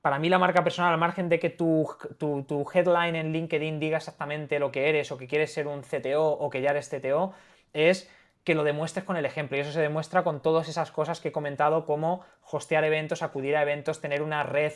Para 0.00 0.18
mí 0.18 0.28
la 0.28 0.38
marca 0.38 0.62
personal, 0.62 0.92
al 0.92 0.98
margen 0.98 1.28
de 1.28 1.38
que 1.38 1.50
tu, 1.50 1.88
tu, 2.18 2.66
headline 2.72 3.16
en 3.16 3.32
LinkedIn 3.32 3.80
diga 3.80 3.96
exactamente 3.96 4.58
lo 4.58 4.70
que 4.70 4.88
eres 4.88 5.10
o 5.10 5.18
que 5.18 5.26
quieres 5.26 5.52
ser 5.52 5.66
un 5.66 5.82
CTO 5.82 6.26
o 6.26 6.48
que 6.48 6.60
ya 6.60 6.70
eres 6.70 6.88
CTO, 6.88 7.32
es 7.72 8.10
que 8.44 8.54
lo 8.54 8.62
demuestres 8.62 9.04
con 9.04 9.16
el 9.16 9.24
ejemplo. 9.24 9.56
Y 9.56 9.60
eso 9.60 9.72
se 9.72 9.80
demuestra 9.80 10.22
con 10.22 10.40
todas 10.40 10.68
esas 10.68 10.92
cosas 10.92 11.20
que 11.20 11.28
he 11.28 11.32
comentado, 11.32 11.86
como 11.86 12.24
hostear 12.50 12.84
eventos, 12.84 13.22
acudir 13.22 13.56
a 13.56 13.62
eventos, 13.62 14.00
tener 14.00 14.22
una 14.22 14.42
red 14.42 14.72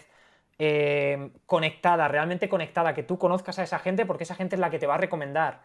eh, 0.59 1.31
conectada, 1.46 2.09
realmente 2.09 2.48
conectada, 2.48 2.94
que 2.94 3.02
tú 3.02 3.18
conozcas 3.18 3.59
a 3.59 3.62
esa 3.62 3.78
gente 3.78 4.07
porque 4.07 4.24
esa 4.24 4.35
gente 4.35 4.57
es 4.57 4.61
la 4.61 4.70
que 4.70 4.78
te 4.78 4.87
va 4.87 4.94
a 4.94 4.98
recomendar. 4.98 5.61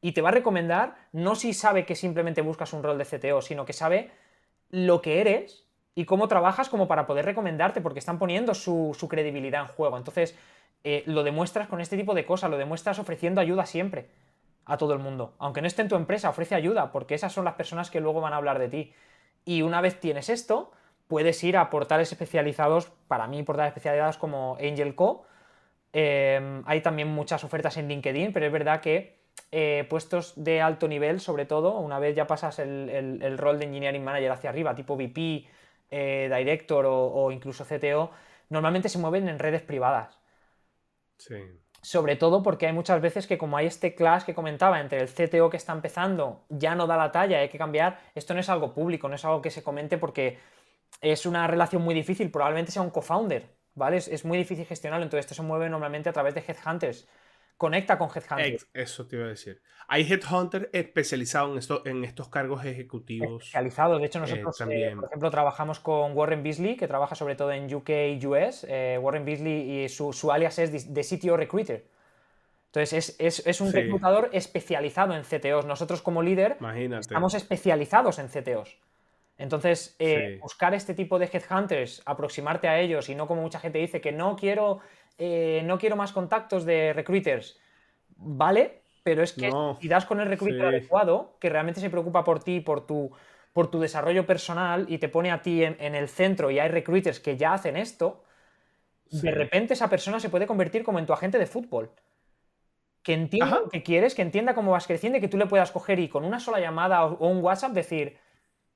Y 0.00 0.12
te 0.12 0.22
va 0.22 0.30
a 0.30 0.32
recomendar 0.32 0.96
no 1.12 1.34
si 1.34 1.52
sabe 1.52 1.84
que 1.84 1.94
simplemente 1.94 2.40
buscas 2.40 2.72
un 2.72 2.82
rol 2.82 2.98
de 2.98 3.04
CTO, 3.04 3.42
sino 3.42 3.64
que 3.66 3.72
sabe 3.72 4.10
lo 4.70 5.02
que 5.02 5.20
eres 5.20 5.64
y 5.94 6.04
cómo 6.06 6.28
trabajas 6.28 6.68
como 6.68 6.88
para 6.88 7.06
poder 7.06 7.24
recomendarte, 7.24 7.80
porque 7.80 7.98
están 7.98 8.18
poniendo 8.18 8.54
su, 8.54 8.94
credibilidad 9.08 9.62
en 9.62 9.68
juego. 9.68 9.96
Entonces, 9.96 10.36
eh, 10.84 11.02
lo 11.06 11.22
demuestras 11.22 11.68
con 11.68 11.80
este 11.80 11.96
tipo 11.96 12.14
de 12.14 12.26
cosas, 12.26 12.50
lo 12.50 12.58
demuestras 12.58 12.98
ofreciendo 12.98 13.40
ayuda 13.40 13.66
siempre 13.66 14.08
a 14.66 14.76
todo 14.76 14.92
el 14.92 14.98
mundo. 14.98 15.34
Aunque 15.38 15.60
no 15.60 15.68
esté 15.68 15.82
en 15.82 15.88
tu 15.88 15.96
empresa, 15.96 16.28
ofrece 16.28 16.54
ayuda, 16.54 16.92
porque 16.92 17.14
esas 17.14 17.32
son 17.32 17.44
las 17.44 17.54
personas 17.54 17.90
que 17.90 18.00
luego 18.00 18.20
van 18.20 18.32
a 18.32 18.36
hablar 18.36 18.58
de 18.58 18.68
ti. 18.68 18.92
Y 19.44 19.62
una 19.62 19.80
vez 19.80 20.00
tienes 20.00 20.28
esto, 20.28 20.72
puedes 21.06 21.42
ir 21.44 21.56
a 21.56 21.70
portales 21.70 22.10
especializados, 22.10 22.90
para 23.06 23.28
mí 23.28 23.42
portales 23.44 23.70
especializados 23.70 24.18
como 24.18 24.56
Angel 24.60 24.94
Co. 24.96 25.24
Eh, 25.92 26.62
hay 26.66 26.80
también 26.82 27.08
muchas 27.08 27.44
ofertas 27.44 27.76
en 27.76 27.88
LinkedIn, 27.88 28.32
pero 28.32 28.46
es 28.46 28.52
verdad 28.52 28.80
que 28.80 29.20
eh, 29.52 29.86
puestos 29.88 30.34
de 30.36 30.60
alto 30.60 30.88
nivel, 30.88 31.20
sobre 31.20 31.46
todo, 31.46 31.78
una 31.78 32.00
vez 32.00 32.16
ya 32.16 32.26
pasas 32.26 32.58
el, 32.58 33.38
rol 33.38 33.60
de 33.60 33.66
Engineering 33.66 34.02
Manager 34.02 34.32
hacia 34.32 34.50
arriba, 34.50 34.74
tipo 34.74 34.96
VP, 34.96 35.48
eh, 35.90 36.30
Director 36.36 36.84
o, 36.86 37.06
o 37.06 37.30
incluso 37.30 37.64
CTO, 37.64 38.10
normalmente 38.50 38.88
se 38.88 38.98
mueven 38.98 39.28
en 39.28 39.38
redes 39.38 39.62
privadas. 39.62 40.18
Sí 41.18 41.36
sobre 41.86 42.16
todo 42.16 42.42
porque 42.42 42.66
hay 42.66 42.72
muchas 42.72 43.00
veces 43.00 43.28
que 43.28 43.38
como 43.38 43.56
hay 43.56 43.66
este 43.66 43.94
clash 43.94 44.24
que 44.24 44.34
comentaba 44.34 44.80
entre 44.80 45.00
el 45.00 45.08
CTO 45.08 45.48
que 45.50 45.56
está 45.56 45.72
empezando, 45.72 46.44
ya 46.48 46.74
no 46.74 46.88
da 46.88 46.96
la 46.96 47.12
talla, 47.12 47.38
hay 47.38 47.48
que 47.48 47.58
cambiar, 47.58 48.00
esto 48.16 48.34
no 48.34 48.40
es 48.40 48.48
algo 48.48 48.74
público, 48.74 49.08
no 49.08 49.14
es 49.14 49.24
algo 49.24 49.40
que 49.40 49.52
se 49.52 49.62
comente 49.62 49.96
porque 49.96 50.36
es 51.00 51.26
una 51.26 51.46
relación 51.46 51.82
muy 51.82 51.94
difícil, 51.94 52.28
probablemente 52.32 52.72
sea 52.72 52.82
un 52.82 52.90
co-founder, 52.90 53.48
¿vale? 53.76 53.98
Es, 53.98 54.24
muy 54.24 54.36
difícil 54.36 54.66
gestionarlo, 54.66 55.04
entonces 55.04 55.26
esto 55.26 55.36
se 55.36 55.42
mueve 55.42 55.68
normalmente 55.70 56.08
a 56.08 56.12
través 56.12 56.34
de 56.34 56.42
headhunters. 56.48 57.06
Conecta 57.56 57.96
con 57.96 58.10
Headhunters. 58.14 58.68
Eso 58.74 59.06
te 59.06 59.16
iba 59.16 59.24
a 59.24 59.28
decir. 59.28 59.62
Hay 59.88 60.02
Headhunters 60.02 60.68
especializados 60.72 61.52
en, 61.52 61.58
esto, 61.58 61.82
en 61.86 62.04
estos 62.04 62.28
cargos 62.28 62.64
ejecutivos. 62.64 63.44
Especializados. 63.44 64.00
De 64.00 64.06
hecho, 64.06 64.20
nosotros, 64.20 64.56
eh, 64.56 64.58
también. 64.58 64.96
por 64.96 65.06
ejemplo, 65.06 65.30
trabajamos 65.30 65.80
con 65.80 66.16
Warren 66.16 66.42
Beasley, 66.42 66.76
que 66.76 66.86
trabaja 66.88 67.14
sobre 67.14 67.34
todo 67.34 67.52
en 67.52 67.72
UK 67.72 67.90
y 68.20 68.26
US. 68.26 68.66
Eh, 68.68 68.98
Warren 69.00 69.24
Beasley 69.24 69.84
y 69.84 69.88
su, 69.88 70.12
alias 70.30 70.58
es 70.58 70.92
The 70.92 71.02
CTO 71.02 71.36
Recruiter. 71.36 71.86
Entonces, 72.66 73.16
es, 73.18 73.60
un 73.62 73.72
reclutador 73.72 74.28
especializado 74.32 75.14
en 75.14 75.22
CTOs. 75.22 75.64
Nosotros, 75.64 76.02
como 76.02 76.22
líder, 76.22 76.58
estamos 76.98 77.32
especializados 77.34 78.18
en 78.18 78.28
CTOs. 78.28 78.76
Entonces, 79.38 79.96
eh, 79.98 80.38
buscar 80.42 80.74
este 80.74 80.94
tipo 80.94 81.18
de 81.18 81.28
headhunters, 81.30 82.02
aproximarte 82.06 82.68
a 82.68 82.78
ellos 82.80 83.08
y 83.08 83.14
no 83.14 83.26
como 83.26 83.42
mucha 83.42 83.60
gente 83.60 83.78
dice 83.78 84.00
que 84.00 84.12
no 84.12 84.36
quiero 84.36 84.80
eh, 85.18 85.62
no 85.64 85.78
quiero 85.78 85.96
más 85.96 86.12
contactos 86.12 86.64
de 86.64 86.92
recruiters. 86.92 87.58
Vale, 88.16 88.82
pero 89.02 89.22
es 89.22 89.32
que 89.32 89.50
si 89.80 89.88
das 89.88 90.04
con 90.04 90.20
el 90.20 90.26
recruiter 90.26 90.66
adecuado, 90.66 91.36
que 91.38 91.48
realmente 91.48 91.80
se 91.80 91.90
preocupa 91.90 92.24
por 92.24 92.42
ti, 92.42 92.60
por 92.60 92.86
tu, 92.86 93.12
por 93.52 93.70
tu 93.70 93.78
desarrollo 93.78 94.26
personal 94.26 94.86
y 94.88 94.98
te 94.98 95.08
pone 95.08 95.30
a 95.30 95.42
ti 95.42 95.62
en, 95.62 95.94
el 95.94 96.08
centro 96.08 96.50
y 96.50 96.58
hay 96.58 96.68
recruiters 96.68 97.20
que 97.20 97.36
ya 97.36 97.54
hacen 97.54 97.76
esto, 97.76 98.24
de 99.10 99.30
repente 99.30 99.74
esa 99.74 99.88
persona 99.88 100.18
se 100.18 100.28
puede 100.28 100.46
convertir 100.46 100.82
como 100.82 100.98
en 100.98 101.06
tu 101.06 101.12
agente 101.12 101.38
de 101.38 101.46
fútbol. 101.46 101.92
Que 103.02 103.14
entienda 103.14 103.60
lo 103.60 103.68
que 103.68 103.84
quieres, 103.84 104.16
que 104.16 104.22
entienda 104.22 104.54
cómo 104.54 104.72
vas 104.72 104.88
creciendo 104.88 105.18
y 105.18 105.20
que 105.20 105.28
tú 105.28 105.36
le 105.38 105.46
puedas 105.46 105.70
coger 105.70 106.00
y 106.00 106.08
con 106.08 106.24
una 106.24 106.40
sola 106.40 106.58
llamada 106.58 107.04
o 107.04 107.28
un 107.28 107.38
WhatsApp 107.42 107.72
decir, 107.72 108.18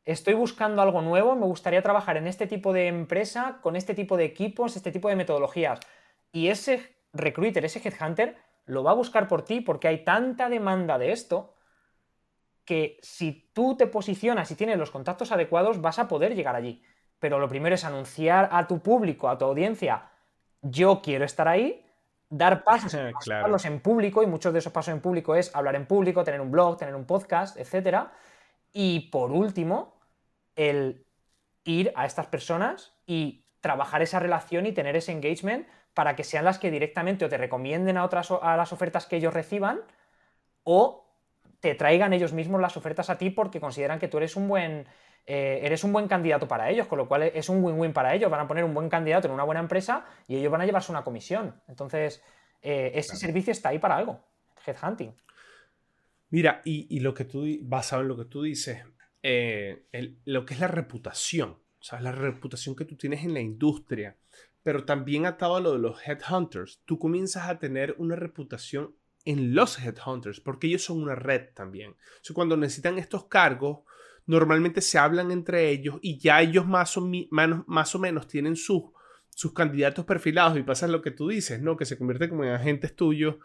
estoy 0.05 0.35
buscando 0.35 0.81
algo 0.81 1.03
nuevo, 1.03 1.35
me 1.35 1.47
gustaría 1.47 1.83
trabajar 1.83 2.17
en 2.17 2.29
este 2.29 2.47
tipo 2.47 2.73
de 2.73 2.87
empresa, 2.87 3.59
con 3.63 3.75
este 3.75 3.95
tipo 3.95 4.17
de 4.17 4.27
equipos, 4.27 4.77
este 4.77 4.93
tipo 4.93 5.09
de 5.09 5.17
metodologías. 5.17 5.81
Y 6.33 6.49
ese 6.49 6.97
recruiter, 7.13 7.65
ese 7.65 7.81
headhunter, 7.87 8.37
lo 8.67 8.83
va 8.83 8.93
a 8.93 8.95
buscar 8.95 9.29
por 9.29 9.43
ti 9.43 9.61
porque 9.61 9.89
hay 9.89 10.05
tanta 10.05 10.49
demanda 10.49 10.99
de 10.99 11.13
esto 11.13 11.55
que 12.65 12.99
si 13.03 13.51
tú 13.53 13.77
te 13.77 13.87
posicionas 13.87 14.51
y 14.51 14.55
tienes 14.55 14.79
los 14.79 14.91
contactos 14.91 15.33
adecuados, 15.33 15.81
vas 15.81 15.99
a 15.99 16.07
poder 16.07 16.35
llegar 16.35 16.55
allí. 16.55 16.83
Pero 17.19 17.39
lo 17.39 17.49
primero 17.49 17.75
es 17.75 17.85
anunciar 17.85 18.49
a 18.53 18.67
tu 18.67 18.81
público, 18.81 19.29
a 19.29 19.37
tu 19.37 19.45
audiencia, 19.45 20.11
yo 20.63 21.03
quiero 21.03 21.25
estar 21.25 21.49
ahí, 21.49 21.85
dar 22.29 22.63
pasos, 22.65 22.95
en 22.95 23.81
público, 23.81 24.23
y 24.23 24.27
muchos 24.27 24.53
de 24.53 24.61
esos 24.61 24.73
pasos 24.73 24.95
en 24.95 25.01
público 25.01 25.35
es 25.35 25.55
hablar 25.55 25.75
en 25.75 25.87
público, 25.87 26.23
tener 26.23 26.41
un 26.41 26.51
blog, 26.51 26.79
tener 26.79 26.95
un 26.95 27.07
podcast, 27.07 27.57
etc. 27.57 28.09
Y 28.73 29.11
por 29.11 29.33
último, 29.33 30.01
el 30.55 31.07
ir 31.65 31.93
a 31.97 32.07
estas 32.07 32.27
personas 32.27 32.95
y 33.07 33.47
trabajar 33.61 34.01
esa 34.01 34.21
relación 34.21 34.67
y 34.67 34.73
tener 34.73 34.97
ese 34.97 35.13
engagement 35.13 35.67
para 35.95 36.17
que 36.17 36.25
sean 36.25 36.45
las 36.45 36.59
que 36.59 36.71
directamente 36.71 37.25
o 37.25 37.29
te 37.29 37.39
recomienden 37.39 37.97
a 37.97 38.05
otras 38.05 38.31
a 38.31 38.57
las 38.57 38.73
ofertas 38.73 39.07
que 39.07 39.17
ellos 39.17 39.35
reciban 39.35 39.81
o 40.65 41.07
te 41.61 41.75
traigan 41.75 42.13
ellos 42.13 42.33
mismos 42.33 42.61
las 42.61 42.77
ofertas 42.77 43.11
a 43.11 43.19
ti 43.19 43.31
porque 43.31 43.61
consideran 43.61 43.99
que 43.99 44.09
tú 44.09 44.17
eres 44.17 44.35
un 44.35 44.49
buen, 44.49 44.87
eh, 45.27 45.61
eres 45.63 45.85
un 45.85 45.93
buen 45.93 46.09
candidato 46.09 46.49
para 46.49 46.71
ellos, 46.71 46.87
con 46.87 46.99
lo 46.99 47.07
cual 47.07 47.23
es 47.23 47.49
un 47.49 47.63
win-win 47.63 47.93
para 47.93 48.15
ellos. 48.15 48.31
Van 48.31 48.41
a 48.41 48.49
poner 48.49 48.65
un 48.65 48.75
buen 48.75 48.89
candidato 48.89 49.29
en 49.29 49.35
una 49.35 49.45
buena 49.45 49.61
empresa 49.61 50.07
y 50.27 50.37
ellos 50.37 50.51
van 50.51 50.63
a 50.63 50.67
llevarse 50.67 50.91
una 50.91 51.05
comisión. 51.05 51.61
Entonces, 51.69 52.23
eh, 52.63 52.93
ese 52.95 53.17
servicio 53.17 53.53
está 53.53 53.69
ahí 53.69 53.79
para 53.79 53.97
algo. 53.97 54.21
Headhunting. 54.67 55.15
Mira, 56.31 56.63
y, 56.65 57.01
lo 57.01 57.13
que 57.13 57.25
tú, 57.25 57.45
basado 57.63 58.03
en 58.03 58.09
lo 58.09 58.17
que 58.17 58.25
tú 58.25 58.43
dices, 58.43 58.85
eh, 59.23 59.87
lo 60.25 60.47
que 60.47 60.55
es 60.55 60.61
la 60.61 60.69
reputación, 60.69 61.51
o 61.51 61.83
sea, 61.83 62.01
la 62.01 62.13
reputación 62.13 62.77
que 62.77 62.85
tú 62.85 62.97
tienes 62.97 63.25
en 63.25 63.35
la 63.35 63.41
industria, 63.41 64.17
pero 64.71 64.85
también 64.85 65.27
atado 65.27 65.57
a 65.57 65.61
lo 65.61 65.73
de 65.73 65.81
los 65.81 65.99
headhunters, 66.07 66.81
tú 66.85 66.97
comienzas 66.97 67.49
a 67.49 67.59
tener 67.59 67.97
una 67.99 68.15
reputación 68.15 68.95
en 69.25 69.53
los 69.53 69.81
headhunters, 69.81 70.39
porque 70.39 70.69
ellos 70.69 70.85
son 70.85 71.03
una 71.03 71.17
red 71.17 71.49
también. 71.55 71.97
O 72.31 72.35
cuando 72.35 72.57
necesitan 72.57 72.97
estos 72.97 73.25
cargos, 73.25 73.81
normalmente 74.27 74.81
se 74.81 74.97
hablan 74.97 75.33
entre 75.33 75.71
ellos 75.71 75.99
y 76.03 76.19
ya 76.19 76.41
ellos 76.41 76.69
más 76.69 76.97
o, 76.97 77.01
menos 77.01 78.29
tienen 78.29 78.55
sus, 78.55 78.85
sus 79.31 79.53
candidatos 79.53 80.05
perfilados 80.05 80.57
y 80.57 80.63
pasa 80.63 80.87
lo 80.87 81.03
que 81.03 81.11
tú 81.11 81.27
dices, 81.27 81.61
¿no? 81.61 81.77
Que 81.77 81.85
se 81.85 81.99
convierte 81.99 82.29
como 82.29 82.45
en 82.45 82.51
agentes 82.51 82.95
tuyos, 82.95 83.39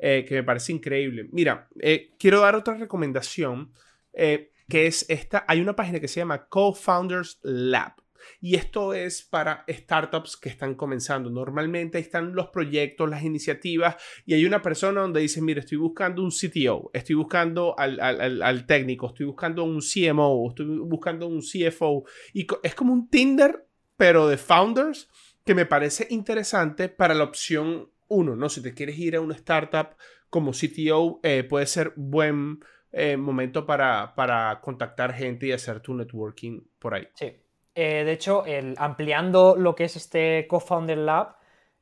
eh, 0.00 0.24
que 0.28 0.34
me 0.34 0.42
parece 0.42 0.72
increíble. 0.72 1.28
Mira, 1.30 1.68
eh, 1.78 2.10
quiero 2.18 2.40
dar 2.40 2.56
otra 2.56 2.74
recomendación, 2.74 3.70
eh, 4.14 4.50
que 4.68 4.88
es 4.88 5.06
esta, 5.08 5.44
hay 5.46 5.60
una 5.60 5.76
página 5.76 6.00
que 6.00 6.08
se 6.08 6.18
llama 6.18 6.48
Co-Founders 6.48 7.38
Lab. 7.44 8.01
Y 8.40 8.56
esto 8.56 8.94
es 8.94 9.22
para 9.22 9.64
startups 9.68 10.36
que 10.36 10.48
están 10.48 10.74
comenzando. 10.74 11.30
Normalmente 11.30 11.98
están 11.98 12.34
los 12.34 12.48
proyectos, 12.48 13.08
las 13.08 13.22
iniciativas 13.22 13.96
y 14.26 14.34
hay 14.34 14.44
una 14.44 14.62
persona 14.62 15.00
donde 15.00 15.20
dice, 15.20 15.40
mire, 15.40 15.60
estoy 15.60 15.78
buscando 15.78 16.22
un 16.22 16.30
CTO, 16.30 16.90
estoy 16.92 17.14
buscando 17.14 17.74
al, 17.78 18.66
técnico, 18.66 19.08
estoy 19.08 19.26
buscando 19.26 19.64
un 19.64 19.80
CMO, 19.80 20.48
estoy 20.50 20.66
buscando 20.66 21.26
un 21.26 21.40
CFO. 21.40 22.04
Y 22.32 22.46
es 22.62 22.74
como 22.74 22.92
un 22.92 23.08
Tinder, 23.08 23.66
pero 23.96 24.28
de 24.28 24.36
founders, 24.36 25.08
que 25.44 25.54
me 25.54 25.66
parece 25.66 26.06
interesante 26.10 26.88
para 26.88 27.14
la 27.14 27.24
opción 27.24 27.90
1, 28.08 28.36
¿no? 28.36 28.48
Si 28.48 28.62
te 28.62 28.74
quieres 28.74 28.98
ir 28.98 29.16
a 29.16 29.20
una 29.20 29.34
startup 29.34 29.96
como 30.30 30.52
CTO, 30.52 31.20
eh, 31.22 31.44
puede 31.44 31.66
ser 31.66 31.92
buen 31.96 32.60
eh, 32.92 33.16
momento 33.16 33.66
para, 33.66 34.14
para 34.14 34.60
contactar 34.60 35.14
gente 35.14 35.46
y 35.46 35.52
hacer 35.52 35.80
tu 35.80 35.94
networking 35.94 36.60
por 36.78 36.94
ahí. 36.94 37.08
Sí. 37.14 37.41
Eh, 37.74 38.04
de 38.04 38.12
hecho, 38.12 38.44
ampliando 38.76 39.56
lo 39.56 39.74
que 39.74 39.84
es 39.84 39.96
este 39.96 40.46
Co-Founder 40.48 40.98
Lab, 40.98 41.36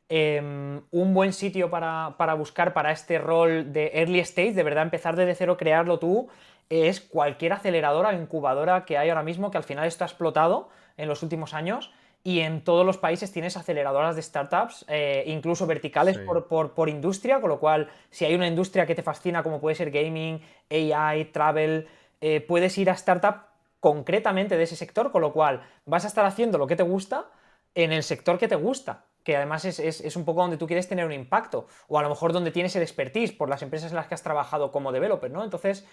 em, 0.09 0.83
un 0.91 1.15
buen 1.15 1.33
sitio 1.33 1.71
para, 1.71 2.35
buscar 2.35 2.73
para 2.73 2.93
este 2.93 3.19
rol 3.19 3.73
de 3.73 3.91
early 3.95 4.21
stage, 4.21 4.53
de 4.53 4.63
verdad 4.63 4.85
empezar 4.85 5.17
desde 5.17 5.35
cero, 5.35 5.57
crearlo 5.57 5.99
tú, 5.99 6.29
es 6.69 7.01
cualquier 7.01 7.53
aceleradora 7.53 8.11
o 8.11 8.13
incubadora 8.13 8.85
que 8.85 8.99
hay 8.99 9.09
ahora 9.09 9.25
mismo, 9.25 9.51
que 9.51 9.59
al 9.59 9.65
final 9.65 9.87
esto 9.87 10.05
ha 10.05 10.07
explotado 10.07 10.69
en 10.97 11.09
los 11.09 11.23
últimos 11.23 11.55
años. 11.55 11.93
Y 12.23 12.41
en 12.41 12.63
todos 12.63 12.85
los 12.85 12.99
países 12.99 13.33
tienes 13.33 13.57
aceleradoras 13.57 14.15
de 14.15 14.21
startups, 14.21 14.85
eh, 14.89 15.25
incluso 15.27 15.67
verticales 15.67 16.19
por, 16.19 16.89
industria, 16.89 17.41
con 17.41 17.49
lo 17.49 17.59
cual, 17.59 17.89
si 18.11 18.27
hay 18.27 18.35
una 18.35 18.47
industria 18.47 18.85
que 18.85 18.95
te 18.95 19.03
fascina, 19.03 19.43
como 19.43 19.59
puede 19.59 19.75
ser 19.75 19.91
gaming, 19.91 20.43
AI, 20.71 21.25
travel, 21.33 21.89
eh, 22.21 22.43
puedes 22.43 22.77
ir 22.77 22.91
a 22.91 22.93
startup 22.93 23.50
concretamente 23.81 24.57
de 24.57 24.63
ese 24.63 24.77
sector, 24.77 25.11
con 25.11 25.23
lo 25.23 25.33
cual 25.33 25.63
vas 25.87 26.05
a 26.05 26.09
estar 26.09 26.27
haciendo 26.27 26.59
lo 26.59 26.67
que 26.67 26.77
te 26.77 26.83
gusta 26.83 27.31
en 27.75 27.93
el 27.93 28.03
sector 28.03 28.39
que 28.39 28.49
te 28.49 28.57
gusta, 28.57 29.07
que 29.25 29.37
además 29.37 29.65
es, 29.65 30.17
un 30.17 30.25
poco 30.25 30.43
donde 30.43 30.57
tú 30.57 30.67
quieres 30.67 30.89
tener 30.89 31.07
un 31.07 31.13
impacto, 31.13 31.67
o 31.89 31.99
a 31.99 32.03
lo 32.03 32.09
mejor 32.09 32.33
donde 32.33 32.51
tienes 32.51 32.75
el 32.77 32.83
expertise 32.83 33.33
por 33.33 33.49
las 33.49 33.63
empresas 33.63 33.91
en 33.91 33.97
las 33.97 34.07
que 34.07 34.15
has 34.15 34.23
trabajado 34.23 34.71
como 34.71 34.93
developer, 34.93 35.31
¿no? 35.31 35.45
Entonces, 35.45 35.87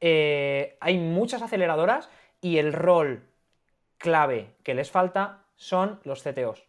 eh, 0.00 0.76
hay 0.80 0.98
muchas 0.98 1.42
aceleradoras 1.42 2.08
y 2.40 2.58
el 2.58 2.72
rol 2.72 3.28
clave 3.98 4.54
que 4.62 4.74
les 4.74 4.90
falta 4.90 5.44
son 5.56 6.00
los 6.04 6.22
CTOs. 6.22 6.64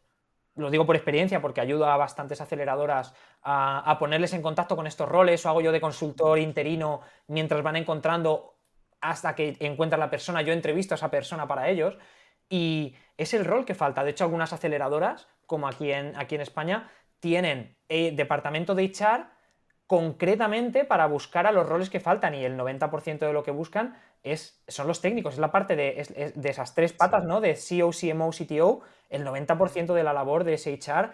Lo 0.55 0.71
digo 0.71 0.85
por 0.85 0.95
experiencia 0.95 1.41
porque 1.41 1.59
ayuda 1.59 1.93
a 1.93 1.97
bastantes 1.97 2.39
aceleradoras 2.39 3.13
a 3.43 3.97
ponerles 3.99 4.33
en 4.33 4.41
contacto 4.41 4.77
con 4.77 4.87
estos 4.87 5.07
roles 5.07 5.45
o 5.45 5.49
hago 5.49 5.61
yo 5.61 5.73
de 5.73 5.81
consultor 5.81 6.39
interino 6.39 7.01
mientras 7.27 7.61
van 7.61 7.75
encontrando 7.75 8.54
hasta 9.09 9.35
que 9.35 9.55
encuentra 9.59 9.97
la 9.97 10.09
persona, 10.09 10.41
yo 10.41 10.53
entrevisto 10.53 10.93
a 10.93 10.97
esa 10.97 11.11
persona 11.11 11.47
para 11.47 11.69
ellos 11.69 11.97
y 12.49 12.95
es 13.17 13.33
el 13.33 13.45
rol 13.45 13.65
que 13.65 13.75
falta. 13.75 14.03
De 14.03 14.11
hecho, 14.11 14.23
algunas 14.23 14.51
aceleradoras, 14.51 15.27
como 15.45 15.67
aquí 15.67 15.91
en, 15.91 16.15
aquí 16.15 16.35
en 16.35 16.41
España, 16.41 16.89
tienen 17.19 17.77
eh, 17.87 18.11
departamento 18.15 18.73
de 18.73 18.85
HR 18.85 19.27
concretamente 19.87 20.85
para 20.85 21.05
buscar 21.05 21.45
a 21.45 21.51
los 21.51 21.67
roles 21.67 21.91
que 21.91 21.99
faltan 21.99 22.33
y 22.33 22.43
el 22.43 22.57
90% 22.57 23.19
de 23.19 23.33
lo 23.33 23.43
que 23.43 23.51
buscan 23.51 23.95
es, 24.23 24.63
son 24.67 24.87
los 24.87 25.01
técnicos, 25.01 25.35
es 25.35 25.39
la 25.39 25.51
parte 25.51 25.75
de, 25.75 26.33
de 26.35 26.49
esas 26.49 26.73
tres 26.73 26.91
patas, 26.91 27.23
¿no? 27.25 27.41
De 27.41 27.55
CEO, 27.55 27.91
CMO, 27.91 28.31
CTO, 28.31 28.81
el 29.11 29.23
90% 29.23 29.93
de 29.93 30.03
la 30.03 30.13
labor 30.13 30.43
de 30.43 30.55
ese 30.55 30.73
HR 30.73 31.11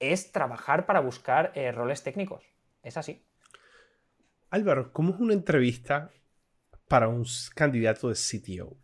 es 0.00 0.32
trabajar 0.32 0.86
para 0.86 1.00
buscar 1.00 1.52
eh, 1.54 1.70
roles 1.70 2.02
técnicos. 2.02 2.44
Es 2.82 2.96
así. 2.96 3.22
Álvaro, 4.48 4.90
¿cómo 4.94 5.12
es 5.12 5.20
una 5.20 5.34
entrevista 5.34 6.10
para 6.88 7.08
un 7.08 7.24
candidato 7.54 8.08
de 8.08 8.14
CTO? 8.14 8.76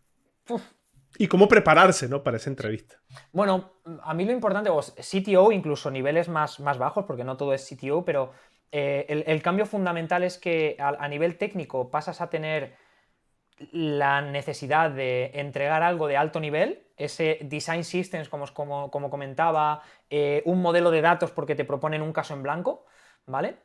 ¿Y 1.18 1.26
cómo 1.28 1.48
prepararse 1.48 2.08
¿no? 2.08 2.22
para 2.22 2.38
esa 2.38 2.50
entrevista? 2.50 2.96
Bueno, 3.32 3.72
a 4.02 4.14
mí 4.14 4.24
lo 4.24 4.32
importante, 4.32 4.70
pues, 4.70 4.94
CTO, 4.94 5.52
incluso 5.52 5.90
niveles 5.90 6.28
más, 6.28 6.60
más 6.60 6.78
bajos, 6.78 7.04
porque 7.04 7.24
no 7.24 7.36
todo 7.36 7.52
es 7.52 7.68
CTO, 7.68 8.04
pero 8.04 8.32
eh, 8.70 9.24
el, 9.26 9.42
cambio 9.42 9.66
fundamental 9.66 10.22
es 10.22 10.38
que 10.38 10.76
a, 10.78 11.06
nivel 11.08 11.36
técnico 11.36 11.90
pasas 11.90 12.20
a 12.22 12.30
tener 12.30 12.74
la 13.70 14.22
necesidad 14.22 14.90
de 14.90 15.30
entregar 15.34 15.82
algo 15.82 16.08
de 16.08 16.16
alto 16.16 16.40
nivel, 16.40 16.86
ese 16.96 17.38
design 17.42 17.84
systems, 17.84 18.28
como, 18.28 18.46
como, 18.54 18.90
como 18.90 19.10
comentaba, 19.10 19.82
eh, 20.08 20.42
un 20.46 20.62
modelo 20.62 20.90
de 20.90 21.02
datos 21.02 21.30
porque 21.30 21.54
te 21.54 21.66
proponen 21.66 22.00
un 22.00 22.12
caso 22.12 22.32
en 22.32 22.42
blanco, 22.42 22.86
¿vale? 23.26 23.58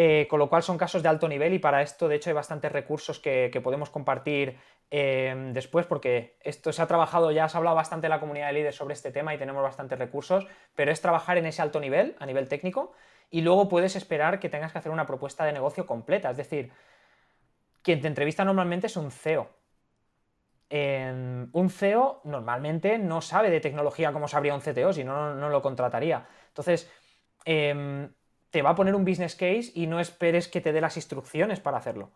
Eh, 0.00 0.28
con 0.30 0.38
lo 0.38 0.48
cual 0.48 0.62
son 0.62 0.78
casos 0.78 1.02
de 1.02 1.08
alto 1.08 1.26
nivel 1.26 1.54
y 1.54 1.58
para 1.58 1.82
esto 1.82 2.06
de 2.06 2.14
hecho 2.14 2.30
hay 2.30 2.34
bastantes 2.34 2.70
recursos 2.70 3.18
que, 3.18 3.50
podemos 3.64 3.90
compartir 3.90 4.56
eh, 4.92 5.50
después 5.52 5.86
porque 5.86 6.36
esto 6.40 6.72
se 6.72 6.80
ha 6.80 6.86
trabajado, 6.86 7.32
ya 7.32 7.48
se 7.48 7.56
ha 7.56 7.58
hablado 7.58 7.74
bastante 7.74 8.06
en 8.06 8.12
la 8.12 8.20
comunidad 8.20 8.46
de 8.46 8.52
líderes 8.52 8.76
sobre 8.76 8.94
este 8.94 9.10
tema 9.10 9.34
y 9.34 9.38
tenemos 9.38 9.60
bastantes 9.60 9.98
recursos, 9.98 10.46
pero 10.76 10.92
es 10.92 11.00
trabajar 11.00 11.36
en 11.36 11.46
ese 11.46 11.62
alto 11.62 11.80
nivel, 11.80 12.14
a 12.20 12.26
nivel 12.26 12.46
técnico, 12.46 12.92
y 13.28 13.40
luego 13.40 13.68
puedes 13.68 13.96
esperar 13.96 14.38
que 14.38 14.48
tengas 14.48 14.70
que 14.70 14.78
hacer 14.78 14.92
una 14.92 15.04
propuesta 15.04 15.44
de 15.44 15.52
negocio 15.52 15.84
completa, 15.84 16.30
es 16.30 16.36
decir, 16.36 16.70
quien 17.82 18.00
te 18.00 18.06
entrevista 18.06 18.44
normalmente 18.44 18.86
es 18.86 18.96
un 18.96 19.10
CEO. 19.10 19.50
un 20.70 21.70
CEO 21.70 22.20
normalmente 22.22 22.98
no 22.98 23.20
sabe 23.20 23.50
de 23.50 23.58
tecnología 23.58 24.12
como 24.12 24.28
sabría 24.28 24.54
un 24.54 24.60
CTO, 24.60 24.92
si 24.92 25.02
no, 25.02 25.34
no 25.34 25.48
lo 25.48 25.60
contrataría. 25.60 26.24
Entonces, 26.50 26.88
em, 27.44 28.08
te 28.50 28.62
va 28.62 28.70
a 28.70 28.74
poner 28.74 28.94
un 28.94 29.04
business 29.04 29.34
case 29.34 29.70
y 29.74 29.86
no 29.86 30.00
esperes 30.00 30.48
que 30.48 30.60
te 30.60 30.72
dé 30.72 30.80
las 30.80 30.96
instrucciones 30.96 31.60
para 31.60 31.78
hacerlo. 31.78 32.10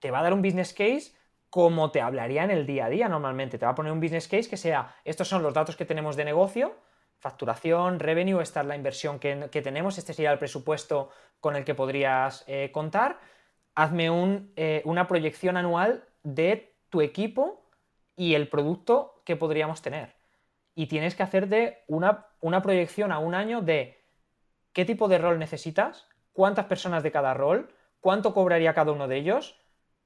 Te 0.00 0.10
va 0.10 0.20
a 0.20 0.22
dar 0.22 0.32
un 0.32 0.42
business 0.42 0.72
case 0.72 1.12
como 1.50 1.90
te 1.90 2.00
hablaría 2.00 2.44
en 2.44 2.50
el 2.50 2.66
día 2.66 2.86
a 2.86 2.88
día 2.88 3.08
normalmente. 3.08 3.58
Te 3.58 3.66
va 3.66 3.72
a 3.72 3.74
poner 3.74 3.92
un 3.92 4.00
business 4.00 4.26
case 4.26 4.48
que 4.48 4.56
sea, 4.56 4.96
estos 5.04 5.28
son 5.28 5.42
los 5.42 5.52
datos 5.52 5.76
que 5.76 5.84
tenemos 5.84 6.16
de 6.16 6.24
negocio, 6.24 6.74
facturación, 7.18 8.00
revenue, 8.00 8.40
esta 8.42 8.62
es 8.62 8.66
la 8.66 8.74
inversión 8.74 9.18
que, 9.18 9.48
tenemos, 9.62 9.98
este 9.98 10.12
sería 10.12 10.32
el 10.32 10.38
presupuesto 10.38 11.10
con 11.40 11.54
el 11.54 11.64
que 11.64 11.74
podrías 11.74 12.42
eh, 12.48 12.70
contar. 12.72 13.20
Hazme 13.74 14.08
eh, 14.56 14.82
una 14.84 15.06
proyección 15.06 15.56
anual 15.56 16.04
de 16.22 16.74
tu 16.88 17.00
equipo 17.00 17.62
y 18.16 18.34
el 18.34 18.48
producto 18.48 19.22
que 19.24 19.36
podríamos 19.36 19.82
tener. 19.82 20.14
Y 20.74 20.86
tienes 20.86 21.14
que 21.14 21.22
hacerte 21.22 21.84
una, 21.86 22.26
una 22.40 22.60
proyección 22.60 23.12
a 23.12 23.18
un 23.18 23.34
año 23.34 23.60
de 23.60 24.01
qué 24.72 24.84
tipo 24.84 25.08
de 25.08 25.18
rol 25.18 25.38
necesitas, 25.38 26.08
cuántas 26.32 26.66
personas 26.66 27.02
de 27.02 27.12
cada 27.12 27.34
rol, 27.34 27.74
cuánto 28.00 28.34
cobraría 28.34 28.74
cada 28.74 28.92
uno 28.92 29.08
de 29.08 29.16
ellos, 29.16 29.60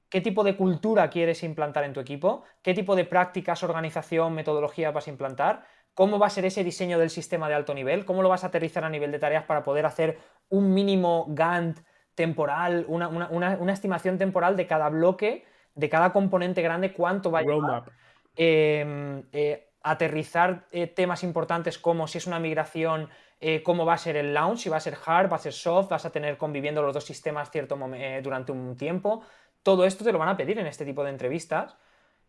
qué 0.09 0.21
tipo 0.21 0.43
de 0.43 0.55
cultura 0.55 1.09
quieres 1.09 1.43
implantar 1.43 1.83
en 1.83 1.93
tu 1.93 1.99
equipo, 1.99 2.43
qué 2.61 2.73
tipo 2.73 2.95
de 2.95 3.05
prácticas, 3.05 3.63
organización, 3.63 4.33
metodología 4.33 4.91
vas 4.91 5.07
a 5.07 5.11
implantar, 5.11 5.65
cómo 5.93 6.19
va 6.19 6.27
a 6.27 6.29
ser 6.29 6.45
ese 6.45 6.63
diseño 6.63 6.99
del 6.99 7.09
sistema 7.09 7.49
de 7.49 7.55
alto 7.55 7.73
nivel, 7.73 8.05
cómo 8.05 8.21
lo 8.21 8.29
vas 8.29 8.43
a 8.43 8.47
aterrizar 8.47 8.83
a 8.83 8.89
nivel 8.89 9.11
de 9.11 9.19
tareas 9.19 9.45
para 9.45 9.63
poder 9.63 9.85
hacer 9.85 10.19
un 10.49 10.73
mínimo 10.73 11.25
Gantt 11.29 11.79
temporal, 12.13 12.85
una, 12.87 13.71
estimación 13.71 14.17
temporal 14.17 14.55
de 14.55 14.67
cada 14.67 14.89
bloque, 14.89 15.45
de 15.75 15.89
cada 15.89 16.13
componente 16.13 16.61
grande, 16.61 16.93
cuánto 16.93 17.31
va 17.31 17.39
a 17.39 17.43
llevar. 17.43 17.91
Em, 18.35 19.23
eh, 19.31 19.69
aterrizar 19.81 20.67
eh, 20.71 20.87
temas 20.87 21.23
importantes 21.23 21.77
como 21.79 22.07
si 22.07 22.17
es 22.17 22.27
una 22.27 22.39
migración 22.39 23.09
eh, 23.39 23.61
cómo 23.61 23.85
va 23.85 23.93
a 23.93 23.97
ser 23.97 24.17
el 24.17 24.33
launch, 24.33 24.59
si 24.59 24.69
va 24.69 24.77
a 24.77 24.79
ser 24.79 24.97
hard, 25.05 25.31
va 25.31 25.35
a 25.35 25.39
ser 25.39 25.53
soft, 25.53 25.89
vas 25.89 26.05
a 26.05 26.09
tener 26.09 26.37
conviviendo 26.37 26.81
los 26.81 26.93
dos 26.93 27.03
sistemas 27.03 27.51
cierto 27.51 27.77
eh, 27.93 28.21
durante 28.23 28.51
un 28.51 28.75
tiempo. 28.75 29.21
Todo 29.61 29.85
esto 29.85 30.03
te 30.03 30.11
lo 30.11 30.17
van 30.17 30.29
a 30.29 30.37
pedir 30.37 30.57
en 30.59 30.67
este 30.67 30.85
tipo 30.85 31.03
de 31.03 31.11
entrevistas, 31.11 31.75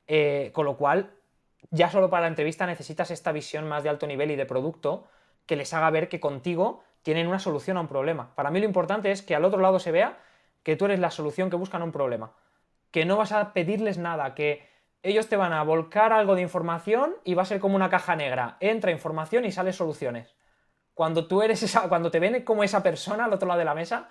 eh, 0.06 0.50
con 0.52 0.66
lo 0.66 0.76
cual 0.76 1.14
ya 1.70 1.90
solo 1.90 2.10
para 2.10 2.22
la 2.22 2.28
entrevista 2.28 2.66
necesitas 2.66 3.10
esta 3.10 3.32
visión 3.32 3.66
más 3.68 3.82
de 3.82 3.88
alto 3.88 4.06
nivel 4.06 4.30
y 4.30 4.36
de 4.36 4.46
producto 4.46 5.08
que 5.46 5.56
les 5.56 5.72
haga 5.72 5.90
ver 5.90 6.08
que 6.08 6.20
contigo 6.20 6.82
tienen 7.02 7.26
una 7.26 7.38
solución 7.38 7.78
a 7.78 7.80
un 7.80 7.88
problema. 7.88 8.34
Para 8.34 8.50
mí 8.50 8.60
lo 8.60 8.66
importante 8.66 9.10
es 9.10 9.22
que 9.22 9.34
al 9.34 9.44
otro 9.44 9.60
lado 9.60 9.78
se 9.78 9.92
vea 9.92 10.18
que 10.62 10.76
tú 10.76 10.84
eres 10.84 11.00
la 11.00 11.10
solución 11.10 11.48
que 11.48 11.56
buscan 11.56 11.82
un 11.82 11.92
problema, 11.92 12.32
que 12.90 13.06
no 13.06 13.16
vas 13.16 13.32
a 13.32 13.54
pedirles 13.54 13.96
nada, 13.96 14.34
que 14.34 14.68
ellos 15.02 15.28
te 15.28 15.36
van 15.36 15.52
a 15.52 15.62
volcar 15.62 16.12
algo 16.12 16.34
de 16.34 16.42
información 16.42 17.14
y 17.24 17.34
va 17.34 17.42
a 17.42 17.46
ser 17.46 17.60
como 17.60 17.76
una 17.76 17.88
caja 17.88 18.16
negra, 18.16 18.56
entra 18.60 18.90
información 18.90 19.44
y 19.44 19.52
sale 19.52 19.72
soluciones. 19.72 20.37
Cuando 20.98 21.28
tú 21.28 21.42
eres 21.42 21.62
esa, 21.62 21.88
cuando 21.88 22.10
te 22.10 22.18
ven 22.18 22.42
como 22.42 22.64
esa 22.64 22.82
persona 22.82 23.26
al 23.26 23.32
otro 23.32 23.46
lado 23.46 23.60
de 23.60 23.64
la 23.64 23.72
mesa, 23.72 24.08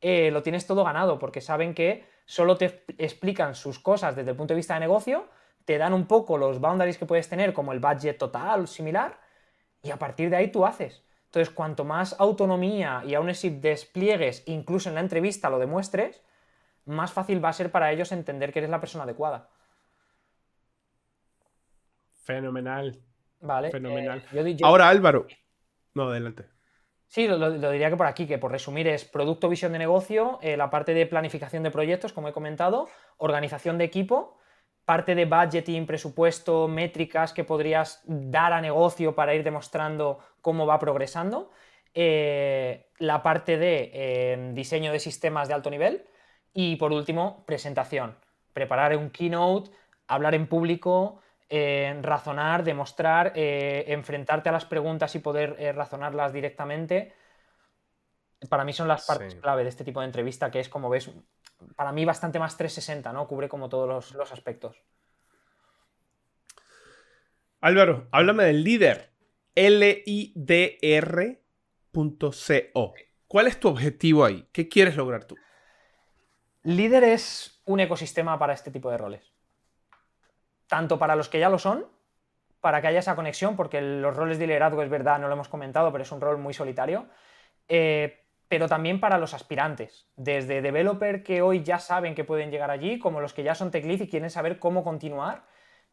eh, 0.00 0.30
lo 0.30 0.44
tienes 0.44 0.64
todo 0.64 0.84
ganado, 0.84 1.18
porque 1.18 1.40
saben 1.40 1.74
que 1.74 2.06
solo 2.24 2.56
te 2.56 2.84
explican 2.98 3.56
sus 3.56 3.80
cosas 3.80 4.14
desde 4.14 4.30
el 4.30 4.36
punto 4.36 4.54
de 4.54 4.58
vista 4.58 4.74
de 4.74 4.80
negocio, 4.80 5.26
te 5.64 5.76
dan 5.76 5.92
un 5.92 6.06
poco 6.06 6.38
los 6.38 6.60
boundaries 6.60 6.98
que 6.98 7.04
puedes 7.04 7.28
tener, 7.28 7.52
como 7.52 7.72
el 7.72 7.80
budget 7.80 8.16
total, 8.16 8.68
similar, 8.68 9.18
y 9.82 9.90
a 9.90 9.98
partir 9.98 10.30
de 10.30 10.36
ahí 10.36 10.52
tú 10.52 10.64
haces. 10.64 11.04
Entonces, 11.24 11.52
cuanto 11.52 11.84
más 11.84 12.14
autonomía 12.20 13.02
y 13.04 13.14
aún 13.14 13.28
así 13.28 13.50
despliegues, 13.50 14.44
incluso 14.46 14.88
en 14.88 14.94
la 14.94 15.00
entrevista 15.00 15.50
lo 15.50 15.58
demuestres, 15.58 16.22
más 16.84 17.12
fácil 17.12 17.44
va 17.44 17.48
a 17.48 17.54
ser 17.54 17.72
para 17.72 17.90
ellos 17.90 18.12
entender 18.12 18.52
que 18.52 18.60
eres 18.60 18.70
la 18.70 18.78
persona 18.78 19.02
adecuada. 19.02 19.48
Fenomenal. 22.22 23.02
Vale. 23.40 23.72
Fenomenal. 23.72 24.22
Eh, 24.32 24.58
Ahora, 24.62 24.88
Álvaro. 24.88 25.26
No, 25.94 26.10
adelante. 26.10 26.46
Sí, 27.06 27.26
lo, 27.26 27.50
diría 27.72 27.90
que 27.90 27.96
por 27.96 28.06
aquí, 28.06 28.26
que 28.26 28.38
por 28.38 28.52
resumir 28.52 28.86
es 28.86 29.04
producto, 29.04 29.48
visión 29.48 29.72
de 29.72 29.78
negocio, 29.78 30.38
eh, 30.42 30.56
la 30.56 30.70
parte 30.70 30.94
de 30.94 31.06
planificación 31.06 31.64
de 31.64 31.72
proyectos, 31.72 32.12
como 32.12 32.28
he 32.28 32.32
comentado, 32.32 32.88
organización 33.16 33.78
de 33.78 33.84
equipo, 33.84 34.38
parte 34.84 35.16
de 35.16 35.24
budgeting, 35.24 35.86
presupuesto, 35.86 36.68
métricas 36.68 37.32
que 37.32 37.42
podrías 37.42 38.02
dar 38.06 38.52
a 38.52 38.60
negocio 38.60 39.14
para 39.16 39.34
ir 39.34 39.42
demostrando 39.42 40.20
cómo 40.40 40.66
va 40.66 40.78
progresando, 40.78 41.50
eh, 41.94 42.90
la 42.98 43.24
parte 43.24 43.58
de 43.58 43.90
eh, 43.92 44.50
diseño 44.52 44.92
de 44.92 45.00
sistemas 45.00 45.48
de 45.48 45.54
alto 45.54 45.70
nivel 45.70 46.06
y 46.52 46.76
por 46.76 46.92
último, 46.92 47.44
presentación. 47.44 48.16
Preparar 48.52 48.96
un 48.96 49.10
keynote, 49.10 49.70
hablar 50.06 50.34
en 50.36 50.46
público, 50.46 51.20
eh, 51.50 51.98
razonar, 52.00 52.64
demostrar, 52.64 53.32
enfrentarte 53.34 54.48
a 54.48 54.52
las 54.52 54.64
preguntas 54.64 55.14
y 55.14 55.18
poder 55.18 55.74
razonarlas 55.74 56.32
directamente. 56.32 57.12
Para 58.48 58.64
mí 58.64 58.72
son 58.72 58.88
las 58.88 59.06
partes 59.06 59.34
clave 59.34 59.64
de 59.64 59.68
este 59.68 59.84
tipo 59.84 60.00
de 60.00 60.06
entrevista, 60.06 60.50
que 60.50 60.60
es, 60.60 60.68
como 60.70 60.88
ves, 60.88 61.10
para 61.76 61.92
mí 61.92 62.04
bastante 62.04 62.38
más 62.38 62.56
360, 62.56 63.12
¿no? 63.12 63.26
Cubre 63.26 63.48
como 63.48 63.68
todos 63.68 64.12
los, 64.14 64.32
aspectos. 64.32 64.76
Álvaro, 67.60 68.08
háblame 68.12 68.44
del 68.44 68.64
líder. 68.64 69.10
L-I-D-R.co. 69.54 70.14
¿Cuál 73.26 73.46
es 73.46 73.60
tu 73.60 73.68
objetivo 73.68 74.24
ahí? 74.24 74.48
¿Qué 74.52 74.68
quieres 74.68 74.96
lograr 74.96 75.24
tú? 75.24 75.36
Líder 76.62 77.04
es 77.04 77.62
un 77.64 77.80
ecosistema 77.80 78.38
para 78.38 78.54
este 78.54 78.70
tipo 78.70 78.90
de 78.90 78.98
roles. 78.98 79.29
Tanto 80.70 81.00
para 81.00 81.16
los 81.16 81.28
que 81.28 81.40
ya 81.40 81.50
lo 81.50 81.58
son, 81.58 81.84
para 82.60 82.80
que 82.80 82.86
haya 82.86 83.00
esa 83.00 83.16
conexión, 83.16 83.56
porque 83.56 83.82
los 83.82 84.14
roles 84.14 84.38
de 84.38 84.46
liderazgo 84.46 84.82
es 84.82 84.88
verdad, 84.88 85.18
no 85.18 85.26
lo 85.26 85.34
hemos 85.34 85.48
comentado, 85.48 85.90
pero 85.90 86.02
es 86.02 86.12
un 86.12 86.20
rol 86.20 86.38
muy 86.38 86.54
solitario. 86.54 87.08
Eh, 87.68 88.20
pero 88.46 88.68
también 88.68 89.00
para 89.00 89.18
los 89.18 89.34
aspirantes, 89.34 90.06
desde 90.14 90.62
developer 90.62 91.24
que 91.24 91.42
hoy 91.42 91.64
ya 91.64 91.80
saben 91.80 92.14
que 92.14 92.22
pueden 92.22 92.52
llegar 92.52 92.70
allí, 92.70 93.00
como 93.00 93.20
los 93.20 93.34
que 93.34 93.42
ya 93.42 93.56
son 93.56 93.72
tech 93.72 93.84
y 93.84 94.08
quieren 94.08 94.30
saber 94.30 94.60
cómo 94.60 94.84
continuar. 94.84 95.44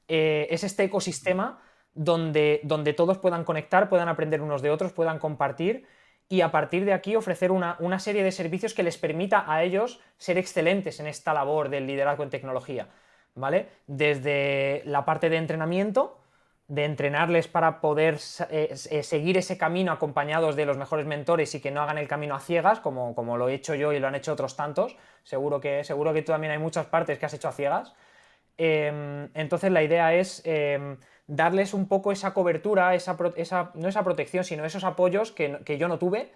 Eh, 0.07 0.47
es 0.51 0.63
este 0.63 0.83
ecosistema 0.83 1.59
donde, 1.95 2.61
donde 2.63 2.93
todos 2.93 3.17
puedan 3.17 3.45
conectar, 3.45 3.89
puedan 3.89 4.09
aprender 4.09 4.43
unos 4.43 4.61
de 4.61 4.69
otros, 4.69 4.93
puedan 4.93 5.17
compartir 5.17 5.87
y 6.29 6.41
a 6.41 6.51
partir 6.51 6.85
de 6.85 6.93
aquí 6.93 7.15
ofrecer 7.15 7.51
una, 7.51 7.77
una 7.79 7.97
serie 7.97 8.23
de 8.23 8.31
servicios 8.31 8.75
que 8.75 8.83
les 8.83 8.97
permita 8.97 9.51
a 9.51 9.63
ellos 9.63 10.01
ser 10.17 10.37
excelentes 10.37 10.99
en 10.99 11.07
esta 11.07 11.33
labor 11.33 11.69
del 11.69 11.87
liderazgo 11.87 12.23
en 12.23 12.29
tecnología. 12.29 12.89
¿Vale? 13.37 13.69
Desde 13.85 14.81
la 14.85 15.05
parte 15.05 15.29
de 15.29 15.37
entrenamiento, 15.37 16.17
de 16.67 16.85
entrenarles 16.85 17.47
para 17.47 17.79
poder 17.79 18.19
eh, 18.49 18.75
eh, 18.89 19.03
seguir 19.03 19.37
ese 19.37 19.57
camino 19.57 19.91
acompañados 19.91 20.55
de 20.55 20.65
los 20.65 20.75
mejores 20.75 21.05
mentores 21.05 21.53
y 21.55 21.61
que 21.61 21.69
no 21.69 21.81
hagan 21.81 21.99
el 21.99 22.07
camino 22.07 22.35
a 22.35 22.39
ciegas, 22.39 22.79
como, 22.79 23.15
como, 23.15 23.37
lo 23.37 23.47
he 23.47 23.53
hecho 23.53 23.75
yo 23.75 23.93
y 23.93 23.99
lo 23.99 24.07
han 24.07 24.15
hecho 24.15 24.33
otros 24.33 24.55
tantos. 24.55 24.97
Seguro 25.23 25.61
que, 25.61 25.83
seguro 25.83 26.13
que 26.13 26.23
tú 26.23 26.31
también 26.31 26.51
hay 26.51 26.57
muchas 26.57 26.87
partes 26.87 27.19
que 27.19 27.27
has 27.27 27.33
hecho 27.35 27.47
a 27.47 27.51
ciegas. 27.53 27.93
Em, 28.57 29.29
entonces 29.35 29.71
la 29.71 29.83
idea 29.83 30.15
es 30.15 30.41
em, 30.43 30.97
darles 31.27 31.75
un 31.75 31.87
poco 31.87 32.11
esa 32.11 32.33
cobertura, 32.33 32.95
esa, 32.95 33.15
no 33.75 33.87
esa 33.87 34.03
protección, 34.03 34.43
sino 34.43 34.65
esos 34.65 34.83
apoyos 34.83 35.31
que, 35.31 35.59
que 35.63 35.77
yo 35.77 35.87
no 35.87 35.99
tuve 35.99 36.31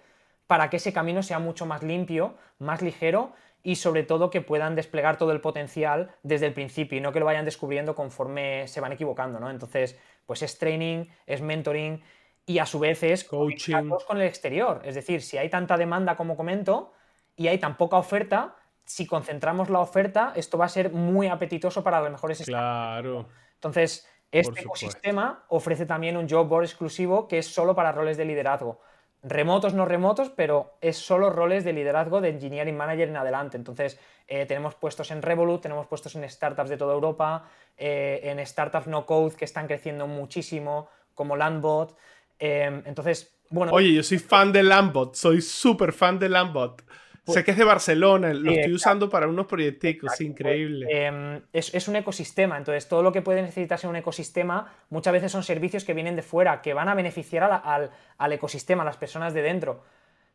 para 0.46 0.70
que 0.70 0.76
ese 0.76 0.92
camino 0.92 1.22
sea 1.22 1.40
mucho 1.40 1.66
más 1.66 1.82
limpio, 1.82 2.36
más 2.58 2.80
ligero 2.80 3.32
y 3.62 3.76
sobre 3.76 4.02
todo 4.02 4.30
que 4.30 4.40
puedan 4.40 4.74
desplegar 4.74 5.16
todo 5.16 5.32
el 5.32 5.40
potencial 5.40 6.10
desde 6.22 6.46
el 6.46 6.52
principio 6.52 6.98
y 6.98 7.00
no 7.00 7.12
que 7.12 7.20
lo 7.20 7.26
vayan 7.26 7.44
descubriendo 7.44 7.94
conforme 7.94 8.66
se 8.66 8.80
van 8.80 8.92
equivocando, 8.92 9.38
¿no? 9.38 9.50
Entonces, 9.50 9.98
pues 10.26 10.42
es 10.42 10.58
training, 10.58 11.06
es 11.26 11.40
mentoring 11.42 12.02
y 12.44 12.58
a 12.58 12.66
su 12.66 12.80
vez 12.80 13.02
es 13.04 13.24
coaching 13.24 13.90
con 14.06 14.20
el 14.20 14.26
exterior. 14.26 14.82
Es 14.84 14.96
decir, 14.96 15.22
si 15.22 15.38
hay 15.38 15.48
tanta 15.48 15.76
demanda 15.76 16.16
como 16.16 16.36
comento 16.36 16.92
y 17.36 17.46
hay 17.46 17.58
tan 17.58 17.76
poca 17.76 17.96
oferta, 17.96 18.56
si 18.84 19.06
concentramos 19.06 19.70
la 19.70 19.78
oferta, 19.78 20.32
esto 20.34 20.58
va 20.58 20.64
a 20.64 20.68
ser 20.68 20.92
muy 20.92 21.28
apetitoso 21.28 21.84
para 21.84 22.00
los 22.00 22.10
mejores 22.10 22.42
Claro. 22.44 23.28
Entonces, 23.54 24.08
este 24.32 24.62
ecosistema 24.62 25.44
ofrece 25.48 25.86
también 25.86 26.16
un 26.16 26.28
job 26.28 26.48
board 26.48 26.64
exclusivo 26.64 27.28
que 27.28 27.38
es 27.38 27.46
solo 27.46 27.76
para 27.76 27.92
roles 27.92 28.16
de 28.16 28.24
liderazgo 28.24 28.80
remotos, 29.22 29.74
no 29.74 29.84
remotos, 29.84 30.30
pero 30.30 30.74
es 30.80 30.96
solo 30.96 31.30
roles 31.30 31.64
de 31.64 31.72
liderazgo 31.72 32.20
de 32.20 32.30
engineering 32.30 32.76
manager 32.76 33.08
en 33.08 33.16
adelante. 33.16 33.56
Entonces, 33.56 33.98
eh, 34.26 34.46
tenemos 34.46 34.74
puestos 34.74 35.10
en 35.10 35.22
Revolut, 35.22 35.62
tenemos 35.62 35.86
puestos 35.86 36.14
en 36.16 36.28
startups 36.28 36.70
de 36.70 36.76
toda 36.76 36.94
Europa, 36.94 37.48
eh, 37.76 38.20
en 38.24 38.44
startups 38.44 38.86
no 38.86 39.06
code 39.06 39.36
que 39.36 39.44
están 39.44 39.66
creciendo 39.66 40.06
muchísimo, 40.06 40.88
como 41.14 41.36
Landbot. 41.36 41.96
Eh, 42.38 42.82
entonces, 42.84 43.34
bueno. 43.50 43.72
Oye, 43.72 43.92
yo 43.94 44.02
soy 44.02 44.18
fan 44.18 44.52
de 44.52 44.62
Landbot, 44.62 45.14
soy 45.14 45.40
súper 45.40 45.92
fan 45.92 46.18
de 46.18 46.28
Landbot. 46.28 46.82
Pues 47.24 47.36
sé 47.36 47.44
que 47.44 47.52
es 47.52 47.56
de 47.56 47.62
Barcelona, 47.62 48.34
lo 48.34 48.50
estoy 48.50 48.72
usando 48.72 49.08
para 49.08 49.28
unos 49.28 49.46
proyectos, 49.46 50.20
increíble. 50.20 50.86
Em, 50.90 51.40
es, 51.52 51.86
un 51.86 51.94
ecosistema, 51.94 52.58
entonces 52.58 52.88
todo 52.88 53.04
lo 53.04 53.12
que 53.12 53.22
puede 53.22 53.42
necesitarse 53.42 53.86
un 53.86 53.94
ecosistema 53.94 54.72
muchas 54.90 55.12
veces 55.12 55.30
son 55.30 55.44
servicios 55.44 55.84
que 55.84 55.94
vienen 55.94 56.16
de 56.16 56.22
fuera, 56.22 56.60
que 56.60 56.74
van 56.74 56.88
a 56.88 56.94
beneficiar 56.94 57.62
al, 57.64 58.32
ecosistema, 58.32 58.82
a 58.82 58.86
las 58.86 58.96
personas 58.96 59.34
de 59.34 59.42
dentro. 59.42 59.84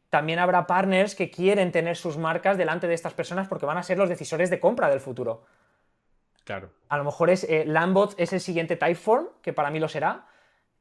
También 0.09 0.39
habrá 0.39 0.65
partners 0.65 1.13
que 1.13 1.29
quieren 1.29 1.73
tener 1.73 1.97
sus 1.97 2.17
marcas 2.17 2.57
delante 2.57 2.87
de 2.87 2.93
estas 2.93 3.13
personas 3.13 3.49
porque 3.49 3.65
van 3.65 3.77
a 3.77 3.83
ser 3.83 3.97
los 3.97 4.07
decisores 4.07 4.49
de 4.49 4.61
compra 4.61 4.89
del 4.89 5.01
futuro. 5.01 5.43
Claro. 6.45 6.69
A 6.87 6.97
lo 6.97 7.03
mejor 7.03 7.29
es 7.29 7.43
eh, 7.43 7.65
Lambot 7.67 8.15
es 8.17 8.31
el 8.31 8.39
siguiente 8.39 8.77
Typeform, 8.77 9.27
que 9.41 9.51
para 9.51 9.71
mí 9.71 9.79
lo 9.79 9.89
será 9.89 10.25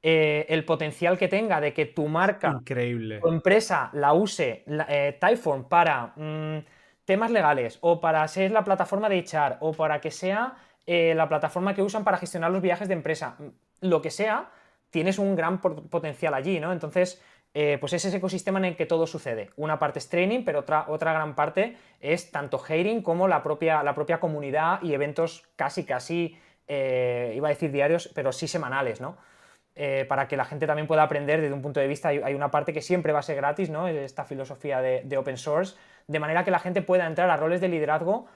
eh, 0.02 0.46
el 0.50 0.64
potencial 0.64 1.18
que 1.18 1.26
tenga 1.26 1.60
de 1.60 1.72
que 1.72 1.86
tu 1.86 2.06
marca, 2.06 2.52
Increíble. 2.60 3.18
tu 3.18 3.28
empresa 3.28 3.90
la 3.94 4.12
use 4.12 4.62
eh, 4.88 5.16
Typeform 5.18 5.68
para 5.68 6.12
mm, 6.14 6.58
temas 7.04 7.30
legales 7.30 7.78
o 7.80 8.00
para 8.00 8.26
ser 8.28 8.52
la 8.52 8.62
plataforma 8.62 9.08
de 9.08 9.18
echar 9.18 9.56
o 9.60 9.72
para 9.72 10.00
que 10.00 10.10
sea 10.10 10.54
eh, 10.86 11.14
la 11.16 11.28
plataforma 11.28 11.74
que 11.74 11.82
usan 11.82 12.04
para 12.04 12.18
gestionar 12.18 12.52
los 12.52 12.62
viajes 12.62 12.88
de 12.88 12.94
empresa, 12.94 13.36
mm, 13.38 13.88
lo 13.88 14.02
que 14.02 14.10
sea, 14.10 14.50
tienes 14.90 15.18
un 15.18 15.34
gran 15.34 15.60
potencial 15.60 16.34
allí, 16.34 16.60
¿no? 16.60 16.72
Entonces, 16.72 17.20
pues 17.80 17.94
es 17.94 18.04
ese 18.04 18.18
ecosistema 18.18 18.58
en 18.58 18.66
el 18.66 18.76
que 18.76 18.84
todo 18.84 19.06
sucede. 19.06 19.50
Una 19.56 19.78
parte 19.78 19.98
es 19.98 20.10
training, 20.10 20.44
pero 20.44 20.60
otra, 20.60 20.84
otra 20.88 21.14
gran 21.14 21.34
parte 21.34 21.76
es 22.00 22.30
tanto 22.30 22.58
hiring 22.58 23.00
como 23.00 23.28
la 23.28 23.42
propia, 23.42 23.82
la 23.82 23.94
propia 23.94 24.20
comunidad 24.20 24.82
y 24.82 24.92
eventos 24.92 25.48
casi, 25.56 25.84
casi, 25.84 26.38
iba 26.68 27.48
a 27.48 27.50
decir 27.50 27.72
diarios, 27.72 28.12
pero 28.14 28.30
sí 28.30 28.46
semanales, 28.46 29.00
¿no? 29.00 29.16
Eh, 29.78 30.06
para 30.08 30.26
que 30.26 30.38
la 30.38 30.46
gente 30.46 30.66
también 30.66 30.86
pueda 30.86 31.02
aprender 31.02 31.42
desde 31.42 31.52
un 31.52 31.60
punto 31.60 31.80
de 31.80 31.86
vista, 31.86 32.08
hay, 32.08 32.32
una 32.32 32.50
parte 32.50 32.72
que 32.72 32.80
siempre 32.80 33.12
va 33.12 33.18
a 33.18 33.22
ser 33.22 33.36
gratis, 33.36 33.68
¿no? 33.68 33.86
Esta 33.88 34.24
filosofía 34.24 34.80
de, 34.80 35.18
open 35.18 35.36
source, 35.36 35.76
de 36.06 36.18
manera 36.18 36.44
que 36.44 36.50
la 36.50 36.58
gente 36.58 36.80
pueda 36.80 37.06
entrar 37.06 37.28
a 37.28 37.36
roles 37.36 37.60
de 37.60 37.68
liderazgo 37.68 38.26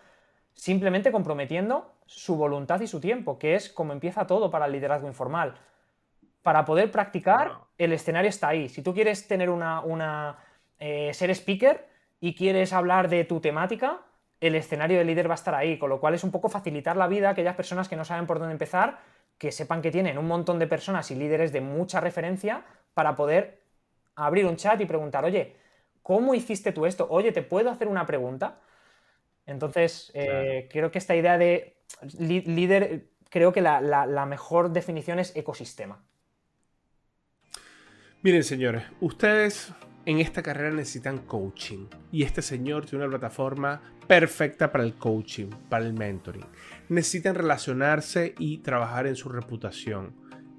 simplemente 0.52 1.10
comprometiendo 1.10 1.94
su 2.04 2.36
voluntad 2.36 2.78
y 2.82 2.86
su 2.86 3.00
tiempo, 3.00 3.38
que 3.38 3.54
es 3.54 3.70
como 3.70 3.94
empieza 3.94 4.26
todo 4.26 4.50
para 4.50 4.66
el 4.66 4.72
liderazgo 4.72 5.08
informal. 5.08 5.54
Para 6.42 6.66
poder 6.66 6.90
practicar, 6.90 7.52
el 7.78 7.94
escenario 7.94 8.28
está 8.28 8.48
ahí. 8.48 8.68
Si 8.68 8.82
tú 8.82 8.92
quieres 8.92 9.26
tener 9.26 9.48
una, 9.48 9.80
una 9.80 10.36
eh, 10.78 11.14
ser 11.14 11.30
speaker 11.30 11.86
y 12.20 12.34
quieres 12.34 12.74
hablar 12.74 13.08
de 13.08 13.24
tu 13.24 13.40
temática, 13.40 14.00
el 14.40 14.56
escenario 14.56 14.98
de 14.98 15.04
líder 15.04 15.30
va 15.30 15.34
a 15.34 15.36
estar 15.36 15.54
ahí, 15.54 15.78
con 15.78 15.88
lo 15.88 16.00
cual 16.00 16.12
es 16.12 16.24
un 16.24 16.32
poco 16.32 16.50
facilitar 16.50 16.98
la 16.98 17.06
vida 17.06 17.28
a 17.28 17.32
aquellas 17.32 17.56
personas 17.56 17.88
que 17.88 17.96
no 17.96 18.04
saben 18.04 18.26
por 18.26 18.38
dónde 18.38 18.52
empezar 18.52 18.98
que 19.40 19.52
sepan 19.52 19.80
que 19.80 19.90
tienen 19.90 20.18
un 20.18 20.26
montón 20.26 20.58
de 20.58 20.66
personas 20.66 21.10
y 21.10 21.14
líderes 21.14 21.50
de 21.50 21.62
mucha 21.62 21.98
referencia 21.98 22.62
para 22.92 23.16
poder 23.16 23.62
abrir 24.14 24.44
un 24.44 24.56
chat 24.56 24.78
y 24.82 24.84
preguntar, 24.84 25.24
oye, 25.24 25.56
¿cómo 26.02 26.34
hiciste 26.34 26.72
tú 26.72 26.84
esto? 26.84 27.06
Oye, 27.08 27.32
¿te 27.32 27.40
puedo 27.40 27.70
hacer 27.70 27.88
una 27.88 28.04
pregunta? 28.04 28.60
Entonces, 29.46 30.12
eh, 30.12 30.68
creo 30.70 30.90
que 30.90 30.98
esta 30.98 31.16
idea 31.16 31.38
de 31.38 31.78
líder, 32.18 33.06
creo 33.30 33.50
que 33.50 33.62
la, 33.62 34.26
mejor 34.26 34.72
definición 34.72 35.18
es 35.18 35.34
ecosistema. 35.34 36.04
Miren, 38.20 38.44
señores, 38.44 38.84
ustedes 39.00 39.72
en 40.04 40.20
esta 40.20 40.42
carrera 40.42 40.70
necesitan 40.70 41.16
coaching. 41.20 41.86
Y 42.12 42.24
este 42.24 42.42
señor 42.42 42.84
tiene 42.84 43.06
una 43.06 43.18
plataforma 43.18 43.80
perfecta 44.06 44.70
para 44.70 44.84
el 44.84 44.96
coaching, 44.96 45.48
para 45.70 45.86
el 45.86 45.94
mentoring. 45.94 46.44
Necesitan 46.90 47.36
relacionarse 47.36 48.34
y 48.38 48.58
trabajar 48.58 49.06
en 49.06 49.16
su 49.16 49.28
reputación. 49.28 50.14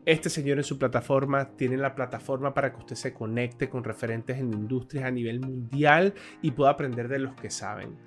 Este 0.06 0.30
señor 0.30 0.58
en 0.58 0.64
su 0.64 0.80
plataforma 0.80 1.50
tiene 1.58 1.78
la 1.78 1.94
plataforma 1.94 2.54
para 2.54 2.72
que 2.72 2.80
usted 2.80 2.96
se 2.96 3.14
conecte 3.14 3.70
con 3.70 3.84
referentes 3.84 4.40
en 4.40 4.52
industrias 4.52 5.06
a 5.06 5.12
nivel 5.12 5.42
mundial 5.42 6.16
y 6.42 6.52
pueda 6.52 6.72
aprender 6.72 7.08
de 7.08 7.20
los 7.20 7.36
que 7.36 7.52
saben. 7.52 7.98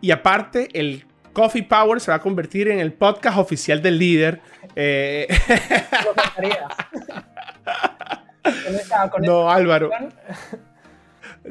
Y 0.00 0.10
aparte, 0.10 0.68
el 0.78 1.06
Coffee 1.32 1.62
Power 1.62 2.00
se 2.00 2.10
va 2.10 2.16
a 2.16 2.20
convertir 2.20 2.68
en 2.68 2.80
el 2.80 2.92
podcast 2.92 3.38
oficial 3.38 3.80
del 3.80 3.96
líder. 3.96 4.42
Eh, 4.74 5.28
no, 9.20 9.48
Álvaro. 9.48 9.90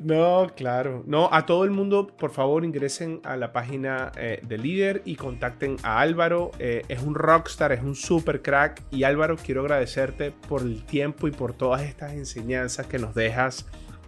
No, 0.03 0.47
claro. 0.55 1.03
No, 1.05 1.29
a 1.31 1.45
todo 1.45 1.63
el 1.63 1.71
mundo, 1.71 2.07
por 2.07 2.31
favor, 2.31 2.65
ingresen 2.65 3.21
a 3.23 3.35
la 3.37 3.51
página 3.51 4.11
eh, 4.15 4.39
de 4.43 4.57
líder 4.57 5.01
y 5.05 5.15
contacten 5.15 5.77
a 5.83 5.99
Álvaro. 5.99 6.51
Eh, 6.59 6.83
es 6.87 7.01
un 7.03 7.15
rockstar, 7.15 7.71
es 7.71 7.81
un 7.81 7.95
super 7.95 8.41
crack. 8.41 8.81
Y 8.91 9.03
Álvaro, 9.03 9.35
quiero 9.37 9.61
agradecerte 9.61 10.31
por 10.31 10.61
el 10.61 10.83
tiempo 10.85 11.27
y 11.27 11.31
por 11.31 11.53
todas 11.53 11.81
estas 11.81 12.13
enseñanzas 12.13 12.87
que 12.87 12.99
nos 12.99 13.13
dejas 13.13 13.65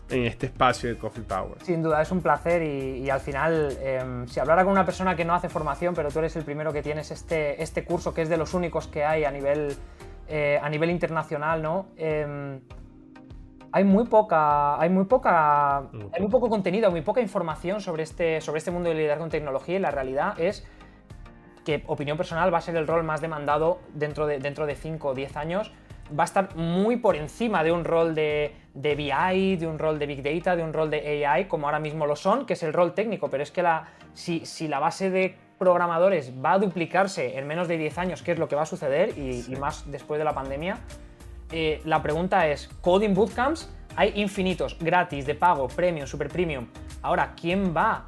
en 0.09 0.25
este 0.25 0.47
espacio 0.47 0.89
de 0.89 0.97
Coffee 0.97 1.23
Power. 1.23 1.61
Sin 1.63 1.83
duda, 1.83 2.01
es 2.01 2.11
un 2.11 2.21
placer 2.21 2.63
y, 2.63 3.09
al 3.09 3.19
final, 3.19 3.77
em, 3.81 4.27
si 4.27 4.39
hablara 4.39 4.63
con 4.63 4.71
una 4.71 4.85
persona 4.85 5.15
que 5.15 5.25
no 5.25 5.33
hace 5.33 5.49
formación, 5.49 5.93
pero 5.93 6.09
tú 6.09 6.19
eres 6.19 6.35
el 6.35 6.43
primero 6.43 6.73
que 6.73 6.81
tienes 6.81 7.11
este, 7.11 7.61
este 7.61 7.85
curso, 7.85 8.13
que 8.13 8.23
es 8.23 8.29
de 8.29 8.37
los 8.37 8.53
únicos 8.53 8.87
que 8.87 9.03
hay 9.03 9.23
a 9.23 9.31
nivel, 9.31 9.75
eh, 10.27 10.59
a 10.61 10.69
nivel 10.69 10.89
internacional, 10.89 11.61
¿no? 11.61 11.87
Em, 11.95 12.59
hay 13.72 13.84
muy 13.84 14.05
poca, 14.05 14.80
hay 14.80 14.89
muy 14.89 15.05
poca, 15.05 15.78
hay 15.78 16.22
muy 16.22 16.30
poco 16.30 16.49
contenido, 16.49 16.89
muy 16.91 17.01
poca 17.01 17.22
información 17.22 17.82
sobre 17.82 18.03
este, 18.03 18.41
sobre 18.41 18.59
este 18.59 18.72
mundo 18.72 18.89
de 18.89 18.95
liderazgo 18.95 19.26
en 19.26 19.30
tecnología 19.30 19.76
y 19.76 19.80
la 19.80 19.91
realidad 19.91 20.39
es 20.39 20.65
que, 21.63 21.84
opinión 21.88 22.17
personal, 22.17 22.53
va 22.53 22.59
a 22.59 22.61
ser 22.61 22.76
el 22.76 22.88
rol 22.88 23.03
más 23.03 23.22
demandado 23.22 23.80
dentro 23.93 24.26
de, 24.26 24.39
dentro 24.39 24.65
de 24.65 24.76
5 24.76 25.09
o 25.09 25.13
10 25.13 25.38
años. 25.38 25.72
Va 26.17 26.24
a 26.24 26.26
estar 26.26 26.55
muy 26.55 26.97
por 26.97 27.15
encima 27.15 27.63
de 27.63 27.72
un 27.72 27.86
rol 27.86 28.15
de, 28.15 28.55
de 28.74 28.95
BI, 28.95 29.57
de 29.57 29.67
un 29.67 29.78
rol 29.78 29.99
de 29.99 30.07
Big 30.07 30.24
Data, 30.24 30.55
de 30.55 30.63
un 30.63 30.74
rol 30.74 30.89
de 30.89 31.28
AI, 31.28 31.45
como 31.45 31.67
ahora 31.67 31.80
mismo 31.80 32.07
lo 32.07 32.15
son, 32.15 32.47
que 32.47 32.53
es 32.53 32.63
el 32.63 32.74
rol 32.74 32.95
técnico, 32.95 33.30
pero 33.30 33.43
es 33.43 33.51
que 33.51 33.61
la, 33.61 33.89
si, 34.13 34.43
si 34.45 34.67
la 34.67 34.80
base 34.80 35.11
de 35.11 35.36
programadores 35.59 36.34
va 36.43 36.53
a 36.53 36.57
duplicarse 36.59 37.38
en 37.38 37.45
menos 37.45 37.67
de 37.67 37.78
10 37.78 37.97
años, 37.99 38.24
que 38.24 38.32
es 38.32 38.39
lo 38.39 38.47
que 38.47 38.55
va 38.55 38.63
a 38.63 38.65
suceder, 38.65 39.15
y, 39.20 39.45
y 39.47 39.55
más 39.57 39.91
después 39.91 40.17
de 40.17 40.26
la 40.26 40.34
pandemia, 40.34 40.80
eh, 41.52 41.82
la 41.86 42.02
pregunta 42.02 42.47
es, 42.47 42.70
¿coding 42.82 43.14
bootcamps? 43.14 43.70
Hay 43.95 44.14
infinitos, 44.16 44.78
gratis, 44.80 45.26
de 45.26 45.36
pago, 45.36 45.68
premium, 45.68 46.08
super 46.08 46.30
premium. 46.30 46.68
Ahora, 47.02 47.34
¿quién 47.39 47.76
va 47.76 48.06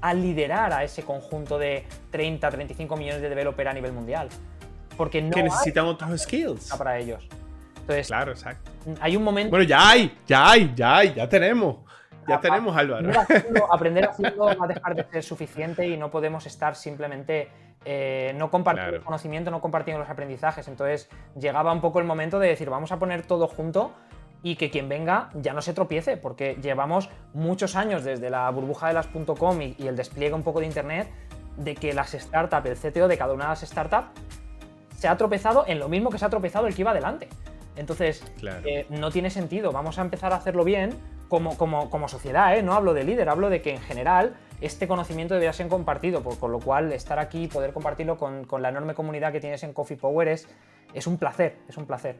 a 0.00 0.14
liderar 0.14 0.72
a 0.72 0.82
ese 0.82 1.02
conjunto 1.02 1.58
de 1.58 1.84
30, 2.10 2.50
35 2.50 2.96
millones 2.96 3.22
de 3.22 3.28
developers 3.28 3.70
a 3.70 3.72
nivel 3.72 3.92
mundial? 3.92 4.28
Porque 4.96 5.22
no 5.22 5.30
que 5.30 5.42
necesitan 5.42 5.86
otros 5.86 6.22
skills 6.22 6.74
para 6.76 6.98
ellos. 6.98 7.26
Entonces, 7.80 8.08
claro, 8.08 8.32
exacto. 8.32 8.70
Hay 9.00 9.16
un 9.16 9.22
momento. 9.22 9.50
Bueno, 9.50 9.64
ya 9.64 9.90
hay, 9.90 10.18
ya 10.26 10.50
hay, 10.50 10.72
ya 10.74 10.96
hay, 10.96 11.14
ya 11.14 11.28
tenemos. 11.28 11.76
Ya 12.28 12.38
tenemos, 12.38 12.76
Álvaro. 12.76 13.10
aprender 13.72 14.04
haciendo 14.04 14.44
va 14.44 14.64
a 14.64 14.68
dejar 14.68 14.94
de 14.94 15.04
ser 15.04 15.22
suficiente 15.22 15.88
y 15.88 15.96
no 15.96 16.10
podemos 16.10 16.46
estar 16.46 16.76
simplemente 16.76 17.48
eh, 17.84 18.34
no 18.36 18.50
compartiendo 18.50 18.96
el 18.96 19.02
conocimiento, 19.02 19.50
no 19.50 19.60
compartiendo 19.60 20.00
los 20.00 20.10
aprendizajes. 20.10 20.68
Entonces 20.68 21.08
llegaba 21.38 21.72
un 21.72 21.80
poco 21.80 21.98
el 21.98 22.04
momento 22.04 22.38
de 22.38 22.48
decir, 22.48 22.68
vamos 22.68 22.92
a 22.92 22.98
poner 22.98 23.22
todo 23.22 23.48
junto 23.48 23.92
y 24.42 24.56
que 24.56 24.70
quien 24.70 24.88
venga 24.88 25.30
ya 25.34 25.52
no 25.52 25.62
se 25.62 25.72
tropiece, 25.72 26.16
porque 26.16 26.56
llevamos 26.62 27.10
muchos 27.34 27.76
años 27.76 28.04
desde 28.04 28.30
la 28.30 28.50
burbuja 28.50 28.88
de 28.88 28.94
las 28.94 29.06
.com 29.06 29.60
y, 29.60 29.76
el 29.86 29.96
despliegue 29.96 30.34
un 30.34 30.42
poco 30.42 30.60
de 30.60 30.66
Internet 30.66 31.08
de 31.56 31.74
que 31.74 31.92
las 31.92 32.12
startups, 32.12 32.66
el 32.66 32.92
CTO 32.92 33.08
de 33.08 33.18
cada 33.18 33.34
una 33.34 33.44
de 33.44 33.50
las 33.50 33.60
startups, 33.60 34.08
se 34.96 35.08
ha 35.08 35.16
tropezado 35.16 35.64
en 35.66 35.78
lo 35.78 35.88
mismo 35.88 36.10
que 36.10 36.18
se 36.18 36.24
ha 36.24 36.30
tropezado 36.30 36.66
el 36.66 36.74
que 36.74 36.82
iba 36.82 36.90
adelante. 36.90 37.28
Entonces, 37.76 38.22
eh, 38.64 38.86
no 38.90 39.10
tiene 39.10 39.30
sentido. 39.30 39.72
Vamos 39.72 39.98
a 39.98 40.02
empezar 40.02 40.32
a 40.32 40.36
hacerlo 40.36 40.64
bien 40.64 40.98
como, 41.28 41.56
como, 41.56 41.88
como 41.88 42.08
sociedad, 42.08 42.56
¿eh? 42.56 42.62
no 42.62 42.74
hablo 42.74 42.92
de 42.92 43.04
líder, 43.04 43.28
hablo 43.28 43.48
de 43.48 43.62
que 43.62 43.70
en 43.70 43.80
general 43.80 44.34
este 44.60 44.86
conocimiento 44.86 45.34
debería 45.34 45.52
ser 45.52 45.68
compartido, 45.68 46.22
por, 46.22 46.38
con 46.38 46.52
lo 46.52 46.58
cual 46.58 46.92
estar 46.92 47.18
aquí 47.18 47.44
y 47.44 47.48
poder 47.48 47.72
compartirlo 47.72 48.16
con, 48.16 48.46
la 48.60 48.68
enorme 48.68 48.94
comunidad 48.94 49.32
que 49.32 49.40
tienes 49.40 49.62
en 49.62 49.72
Coffee 49.72 49.96
Power 49.96 50.28
es, 50.28 50.46
un 51.06 51.18
placer, 51.18 51.56
es 51.68 51.76
un 51.76 51.86
placer. 51.86 52.18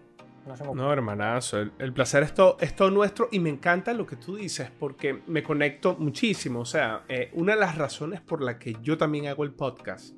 No, 0.75 0.91
hermanazo, 0.91 1.59
el, 1.61 1.93
placer 1.93 2.23
es 2.23 2.33
todo, 2.33 2.57
es 2.61 2.75
todo, 2.75 2.91
nuestro 2.91 3.29
y 3.31 3.41
me 3.41 3.51
encanta 3.51 3.93
lo 3.93 4.07
que 4.07 4.17
tú 4.17 4.37
dices 4.37 4.71
porque 4.79 5.23
me 5.27 5.43
conecto 5.43 5.97
muchísimo. 5.99 6.61
O 6.61 6.65
sea, 6.65 7.05
eh, 7.09 7.31
una 7.35 7.55
de 7.55 7.61
las 7.61 7.77
razones 7.77 8.23
por 8.23 8.43
la 8.43 8.59
que 8.59 8.75
yo 8.83 8.97
también 8.97 9.27
hago 9.27 9.45
el 9.45 9.53
podcast 9.53 10.15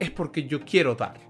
es 0.00 0.10
porque 0.10 0.46
yo 0.48 0.60
quiero 0.64 0.94
dar. 0.94 1.20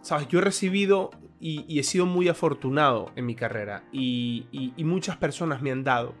Sabes, 0.00 0.28
yo 0.28 0.38
he 0.38 0.42
recibido 0.42 1.10
y, 1.40 1.78
he 1.78 1.82
sido 1.82 2.06
muy 2.06 2.28
afortunado 2.28 3.10
en 3.14 3.26
mi 3.26 3.34
carrera 3.34 3.84
y, 3.92 4.46
muchas 4.78 5.16
personas 5.16 5.60
me 5.60 5.70
han 5.70 5.84
dado. 5.84 6.14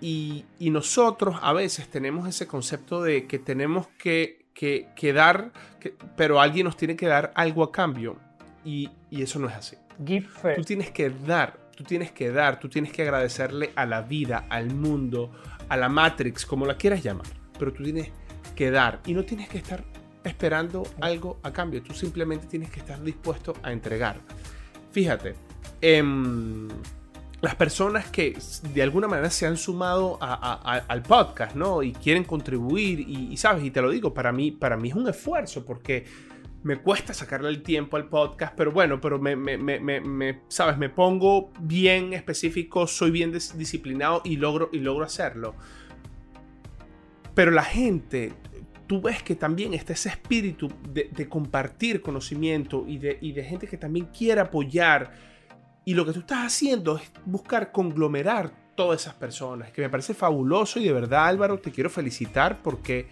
Y, 0.00 0.44
nosotros 0.60 1.36
a 1.40 1.52
veces 1.52 1.88
tenemos 1.88 2.28
ese 2.28 2.46
concepto 2.46 3.02
de 3.02 3.26
que 3.26 3.38
tenemos 3.38 3.88
que, 3.98 4.46
que, 4.54 5.12
dar, 5.12 5.52
pero 6.16 6.40
alguien 6.40 6.64
nos 6.64 6.76
tiene 6.76 6.96
que 6.96 7.06
dar 7.06 7.32
algo 7.34 7.62
a 7.62 7.72
cambio. 7.72 8.16
Y, 8.64 8.90
eso 9.10 9.38
no 9.38 9.48
es 9.48 9.54
así. 9.54 9.76
Tú 10.56 10.62
tienes 10.62 10.90
que 10.90 11.10
dar, 11.10 11.58
tú 11.74 11.84
tienes 11.84 12.12
que 12.12 12.30
dar, 12.30 12.60
tú 12.60 12.68
tienes 12.68 12.92
que 12.92 13.02
agradecerle 13.02 13.72
a 13.74 13.86
la 13.86 14.02
vida, 14.02 14.46
al 14.50 14.74
mundo, 14.74 15.32
a 15.68 15.76
la 15.76 15.88
Matrix, 15.88 16.44
como 16.44 16.66
la 16.66 16.76
quieras 16.76 17.02
llamar. 17.02 17.26
Pero 17.58 17.72
tú 17.72 17.82
tienes 17.82 18.10
que 18.54 18.70
dar 18.70 19.00
y 19.06 19.14
no 19.14 19.24
tienes 19.24 19.48
que 19.48 19.58
estar 19.58 19.84
esperando 20.24 20.82
algo 21.00 21.38
a 21.42 21.52
cambio, 21.52 21.82
tú 21.82 21.94
simplemente 21.94 22.46
tienes 22.46 22.70
que 22.70 22.80
estar 22.80 23.00
dispuesto 23.02 23.54
a 23.62 23.72
entregar. 23.72 24.20
Fíjate, 24.90 25.34
em, 25.80 26.68
las 27.42 27.54
personas 27.54 28.10
que 28.10 28.36
de 28.72 28.82
alguna 28.82 29.08
manera 29.08 29.30
se 29.30 29.46
han 29.46 29.56
sumado 29.56 30.18
al 30.20 31.02
podcast, 31.02 31.54
¿no? 31.54 31.82
Y 31.82 31.92
quieren 31.92 32.24
contribuir, 32.24 33.00
y, 33.00 33.36
sabes, 33.36 33.64
y 33.64 33.70
te 33.70 33.82
lo 33.82 33.90
digo, 33.90 34.14
para 34.14 34.32
mí, 34.32 34.50
para 34.50 34.76
mí 34.76 34.88
es 34.88 34.94
un 34.94 35.08
esfuerzo 35.08 35.64
porque 35.64 36.04
me 36.62 36.78
cuesta 36.78 37.14
sacarle 37.14 37.48
el 37.50 37.62
tiempo 37.62 37.96
al 37.96 38.08
podcast, 38.08 38.54
pero 38.56 38.72
bueno, 38.72 39.00
pero 39.00 39.18
me, 39.20 40.42
sabes, 40.48 40.78
me 40.78 40.88
pongo 40.88 41.52
bien 41.60 42.12
específico, 42.12 42.86
soy 42.86 43.10
bien 43.10 43.32
disciplinado 43.32 44.22
y 44.24 44.36
logro, 44.36 44.70
y 44.72 44.80
logro 44.80 45.04
hacerlo. 45.04 45.54
Pero 47.34 47.50
la 47.50 47.64
gente 47.64 48.32
tú 48.86 49.00
ves 49.00 49.22
que 49.22 49.34
también 49.34 49.74
está 49.74 49.92
ese 49.92 50.08
espíritu 50.08 50.70
de, 50.92 51.28
compartir 51.28 52.00
conocimiento 52.00 52.84
y 52.86 52.98
de, 52.98 53.18
de, 53.20 53.44
gente 53.44 53.66
que 53.66 53.76
también 53.76 54.06
quiere 54.06 54.40
apoyar. 54.40 55.35
Y 55.88 55.94
lo 55.94 56.04
que 56.04 56.12
tú 56.12 56.18
estás 56.18 56.44
haciendo 56.44 56.96
es 56.96 57.08
buscar 57.24 57.70
conglomerar 57.70 58.50
todas 58.74 59.02
esas 59.02 59.14
personas, 59.14 59.70
que 59.70 59.82
me 59.82 59.88
parece 59.88 60.14
fabuloso 60.14 60.80
y 60.80 60.84
de 60.84 60.92
verdad 60.92 61.28
Álvaro 61.28 61.60
te 61.60 61.70
quiero 61.70 61.88
felicitar 61.88 62.60
porque 62.60 63.06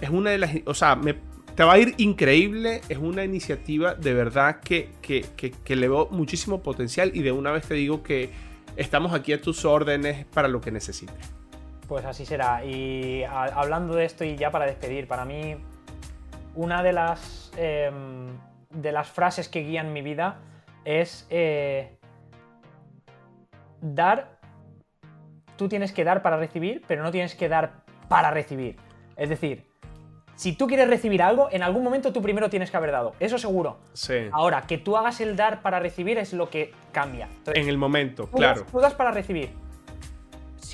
es 0.00 0.08
una 0.08 0.30
de 0.30 0.38
las, 0.38 0.54
o 0.64 0.72
sea, 0.72 0.96
me, 0.96 1.16
te 1.54 1.62
va 1.64 1.74
a 1.74 1.78
ir 1.78 1.94
increíble, 1.98 2.80
es 2.88 2.96
una 2.96 3.24
iniciativa 3.24 3.94
de 3.94 4.14
verdad 4.14 4.60
que, 4.60 4.88
que, 5.02 5.26
que, 5.36 5.50
que 5.50 5.76
le 5.76 5.86
veo 5.86 6.08
muchísimo 6.12 6.62
potencial 6.62 7.10
y 7.12 7.20
de 7.20 7.30
una 7.30 7.52
vez 7.52 7.68
te 7.68 7.74
digo 7.74 8.02
que 8.02 8.30
estamos 8.74 9.12
aquí 9.12 9.34
a 9.34 9.42
tus 9.42 9.66
órdenes 9.66 10.24
para 10.24 10.48
lo 10.48 10.62
que 10.62 10.72
necesites. 10.72 11.30
Pues 11.86 12.06
así 12.06 12.24
será. 12.24 12.64
Y 12.64 13.22
hablando 13.24 13.94
de 13.96 14.06
esto 14.06 14.24
y 14.24 14.34
ya 14.34 14.50
para 14.50 14.64
despedir, 14.64 15.06
para 15.06 15.26
mí 15.26 15.56
una 16.54 16.82
de 16.82 16.94
las, 16.94 17.52
em, 17.58 18.28
de 18.70 18.92
las 18.92 19.10
frases 19.10 19.50
que 19.50 19.60
guían 19.60 19.92
mi 19.92 20.00
vida 20.00 20.40
es 20.86 21.26
eh, 21.28 21.98
dar, 23.94 24.38
tú 25.56 25.68
tienes 25.68 25.92
que 25.92 26.04
dar 26.04 26.22
para 26.22 26.36
recibir, 26.36 26.82
pero 26.88 27.02
no 27.02 27.10
tienes 27.10 27.34
que 27.34 27.48
dar 27.48 27.84
para 28.08 28.30
recibir. 28.30 28.76
Es 29.16 29.28
decir, 29.28 29.64
si 30.34 30.54
tú 30.54 30.66
quieres 30.66 30.88
recibir 30.88 31.22
algo, 31.22 31.48
en 31.52 31.62
algún 31.62 31.84
momento 31.84 32.12
tú 32.12 32.20
primero 32.20 32.50
tienes 32.50 32.70
que 32.70 32.76
haber 32.76 32.90
dado. 32.90 33.14
Eso 33.20 33.38
seguro. 33.38 33.78
Sí. 33.92 34.28
Ahora, 34.32 34.62
que 34.62 34.78
tú 34.78 34.96
hagas 34.96 35.20
el 35.20 35.36
dar 35.36 35.62
para 35.62 35.78
recibir 35.78 36.18
es 36.18 36.32
lo 36.32 36.50
que 36.50 36.72
cambia. 36.90 37.28
en 37.46 37.68
el 37.68 37.78
momento, 37.78 38.28
claro. 38.28 38.64
tú 38.70 38.80
das 38.80 38.94
para 38.94 39.12
recibir 39.12 39.50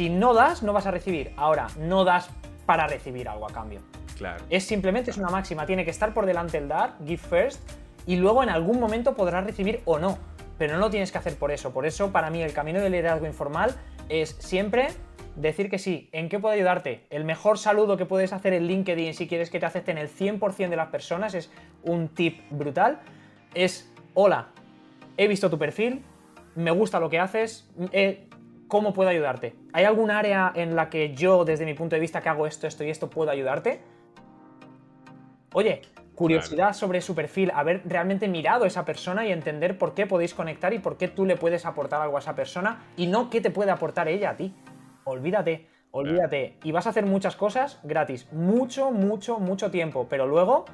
si 0.00 0.08
no 0.08 0.32
das, 0.32 0.62
no 0.62 0.72
vas 0.72 0.86
a 0.86 0.90
recibir. 0.90 1.32
Ahora, 1.36 1.66
no 1.78 2.04
das 2.04 2.30
para 2.64 2.86
recibir 2.86 3.28
algo 3.28 3.46
a 3.46 3.52
cambio. 3.52 3.80
Claro. 4.16 4.42
Es 4.48 4.64
simplemente, 4.64 5.10
es 5.10 5.18
una 5.18 5.28
máxima. 5.28 5.66
Tiene 5.66 5.84
que 5.84 5.90
estar 5.90 6.14
por 6.14 6.24
delante 6.24 6.56
el 6.56 6.68
dar, 6.68 6.94
give 7.04 7.18
first, 7.18 7.60
y 8.06 8.16
luego 8.16 8.42
en 8.42 8.48
algún 8.48 8.80
momento 8.80 9.14
podrás 9.14 9.44
recibir 9.44 9.82
o 9.84 9.98
no. 9.98 10.16
Pero 10.60 10.74
no 10.74 10.80
lo 10.80 10.90
tienes 10.90 11.10
que 11.10 11.16
hacer 11.16 11.36
por 11.36 11.52
eso. 11.52 11.72
Por 11.72 11.86
eso, 11.86 12.12
para 12.12 12.28
mí, 12.28 12.42
el 12.42 12.52
camino 12.52 12.82
del 12.82 12.92
liderazgo 12.92 13.26
informal 13.26 13.74
es 14.10 14.36
siempre 14.40 14.88
decir 15.34 15.70
que 15.70 15.78
sí. 15.78 16.10
¿En 16.12 16.28
qué 16.28 16.38
puedo 16.38 16.54
ayudarte? 16.54 17.06
El 17.08 17.24
mejor 17.24 17.56
saludo 17.56 17.96
que 17.96 18.04
puedes 18.04 18.34
hacer 18.34 18.52
en 18.52 18.66
LinkedIn 18.66 19.14
si 19.14 19.26
quieres 19.26 19.48
que 19.48 19.58
te 19.58 19.64
acepten 19.64 19.96
el 19.96 20.10
100% 20.10 20.68
de 20.68 20.76
las 20.76 20.88
personas 20.88 21.32
es 21.32 21.50
un 21.82 22.08
tip 22.08 22.42
brutal. 22.50 23.00
Es, 23.54 23.90
hola, 24.12 24.48
he 25.16 25.28
visto 25.28 25.48
tu 25.48 25.56
perfil, 25.56 26.04
me 26.54 26.72
gusta 26.72 27.00
lo 27.00 27.08
que 27.08 27.18
haces, 27.18 27.66
¿cómo 28.68 28.92
puedo 28.92 29.08
ayudarte? 29.08 29.54
¿Hay 29.72 29.84
algún 29.84 30.10
área 30.10 30.52
en 30.54 30.76
la 30.76 30.90
que 30.90 31.14
yo, 31.14 31.46
desde 31.46 31.64
mi 31.64 31.72
punto 31.72 31.96
de 31.96 32.00
vista, 32.00 32.20
que 32.20 32.28
hago 32.28 32.46
esto, 32.46 32.66
esto 32.66 32.84
y 32.84 32.90
esto, 32.90 33.08
puedo 33.08 33.30
ayudarte? 33.30 33.80
Oye, 35.54 35.80
curiosidad 36.20 36.74
sobre 36.74 37.00
su 37.00 37.14
perfil, 37.14 37.50
haber 37.54 37.80
realmente 37.86 38.28
mirado 38.28 38.64
a 38.64 38.66
esa 38.66 38.84
persona 38.84 39.24
y 39.24 39.32
entender 39.32 39.78
por 39.78 39.94
qué 39.94 40.06
podéis 40.06 40.34
conectar 40.34 40.74
y 40.74 40.78
por 40.78 40.98
qué 40.98 41.08
tú 41.08 41.24
le 41.24 41.36
puedes 41.36 41.64
aportar 41.64 42.02
algo 42.02 42.18
a 42.18 42.20
esa 42.20 42.34
persona 42.34 42.84
y 42.98 43.06
no 43.06 43.30
qué 43.30 43.40
te 43.40 43.50
puede 43.50 43.70
aportar 43.70 44.06
ella 44.06 44.28
a 44.28 44.36
ti. 44.36 44.54
Olvídate, 45.04 45.66
olvídate. 45.92 46.58
Y 46.62 46.72
vas 46.72 46.86
a 46.86 46.90
hacer 46.90 47.06
muchas 47.06 47.36
cosas 47.36 47.80
gratis, 47.84 48.30
mucho, 48.32 48.90
mucho, 48.90 49.38
mucho 49.38 49.70
tiempo, 49.70 50.08
pero 50.10 50.26
luego 50.26 50.66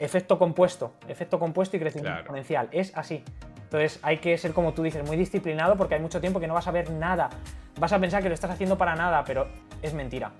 efecto 0.00 0.40
compuesto, 0.40 0.94
efecto 1.06 1.38
compuesto 1.38 1.76
y 1.76 1.80
crecimiento 1.80 2.18
exponencial. 2.18 2.68
Es 2.72 2.92
así. 2.96 3.22
Entonces 3.62 4.00
hay 4.02 4.16
que 4.16 4.36
ser, 4.38 4.52
como 4.52 4.74
tú 4.74 4.82
dices, 4.82 5.06
muy 5.06 5.16
disciplinado 5.16 5.76
porque 5.76 5.94
hay 5.94 6.00
mucho 6.00 6.20
tiempo 6.20 6.40
que 6.40 6.48
no 6.48 6.54
vas 6.54 6.66
a 6.66 6.72
ver 6.72 6.90
nada. 6.90 7.30
Vas 7.78 7.92
a 7.92 8.00
pensar 8.00 8.24
que 8.24 8.28
lo 8.28 8.34
estás 8.34 8.50
haciendo 8.50 8.76
para 8.76 8.96
nada, 8.96 9.22
pero 9.24 9.46
es 9.82 9.94
mentira. 9.94 10.32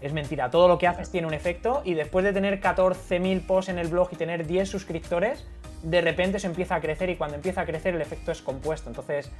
Es 0.00 0.12
mentira. 0.12 0.50
Todo 0.50 0.68
lo 0.68 0.78
que 0.78 0.86
haces 0.86 1.10
tiene 1.10 1.26
un 1.26 1.34
efecto 1.34 1.82
y 1.84 1.94
después 1.94 2.24
de 2.24 2.32
tener 2.32 2.60
14.000 2.60 3.46
posts 3.46 3.68
en 3.70 3.78
el 3.78 3.88
blog 3.88 4.08
y 4.12 4.16
tener 4.16 4.46
10 4.46 4.68
suscriptores, 4.68 5.46
de 5.82 6.00
repente 6.00 6.38
se 6.38 6.46
empieza 6.46 6.76
a 6.76 6.80
crecer 6.80 7.10
y 7.10 7.16
cuando 7.16 7.36
empieza 7.36 7.62
a 7.62 7.66
crecer 7.66 7.94
el 7.94 8.00
efecto 8.00 8.30
es 8.30 8.40
compuesto. 8.40 8.88
Entonces 8.88 9.30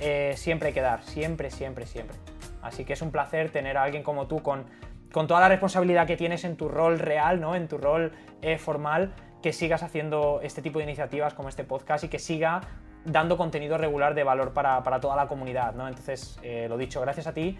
eh, 0.00 0.32
siempre 0.36 0.68
hay 0.68 0.74
que 0.74 0.80
dar, 0.80 1.02
siempre, 1.04 1.50
siempre, 1.50 1.86
siempre. 1.86 2.16
Así 2.62 2.84
que 2.84 2.94
es 2.94 3.02
un 3.02 3.10
placer 3.10 3.50
tener 3.50 3.76
a 3.76 3.82
alguien 3.82 4.02
como 4.02 4.26
tú 4.26 4.42
con, 4.42 4.64
con 5.12 5.26
toda 5.26 5.40
la 5.40 5.48
responsabilidad 5.48 6.06
que 6.06 6.16
tienes 6.16 6.44
en 6.44 6.56
tu 6.56 6.68
rol 6.68 6.98
real, 6.98 7.40
¿no? 7.40 7.54
En 7.54 7.68
tu 7.68 7.78
rol 7.78 8.12
eh, 8.42 8.58
formal, 8.58 9.12
que 9.42 9.52
sigas 9.52 9.82
haciendo 9.82 10.40
este 10.42 10.62
tipo 10.62 10.78
de 10.78 10.84
iniciativas 10.84 11.34
como 11.34 11.48
este 11.48 11.62
podcast 11.64 12.04
y 12.04 12.08
que 12.08 12.18
siga 12.18 12.62
dando 13.04 13.36
contenido 13.36 13.78
regular 13.78 14.14
de 14.14 14.24
valor 14.24 14.52
para, 14.52 14.82
toda 15.00 15.14
la 15.14 15.28
comunidad, 15.28 15.74
¿no? 15.74 15.86
Entonces, 15.86 16.38
eh, 16.42 16.66
lo 16.68 16.76
dicho, 16.76 17.00
gracias 17.00 17.26
a 17.26 17.34
ti 17.34 17.56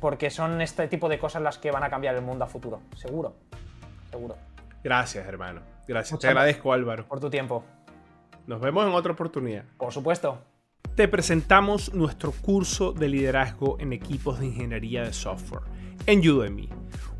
porque 0.00 0.30
son 0.30 0.60
este 0.60 0.88
tipo 0.88 1.08
de 1.08 1.18
cosas 1.18 1.42
las 1.42 1.58
que 1.58 1.70
van 1.70 1.82
a 1.82 1.90
cambiar 1.90 2.14
el 2.14 2.22
mundo 2.22 2.44
a 2.44 2.48
futuro, 2.48 2.80
seguro, 2.96 3.34
seguro. 4.10 4.36
Gracias, 4.82 5.26
hermano. 5.26 5.60
Gracias. 5.88 6.18
Te 6.20 6.28
agradezco, 6.28 6.72
Álvaro. 6.72 7.06
Por 7.06 7.20
tu 7.20 7.30
tiempo. 7.30 7.64
Nos 8.46 8.60
vemos 8.60 8.86
en 8.86 8.92
otra 8.92 9.12
oportunidad. 9.12 9.64
Por 9.76 9.92
supuesto. 9.92 10.38
Te 10.94 11.08
presentamos 11.08 11.92
nuestro 11.92 12.32
curso 12.32 12.92
de 12.92 13.08
liderazgo 13.08 13.76
en 13.80 13.92
equipos 13.92 14.38
de 14.38 14.46
ingeniería 14.46 15.02
de 15.02 15.12
software 15.12 15.62
en 16.06 16.26
Udemy 16.28 16.68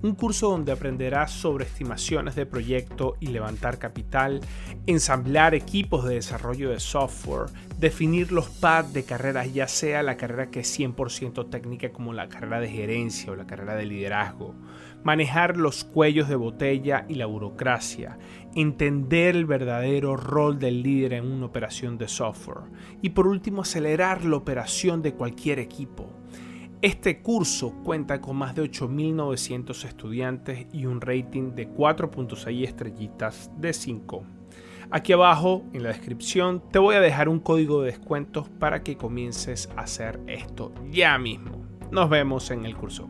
un 0.06 0.14
curso 0.14 0.50
donde 0.50 0.72
aprenderás 0.72 1.32
sobre 1.32 1.64
estimaciones 1.64 2.36
de 2.36 2.46
proyecto 2.46 3.16
y 3.18 3.26
levantar 3.26 3.78
capital, 3.78 4.40
ensamblar 4.86 5.54
equipos 5.54 6.04
de 6.04 6.14
desarrollo 6.14 6.70
de 6.70 6.78
software, 6.78 7.50
definir 7.78 8.30
los 8.30 8.48
paths 8.48 8.92
de 8.92 9.04
carreras, 9.04 9.52
ya 9.52 9.66
sea 9.66 10.02
la 10.02 10.16
carrera 10.16 10.50
que 10.50 10.60
es 10.60 10.78
100% 10.78 11.50
técnica 11.50 11.90
como 11.90 12.12
la 12.12 12.28
carrera 12.28 12.60
de 12.60 12.68
gerencia 12.68 13.32
o 13.32 13.36
la 13.36 13.46
carrera 13.46 13.74
de 13.74 13.86
liderazgo, 13.86 14.54
manejar 15.02 15.56
los 15.56 15.84
cuellos 15.84 16.28
de 16.28 16.36
botella 16.36 17.04
y 17.08 17.16
la 17.16 17.26
burocracia, 17.26 18.18
entender 18.54 19.34
el 19.34 19.44
verdadero 19.44 20.16
rol 20.16 20.58
del 20.58 20.82
líder 20.82 21.14
en 21.14 21.30
una 21.30 21.46
operación 21.46 21.98
de 21.98 22.08
software 22.08 22.70
y 23.02 23.10
por 23.10 23.26
último 23.26 23.62
acelerar 23.62 24.24
la 24.24 24.36
operación 24.36 25.02
de 25.02 25.14
cualquier 25.14 25.58
equipo. 25.58 26.12
Este 26.82 27.22
curso 27.22 27.72
cuenta 27.84 28.20
con 28.20 28.36
más 28.36 28.54
de 28.54 28.62
8.900 28.62 29.84
estudiantes 29.86 30.66
y 30.74 30.84
un 30.84 31.00
rating 31.00 31.54
de 31.54 31.70
4.6 31.70 32.64
estrellitas 32.64 33.50
de 33.56 33.72
5. 33.72 34.22
Aquí 34.90 35.14
abajo 35.14 35.64
en 35.72 35.84
la 35.84 35.88
descripción 35.88 36.62
te 36.70 36.78
voy 36.78 36.94
a 36.94 37.00
dejar 37.00 37.30
un 37.30 37.40
código 37.40 37.80
de 37.80 37.92
descuentos 37.92 38.50
para 38.50 38.82
que 38.82 38.98
comiences 38.98 39.70
a 39.74 39.80
hacer 39.80 40.20
esto 40.26 40.72
ya 40.90 41.16
mismo. 41.16 41.64
Nos 41.90 42.10
vemos 42.10 42.50
en 42.50 42.66
el 42.66 42.76
curso. 42.76 43.08